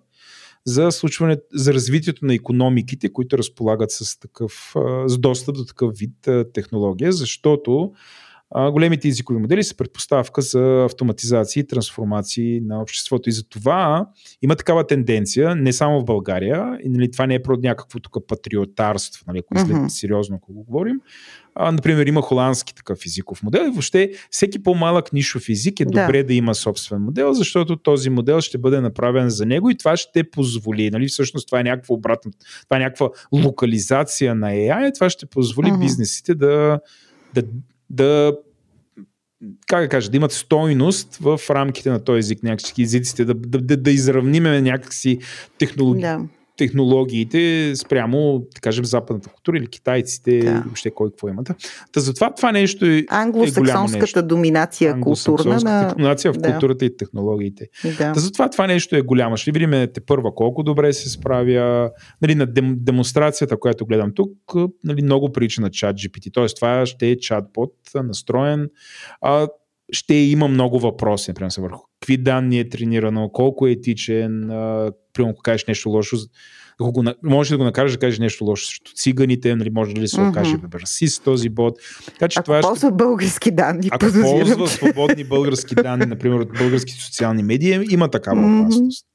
[0.67, 4.75] за случване, за развитието на економиките, които разполагат с такъв,
[5.07, 7.93] с достъп до такъв вид технология, защото
[8.51, 13.29] а, големите езикови модели са предпоставка за автоматизации и трансформации на обществото.
[13.29, 14.07] И за това
[14.43, 18.27] има такава тенденция, не само в България, и нали, това не е про някакво тук
[18.29, 19.89] патриотарство, нали, ако mm-hmm.
[19.89, 21.01] сериозно, ако го говорим.
[21.55, 26.23] А, например, има холандски такъв езиков модел и въобще всеки по-малък нишов език е добре
[26.23, 26.27] да.
[26.27, 30.31] да има собствен модел, защото този модел ще бъде направен за него и това ще
[30.31, 32.31] позволи, нали, всъщност това е някаква обратна,
[32.69, 35.81] това е някаква локализация на AI, това ще позволи mm-hmm.
[35.81, 36.81] бизнесите да,
[37.35, 37.43] да
[37.95, 38.37] да
[39.67, 43.59] как да кажа, да имат стойност в рамките на този език, някакси езиците, да, да,
[43.59, 45.19] да, да изравниме някакси
[45.59, 46.03] технологии.
[46.03, 46.21] Да
[46.57, 50.63] технологиите спрямо, да кажем, западната култура или китайците, да.
[50.67, 51.51] въобще кой какво имат.
[51.93, 55.89] Та затова това нещо е, Англосаксонската е доминация културна на...
[55.89, 56.51] доминация в да.
[56.51, 57.69] културата и технологиите.
[57.85, 58.13] Да.
[58.13, 59.37] Та затова това нещо е голямо.
[59.37, 61.91] Ще видим те първа колко добре се справя.
[62.23, 64.33] Нали, на дем, демонстрацията, която гледам тук,
[64.85, 66.33] нали, много прилича на чат GPT.
[66.33, 68.69] Тоест това ще е чатбот настроен.
[69.21, 69.49] А,
[69.93, 75.33] ще има много въпроси, например, върху какви данни е тренирано, колко е етичен, а, примерно,
[75.33, 76.17] ако кажеш нещо лошо,
[76.81, 80.09] ако го, може да го накажеш да кажеш нещо лошо срещу циганите, нали, може ли
[80.09, 80.83] се окаже mm-hmm.
[80.83, 81.79] расист този бот.
[82.07, 82.97] Така, че ако това ползва ще...
[82.97, 88.63] български данни, ако ползва свободни български данни, например от български социални медии, има такава mm-hmm.
[88.63, 89.07] опасност.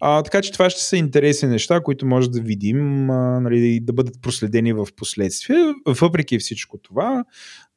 [0.00, 3.92] А, така че това ще са интересни неща, които може да видим, а, нали, да
[3.92, 5.56] бъдат проследени в последствие.
[5.86, 7.24] Въпреки всичко това,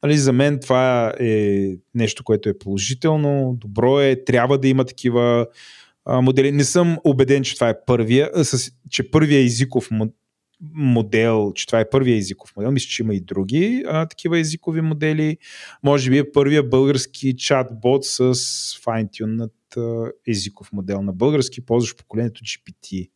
[0.05, 5.47] нали, за мен това е нещо, което е положително, добро е, трябва да има такива
[6.07, 6.51] модели.
[6.51, 9.89] Не съм убеден, че това е първия, а, с, че първия езиков
[10.73, 14.81] модел, че това е първия езиков модел, мисля, че има и други а, такива езикови
[14.81, 15.37] модели.
[15.83, 18.33] Може би е първия български чат-бот с
[18.85, 19.09] fine
[20.27, 23.09] езиков модел на български, ползваш поколението GPT.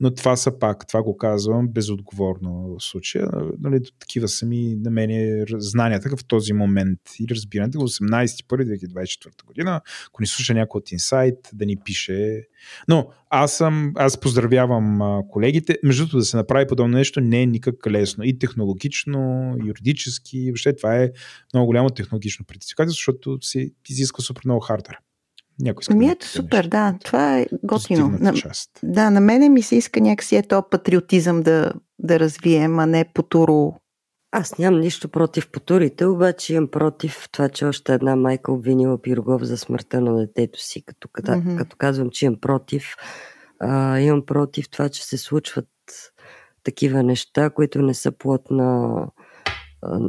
[0.00, 3.28] Но това са пак, това го казвам безотговорно в случая.
[3.60, 9.80] Нали, такива са ми на мен знанията в този момент и разбирането 18.1.2024 година.
[10.08, 12.42] Ако ни слуша някой от инсайт, да ни пише.
[12.88, 15.00] Но аз съм, аз поздравявам
[15.30, 15.78] колегите.
[15.82, 18.24] Между другото да се направи подобно нещо не е никак лесно.
[18.24, 21.10] И технологично, юридически, въобще това е
[21.54, 24.98] много голямо технологично предизвикателство, защото се изисква супер много хардвер.
[25.60, 28.18] Някой Ами ето супер, да, това е готино.
[28.20, 28.32] На,
[28.82, 33.74] да, на мене ми се иска някакси ето патриотизъм да, да развием, а не потуро.
[34.32, 39.42] Аз нямам нищо против потурите, обаче имам против това, че още една майка обвинила Пирогов
[39.42, 40.84] за смъртта на детето си.
[40.84, 41.58] Като, като, mm-hmm.
[41.58, 42.94] като казвам, че имам против,
[43.60, 45.68] а, имам против това, че се случват
[46.64, 48.98] такива неща, които не са плод на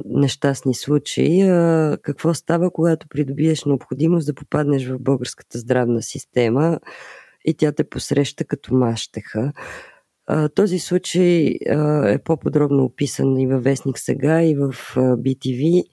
[0.05, 1.41] нещастни случаи.
[2.01, 6.79] Какво става, когато придобиеш необходимост да попаднеш в българската здравна система
[7.45, 9.51] и тя те посреща като мащеха?
[10.55, 11.57] Този случай
[12.05, 15.83] е по-подробно описан и във Вестник сега, и в BTV,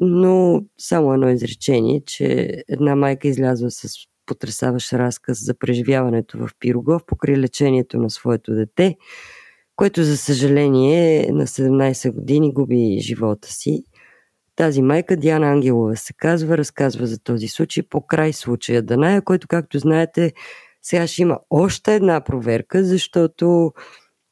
[0.00, 3.88] но само едно изречение, че една майка излязва с
[4.26, 8.96] потрясаващ разказ за преживяването в Пирогов покрай лечението на своето дете–
[9.76, 13.84] което за съжаление на 17 години губи живота си.
[14.56, 19.48] Тази майка, Диана Ангелова се казва, разказва за този случай по край случая Даная, който,
[19.48, 20.32] както знаете,
[20.82, 23.72] сега ще има още една проверка, защото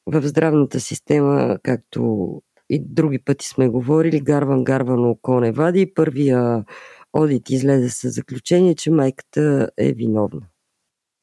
[0.06, 5.94] в здравната система, както и други пъти сме говорили, гарван гарван око не вади.
[5.94, 6.64] Първия
[7.12, 10.42] одит излезе с заключение, че майката е виновна.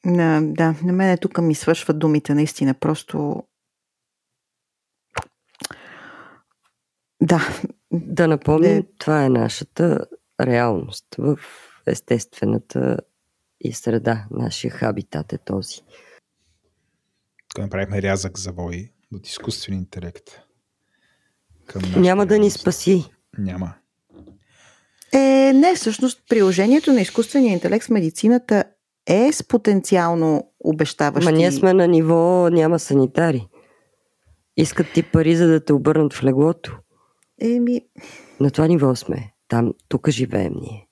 [0.04, 2.74] На, да, на мен тук ми свършват думите, наистина.
[2.74, 3.42] Просто
[7.22, 7.40] Да.
[7.92, 8.84] Да напомним, не...
[8.98, 10.06] това е нашата
[10.40, 11.38] реалност в
[11.86, 12.98] естествената
[13.60, 14.26] и среда.
[14.30, 15.80] Нашия хабитат е този.
[17.48, 20.24] Тук направихме рязък завой от изкуствен интелект.
[21.66, 23.04] Към Няма да ни спаси.
[23.38, 23.74] Няма.
[25.12, 28.64] Е, не, всъщност приложението на изкуствения интелект с медицината
[29.06, 31.24] е с потенциално обещаващи...
[31.24, 33.48] Ма ние сме на ниво няма санитари.
[34.56, 36.78] Искат ти пари, за да те обърнат в леглото.
[37.42, 37.80] Еми...
[38.40, 39.32] На това ниво сме.
[39.48, 40.88] Там, тук живеем ние.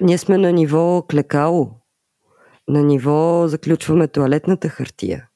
[0.00, 1.70] Ние сме на ниво клекало.
[2.68, 5.28] На ниво заключваме туалетната хартия.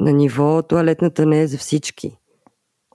[0.00, 2.16] На ниво туалетната не е за всички.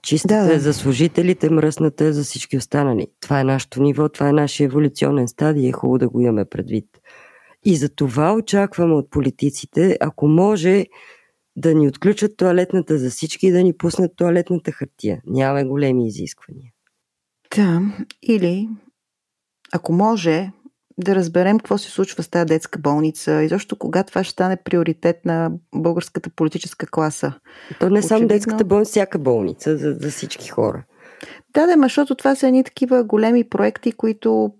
[0.02, 0.54] Чистата да.
[0.54, 3.06] е за служителите, мръсната е за всички останали.
[3.20, 6.86] Това е нашето ниво, това е нашия еволюционен стадий, е хубаво да го имаме предвид.
[7.64, 10.86] И за това очакваме от политиците, ако може
[11.56, 15.22] да ни отключат туалетната за всички и да ни пуснат туалетната хартия.
[15.26, 16.72] Нямаме големи изисквания.
[17.56, 17.80] Да,
[18.22, 18.68] или
[19.72, 20.50] ако може
[20.98, 24.56] да разберем какво се случва с тази детска болница и защо кога това ще стане
[24.64, 27.32] приоритет на българската политическа класа.
[27.80, 30.84] То не е само детската болница, всяка болница за, за всички хора.
[31.54, 34.52] Да, да, защото това са едни такива големи проекти, които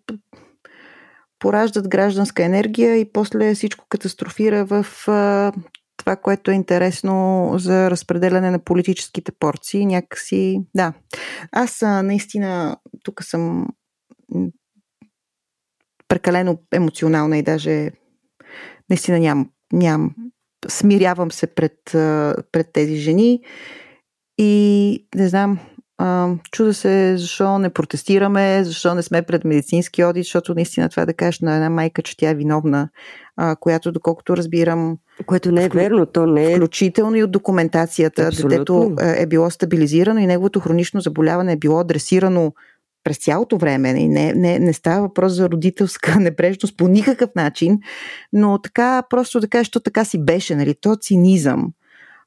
[1.39, 5.53] пораждат гражданска енергия и после всичко катастрофира в а,
[6.07, 9.87] това, което е интересно за разпределяне на политическите порции.
[9.87, 10.93] Някакси, да.
[11.53, 13.67] Аз наистина тук съм
[16.09, 17.91] прекалено емоционална и даже
[18.91, 20.15] наистина нямам, ням,
[20.69, 21.79] смирявам се пред,
[22.53, 23.41] пред тези жени
[24.39, 25.59] и не знам,
[26.53, 31.15] чуда се защо не протестираме, защо не сме пред медицински одит, защото наистина това да
[31.15, 32.89] кажеш на една майка, че тя е виновна,
[33.61, 34.99] която доколкото разбирам...
[35.27, 36.57] Което не е верно, то не е...
[36.57, 38.23] Включително и от документацията.
[38.23, 38.49] Абсолютно.
[38.49, 42.53] Детето е било стабилизирано и неговото хронично заболяване е било адресирано
[43.05, 43.93] през цялото време.
[43.93, 47.79] Не, не, не става въпрос за родителска небрежност по никакъв начин,
[48.33, 50.75] но така, просто кажеш, то така си беше, нали?
[50.81, 51.73] То цинизъм.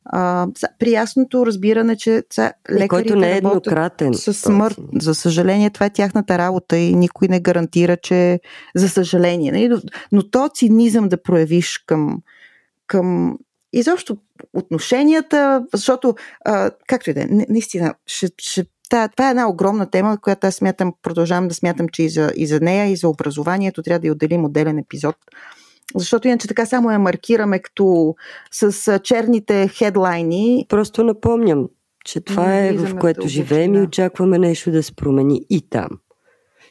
[0.06, 0.48] А,
[0.80, 4.14] при ясното разбиране, че са, лекарите не е еднократен.
[4.14, 4.80] Със смърт.
[5.02, 8.40] За съжаление, това е тяхната работа и никой не гарантира, че
[8.76, 9.52] за съжаление.
[9.52, 9.68] Нали?
[9.68, 9.78] Но,
[10.12, 12.22] но то цинизъм да проявиш към,
[12.88, 13.38] към
[13.74, 14.18] изобщо
[14.54, 16.16] отношенията, защото,
[16.46, 20.48] а, както и да е, наистина, ще, ще Та, това е една огромна тема, която
[20.48, 24.00] аз смятам, продължавам да смятам, че и за, и за нея, и за образованието трябва
[24.00, 25.16] да й отделим отделен епизод.
[25.96, 28.16] Защото иначе така само я маркираме като
[28.52, 30.66] с черните хедлайни.
[30.70, 31.70] Просто напомням,
[32.06, 33.80] че това е в което живеем да.
[33.80, 35.90] и очакваме нещо да се промени и там.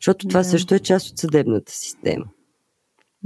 [0.01, 0.45] Защото това да.
[0.45, 2.24] също е част от съдебната система.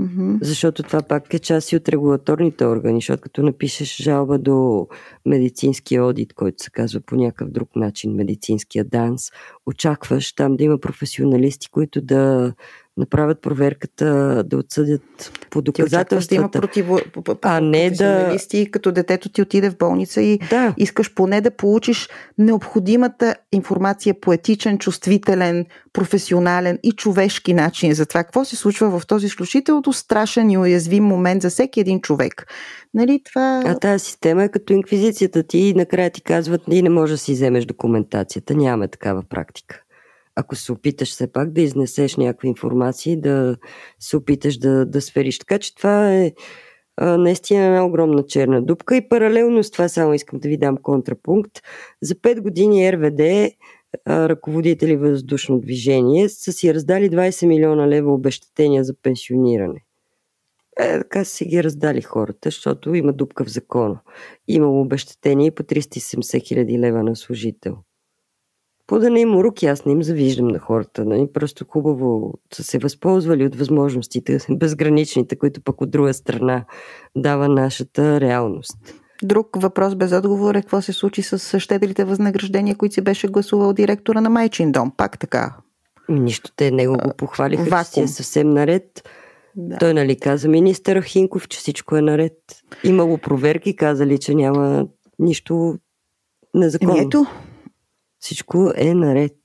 [0.00, 0.38] Mm-hmm.
[0.42, 4.88] Защото това пак е част и от регулаторните органи, защото като напишеш жалба до
[5.26, 9.30] медицинския одит, който се казва по някакъв друг начин, медицинския данс,
[9.66, 12.54] очакваш там да има професионалисти, които да
[12.96, 15.02] направят проверката, да отсъдят
[15.50, 16.28] по доказателствата.
[16.28, 16.98] да има противо,
[17.42, 18.36] а не да...
[18.70, 20.74] като детето ти отиде в болница и да.
[20.76, 22.08] искаш поне да получиш
[22.38, 29.06] необходимата информация по етичен, чувствителен, професионален и човешки начин за това какво се случва в
[29.06, 32.46] този изключително страшен и уязвим момент за всеки един човек.
[32.94, 33.62] Нали, това...
[33.66, 37.18] А тази система е като инквизицията ти и накрая ти казват, и не можеш да
[37.18, 38.54] си вземеш документацията.
[38.54, 39.81] Нямаме такава практика
[40.36, 43.56] ако се опиташ все пак да изнесеш някаква информация и да
[44.00, 45.38] се опиташ да, да сфериш.
[45.38, 46.32] Така че това е
[46.96, 50.76] а, наистина една огромна черна дупка и паралелно с това само искам да ви дам
[50.76, 51.52] контрапункт.
[52.02, 53.52] За 5 години РВД
[54.08, 59.84] ръководители въздушно движение са си раздали 20 милиона лева обещетения за пенсиониране.
[60.80, 64.00] Е, така са си ги раздали хората, защото има дупка в закона.
[64.48, 67.76] Има обещетение по 370 хиляди лева на служител.
[68.86, 71.04] По да не им уроки, аз не им завиждам на хората.
[71.04, 71.28] Нали?
[71.32, 76.64] Просто хубаво са се възползвали от възможностите, безграничните, които пък от друга страна
[77.16, 78.76] дава нашата реалност.
[79.22, 83.72] Друг въпрос без отговор е какво се случи с щедрите възнаграждения, които си беше гласувал
[83.72, 84.92] директора на Майчин дом.
[84.96, 85.56] Пак така.
[86.08, 87.84] Нищо, те него го похвалиха, Вакуум.
[87.84, 89.08] че си е съвсем наред.
[89.56, 89.78] Да.
[89.78, 92.38] Той нали каза министър Хинков, че всичко е наред.
[92.84, 94.86] Имало проверки, казали, че няма
[95.18, 95.78] нищо
[96.54, 96.96] незаконно.
[96.96, 97.26] Еми ето,
[98.22, 99.36] всичко е наред.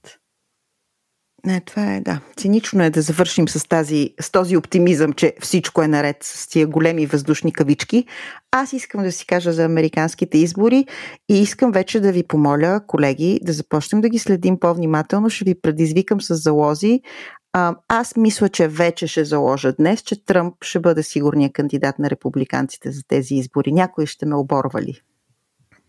[1.46, 2.22] Не, това е, да.
[2.38, 6.68] Цинично е да завършим с, тази, с този оптимизъм, че всичко е наред с тия
[6.68, 8.06] големи въздушни кавички.
[8.52, 10.86] Аз искам да си кажа за американските избори
[11.30, 15.30] и искам вече да ви помоля, колеги, да започнем да ги следим по-внимателно.
[15.30, 17.02] Ще ви предизвикам с залози.
[17.54, 22.10] А, аз мисля, че вече ще заложа днес, че Тръмп ще бъде сигурният кандидат на
[22.10, 23.72] републиканците за тези избори.
[23.72, 25.02] Някой ще ме оборва ли?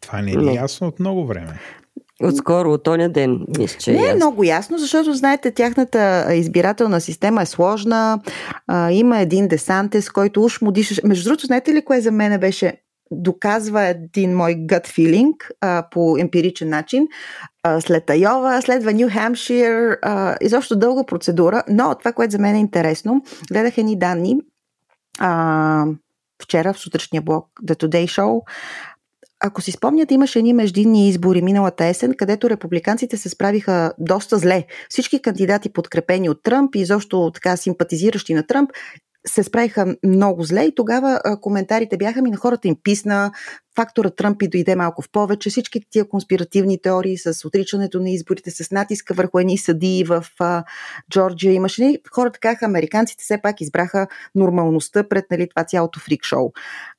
[0.00, 1.60] Това не е ясно от много време.
[2.22, 7.42] Отскоро, от тоня ден, мисля, че Не е много ясно, защото, знаете, тяхната избирателна система
[7.42, 8.20] е сложна.
[8.66, 11.00] А, има един десантес, който уж му дишаше.
[11.04, 12.72] Между другото, знаете ли кое за мен беше
[13.10, 17.06] доказва един мой gut feeling а, по емпиричен начин.
[17.62, 19.98] А, след Айова, следва Нью Хемшир,
[20.40, 24.36] изобщо дълга процедура, но това, което за мен е интересно, гледах едни данни
[25.18, 25.86] а,
[26.42, 28.40] вчера в сутрешния блог The Today Show
[29.40, 34.64] ако си спомняте, имаше едни междинни избори миналата есен, където републиканците се справиха доста зле.
[34.88, 38.70] Всички кандидати, подкрепени от Тръмп и изобщо така симпатизиращи на Тръмп,
[39.26, 43.32] се справиха много зле и тогава а, коментарите бяха ми на хората им писна,
[43.76, 48.50] фактора Тръмп и дойде малко в повече, всички тия конспиративни теории с отричането на изборите,
[48.50, 50.64] с натиска върху едни съдии в а,
[51.10, 51.84] Джорджия имаше.
[51.84, 56.52] Ни, хората казаха, американците все пак избраха нормалността пред нали, това цялото фрик шоу.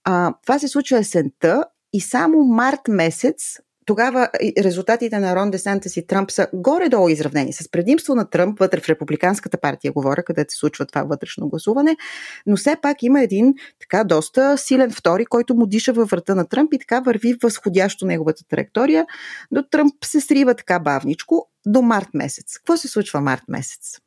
[0.03, 3.59] А, това се случва есента и само март месец
[3.89, 4.29] тогава
[4.63, 7.53] резултатите на Рон Десантес и Тръмп са горе-долу изравнени.
[7.53, 11.97] С предимство на Тръмп вътре в Републиканската партия, говоря, където се случва това вътрешно гласуване,
[12.45, 16.47] но все пак има един така доста силен втори, който му диша във врата на
[16.47, 19.05] Тръмп и така върви възходящо неговата траектория.
[19.51, 22.57] До Тръмп се срива така бавничко до март месец.
[22.57, 23.97] Какво се случва март месец?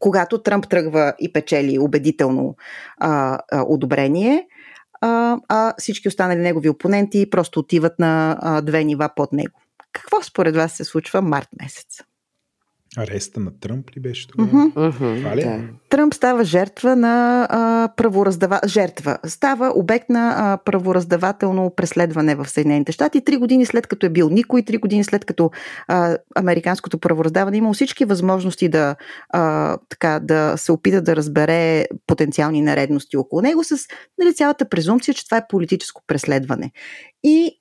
[0.00, 2.56] Когато Тръмп тръгва и печели убедително
[2.98, 4.46] а, а, одобрение,
[5.00, 9.60] а, а всички останали негови опоненти просто отиват на а, две нива под него.
[9.92, 12.02] Какво според вас се случва март месец?
[12.96, 14.50] Ареста на Тръмп ли беше тогава?
[14.50, 15.18] Uh-huh.
[15.18, 15.42] Това ли?
[15.42, 15.60] Да.
[15.88, 18.60] Тръмп става жертва на а, правораздава...
[18.66, 19.18] жертва.
[19.26, 23.24] Става обект на а, правораздавателно преследване в Съединените щати.
[23.24, 25.50] Три години след като е бил никой, три години след като
[25.88, 28.96] а, американското правораздаване имало всички възможности да,
[29.28, 33.76] а, така, да се опита да разбере потенциални наредности около него с
[34.18, 36.70] нали, цялата презумпция, че това е политическо преследване.
[37.24, 37.60] И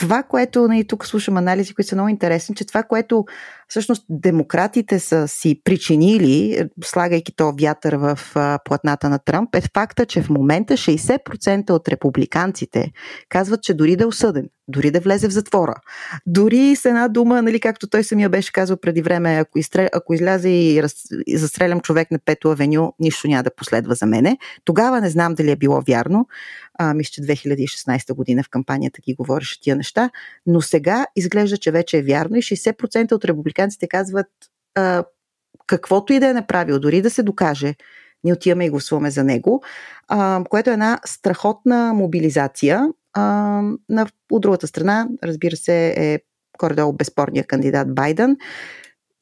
[0.00, 3.24] това, което нали, тук слушам анализи, които са много интересни, че това, което
[3.70, 8.18] всъщност демократите са си причинили, слагайки то вятър в
[8.64, 12.92] платната на Тръмп, е факта, че в момента 60% от републиканците
[13.28, 15.74] казват, че дори да е осъден, дори да влезе в затвора,
[16.26, 20.14] дори с една дума, нали, както той самия беше казал преди време, ако, изстрел, ако
[20.14, 20.94] излязе и, раз,
[21.26, 24.38] и застрелям човек на Пето авеню, нищо няма да последва за мене.
[24.64, 26.26] Тогава не знам дали е било вярно.
[26.78, 30.10] А, мисля, че 2016 година в кампанията ги говореше тия неща,
[30.46, 33.59] но сега изглежда, че вече е вярно и 60% от републиканците
[33.90, 34.26] казват
[34.74, 35.04] а,
[35.66, 37.74] каквото и да е направил, дори да се докаже,
[38.24, 39.62] ние отиваме и гласуваме за него,
[40.08, 42.88] а, което е една страхотна мобилизация.
[43.12, 43.22] А,
[43.88, 46.18] на, от другата страна, разбира се, е
[46.60, 48.36] горе-долу безспорния кандидат Байден.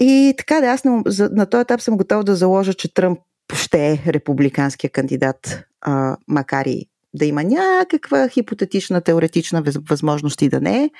[0.00, 3.18] И така да, аз на, на този етап съм готова да заложа, че Тръмп
[3.54, 10.60] ще е републиканския кандидат, а, макар и да има някаква хипотетична, теоретична възможност и да
[10.60, 10.90] не е.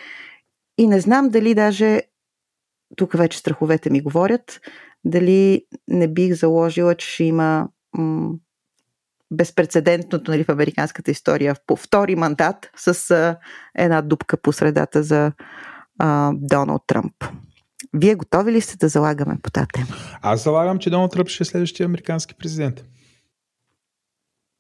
[0.79, 2.03] И не знам дали даже,
[2.97, 4.61] тук вече страховете ми говорят,
[5.05, 8.31] дали не бих заложила, че ще има м-
[9.31, 13.37] безпредседентното нали, в американската история по втори мандат с а,
[13.75, 15.33] една дупка по средата за
[15.99, 17.25] а, Доналд Тръмп.
[17.95, 19.87] Вие готови ли сте да залагаме по тази тема?
[20.23, 22.85] Аз залагам, че Доналд Тръмп ще е следващия американски президент.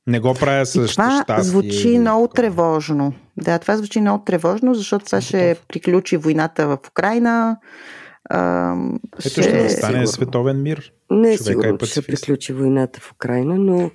[0.06, 1.42] Не го правя с и това щастие.
[1.42, 3.12] звучи много тревожно.
[3.36, 7.56] Да, това звучи много тревожно, защото това ще приключи войната в Украина.
[8.28, 8.74] А,
[9.18, 10.92] Ето ще, ще настане световен мир.
[11.10, 13.90] Не е сигурно, че ще приключи войната в Украина, но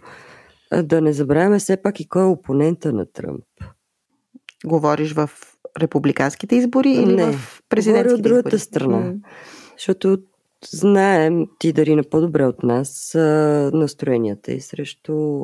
[0.84, 3.43] да не забравяме все пак и кой е опонента на Тръмп.
[4.65, 5.30] Говориш в
[5.81, 8.60] републиканските избори или не, в президентските от другата избори?
[8.60, 9.14] страна.
[9.77, 10.18] Защото
[10.69, 13.11] знаем, ти дари на по-добре от нас,
[13.73, 15.43] настроенията и срещу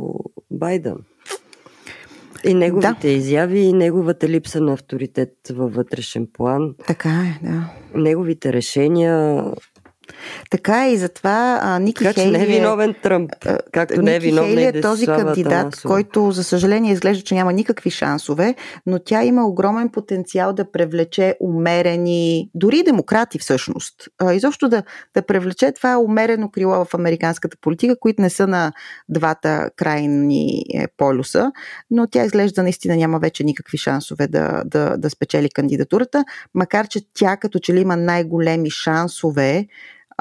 [0.51, 0.97] Байден.
[2.43, 3.13] И неговите да.
[3.13, 6.75] изяви, и неговата липса на авторитет във вътрешен план.
[6.87, 7.73] Така е, да.
[7.95, 9.43] Неговите решения
[10.49, 12.37] така е и затова а, Ники така, Хейли...
[12.37, 13.31] не е виновен Тръмп,
[13.71, 15.93] както Ники не е виновен Хейли е този кандидат, Насова.
[15.93, 18.55] който за съжаление изглежда, че няма никакви шансове,
[18.85, 23.95] но тя има огромен потенциал да привлече умерени, дори демократи всъщност.
[24.19, 24.83] А, изобщо да,
[25.13, 28.71] да привлече това умерено крило в американската политика, които не са на
[29.09, 31.51] двата крайни е, полюса,
[31.91, 36.99] но тя изглежда наистина няма вече никакви шансове да, да, да спечели кандидатурата, макар че
[37.13, 39.67] тя като че ли има най-големи шансове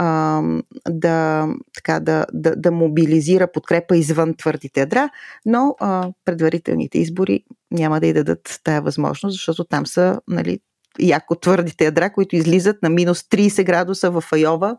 [0.01, 0.43] а,
[0.89, 5.11] да, така, да, да, да мобилизира подкрепа извън твърдите ядра,
[5.47, 10.61] но а, предварителните избори няма да й дадат тая възможност, защото там са нали,
[11.01, 14.77] яко твърдите ядра, които излизат на минус 30 градуса в Айова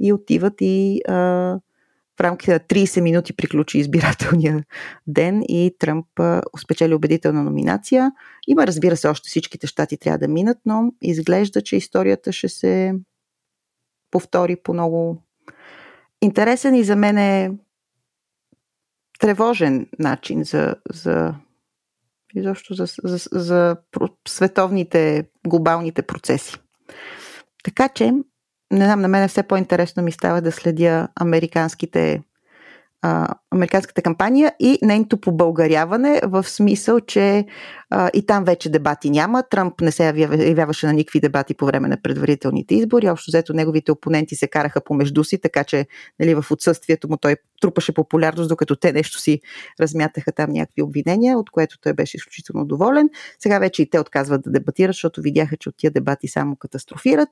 [0.00, 1.14] и отиват и а,
[2.18, 4.64] в рамките на 30 минути приключи избирателния
[5.06, 6.06] ден и Тръмп
[6.54, 8.12] успечели убедителна номинация.
[8.46, 12.94] Има, разбира се, още всичките щати трябва да минат, но изглежда, че историята ще се
[14.12, 15.22] повтори по много
[16.22, 17.50] интересен и за мен е
[19.18, 21.34] тревожен начин за, за
[22.34, 23.76] изобщо за, за, за
[24.28, 26.56] световните, глобалните процеси.
[27.64, 28.12] Така че,
[28.70, 32.22] не знам, на мен все по-интересно ми става да следя американските
[33.02, 37.46] а, американската кампания и нейното побългаряване в смисъл, че
[37.90, 39.42] а, и там вече дебати няма.
[39.50, 43.08] Тръмп не се явяваше на никакви дебати по време на предварителните избори.
[43.08, 45.86] Общо взето неговите опоненти се караха помежду си, така че
[46.20, 49.40] нали, в отсъствието му той трупаше популярност, докато те нещо си
[49.80, 53.10] размятаха там някакви обвинения, от което той беше изключително доволен.
[53.38, 57.28] Сега вече и те отказват да дебатират, защото видяха, че от тия дебати само катастрофират.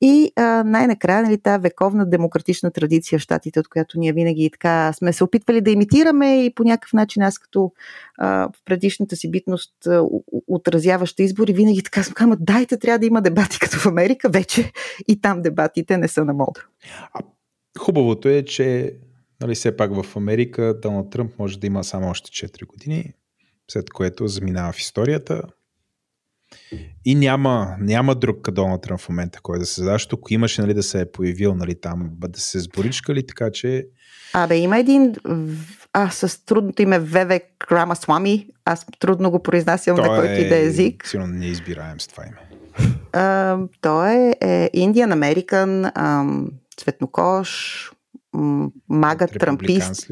[0.00, 4.92] И а, най-накрая, нали, тази вековна демократична традиция в щатите, от която ние винаги така
[4.92, 7.72] сме се опитвали да имитираме и по някакъв начин аз като
[8.18, 10.02] а, в предишната си битност а,
[10.46, 14.72] отразяваща избори, винаги така съм казвам, дайте, трябва да има дебати като в Америка, вече
[15.08, 16.60] и там дебатите не са на мода.
[17.78, 18.94] Хубавото е, че
[19.42, 23.12] нали, все пак в Америка Доналд Тръмп може да има само още 4 години,
[23.70, 25.42] след което заминава в историята.
[27.04, 30.74] И няма, няма друг Доналд Тръмп в момента, който да се защото ако имаше нали,
[30.74, 33.86] да се е появил нали, там, да се сборичкали, така че...
[34.32, 35.14] Абе, има един
[35.92, 38.46] а, с трудното име Веве Крамасвами.
[38.64, 41.06] Аз трудно го произнасям на който и да е език.
[41.06, 42.38] Сигурно не избираем с това име.
[43.12, 45.90] А, той е, е Indian American,
[46.76, 47.92] цветнокош,
[48.88, 50.10] мага, трампист,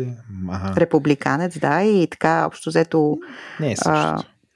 [0.76, 3.18] републиканец, да, и така общо взето
[3.60, 3.76] Не е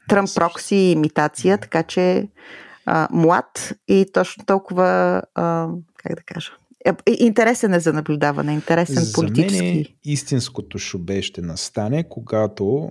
[0.08, 2.28] Тръмп прокси имитация, така че
[2.86, 6.50] а, млад и точно толкова, а, как да кажа,
[6.84, 9.64] е, е, интересен е за наблюдаване, интересен за политически.
[9.64, 12.90] Мен истинското шубе ще настане, когато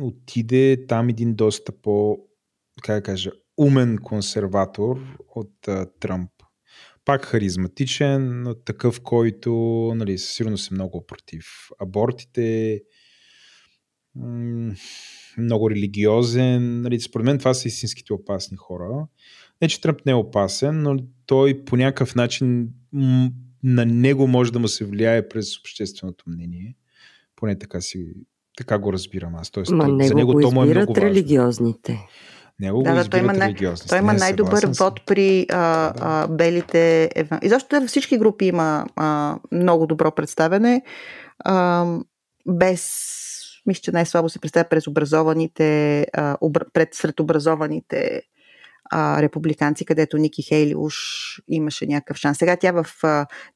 [0.00, 2.18] отиде там един доста по,
[2.82, 5.00] как да кажа, умен консерватор
[5.34, 6.30] от а, Тръмп.
[7.04, 9.52] Пак харизматичен, такъв, който
[9.96, 11.46] нали, със сигурност е много против
[11.80, 12.80] абортите,
[15.38, 16.80] много религиозен.
[16.80, 19.06] Нали, според мен това са истинските опасни хора.
[19.62, 22.68] Не, че Тръмп не е опасен, но той по някакъв начин
[23.62, 26.76] на него може да му се влияе през общественото мнение.
[27.36, 28.14] Поне така си
[28.56, 29.50] така го разбирам аз.
[29.50, 30.94] Тоест, Ма него за него го то му е много важно.
[32.60, 33.54] Него да, го да, той има, най-
[33.88, 37.10] той има най-добър вод при а, а, белите.
[37.42, 40.82] И защо във всички групи има а, много добро представяне.
[41.44, 41.86] А,
[42.48, 43.04] без
[43.66, 46.60] мисля, че най-слабо се представя през образованите, а, обр...
[46.72, 48.22] пред сред образованите
[48.90, 50.94] а, републиканци, където Ники Хейли уж
[51.48, 52.38] имаше някакъв шанс.
[52.38, 52.86] Сега тя в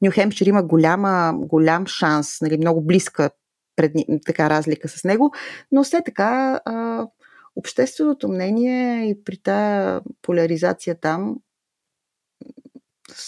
[0.01, 3.29] Нью Хемпшир има голяма, голям шанс, нали, много близка
[3.75, 3.91] пред,
[4.25, 5.31] така разлика с него,
[5.71, 7.07] но все така а,
[7.55, 11.37] общественото мнение и при тази поляризация там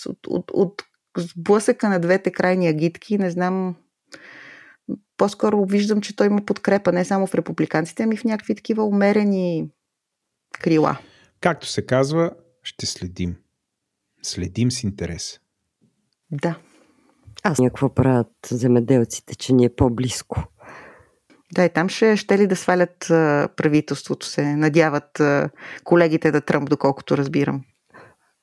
[0.08, 0.84] от, от, от
[1.18, 3.76] сблъсъка на двете крайни агитки, не знам,
[5.18, 9.70] по-скоро виждам, че той има подкрепа не само в републиканците, ами в някакви такива умерени
[10.60, 10.98] крила.
[11.40, 12.32] Както се казва,
[12.64, 13.36] ще следим.
[14.22, 15.40] Следим с интерес.
[16.32, 16.60] Да.
[17.44, 20.44] Аз някакво правят земеделците, че ни е по-близко.
[21.56, 22.96] Да, и там ще, ще ли да свалят
[23.58, 24.56] правителството се?
[24.56, 25.22] Надяват
[25.84, 27.62] колегите да Тръмп, доколкото разбирам.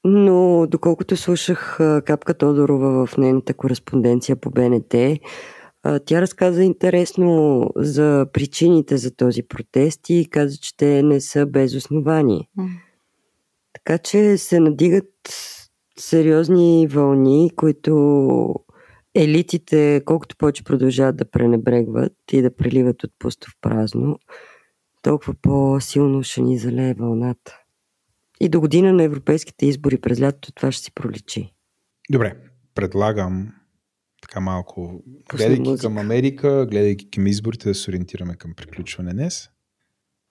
[0.05, 4.95] Но доколкото слушах Капка Тодорова в нейната кореспонденция по БНТ,
[6.07, 11.75] тя разказа интересно за причините за този протест и каза, че те не са без
[11.75, 12.49] основание.
[12.59, 12.69] Mm.
[13.73, 15.13] Така че се надигат
[15.99, 18.55] сериозни вълни, които
[19.19, 24.19] елитите, колкото повече продължават да пренебрегват и да преливат от пусто в празно,
[25.03, 27.59] толкова по-силно ще ни залее вълната.
[28.41, 31.55] И до година на европейските избори през лятото това ще си проличи.
[32.11, 32.37] Добре,
[32.75, 33.55] предлагам
[34.23, 39.49] така малко, гледайки към Америка, гледайки към изборите, да се ориентираме към приключване днес.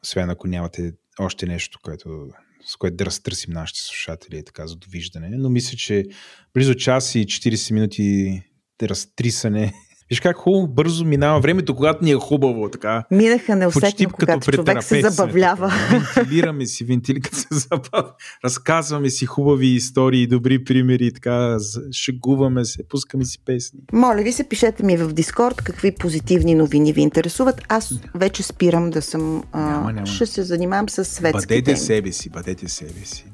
[0.03, 2.29] Освен ако нямате още нещо, което
[2.65, 5.29] с което да разтърсим нашите слушатели така за довиждане.
[5.31, 6.05] Но мисля, че
[6.53, 8.41] близо час и 40 минути
[8.83, 9.73] разтрисане
[10.09, 12.69] Виж как хубаво бързо минава времето, когато ни е хубаво.
[12.69, 13.03] Така.
[13.11, 15.73] Минаха неусетно, когато човек се забавлява.
[16.15, 18.13] Вентилираме си, вентили, като се забавя.
[18.45, 21.57] Разказваме си хубави истории, добри примери, така,
[21.91, 23.79] шегуваме се, пускаме си песни.
[23.93, 27.61] Моля ви се, пишете ми в Дискорд какви позитивни новини ви интересуват.
[27.67, 29.43] Аз вече спирам да съм...
[29.51, 30.07] А, няма, няма.
[30.07, 31.77] Ще се занимавам с светски Бъдете теми.
[31.77, 33.25] себе си, бъдете себе си.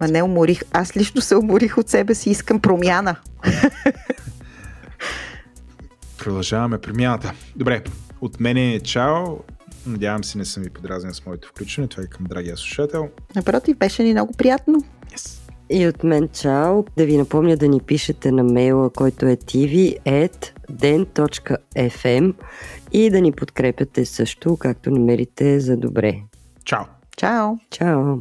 [0.00, 0.62] Ма не уморих.
[0.72, 2.30] Аз лично се уморих от себе си.
[2.30, 3.16] Искам промяна.
[6.18, 7.32] Продължаваме премината.
[7.56, 7.82] Добре,
[8.20, 9.24] от мен е чао.
[9.86, 11.88] Надявам се не съм ви подразнен с моето включване.
[11.88, 13.08] Това е към драгия слушател.
[13.36, 14.84] Напротив, беше ни много приятно.
[15.14, 15.38] Yes.
[15.70, 16.84] И от мен чао.
[16.96, 20.34] Да ви напомня да ни пишете на мейла, който е tv.den.fm
[22.92, 26.22] и да ни подкрепяте също, както намерите за добре.
[26.64, 26.84] Чао!
[27.16, 27.50] Чао!
[27.70, 28.16] Чао!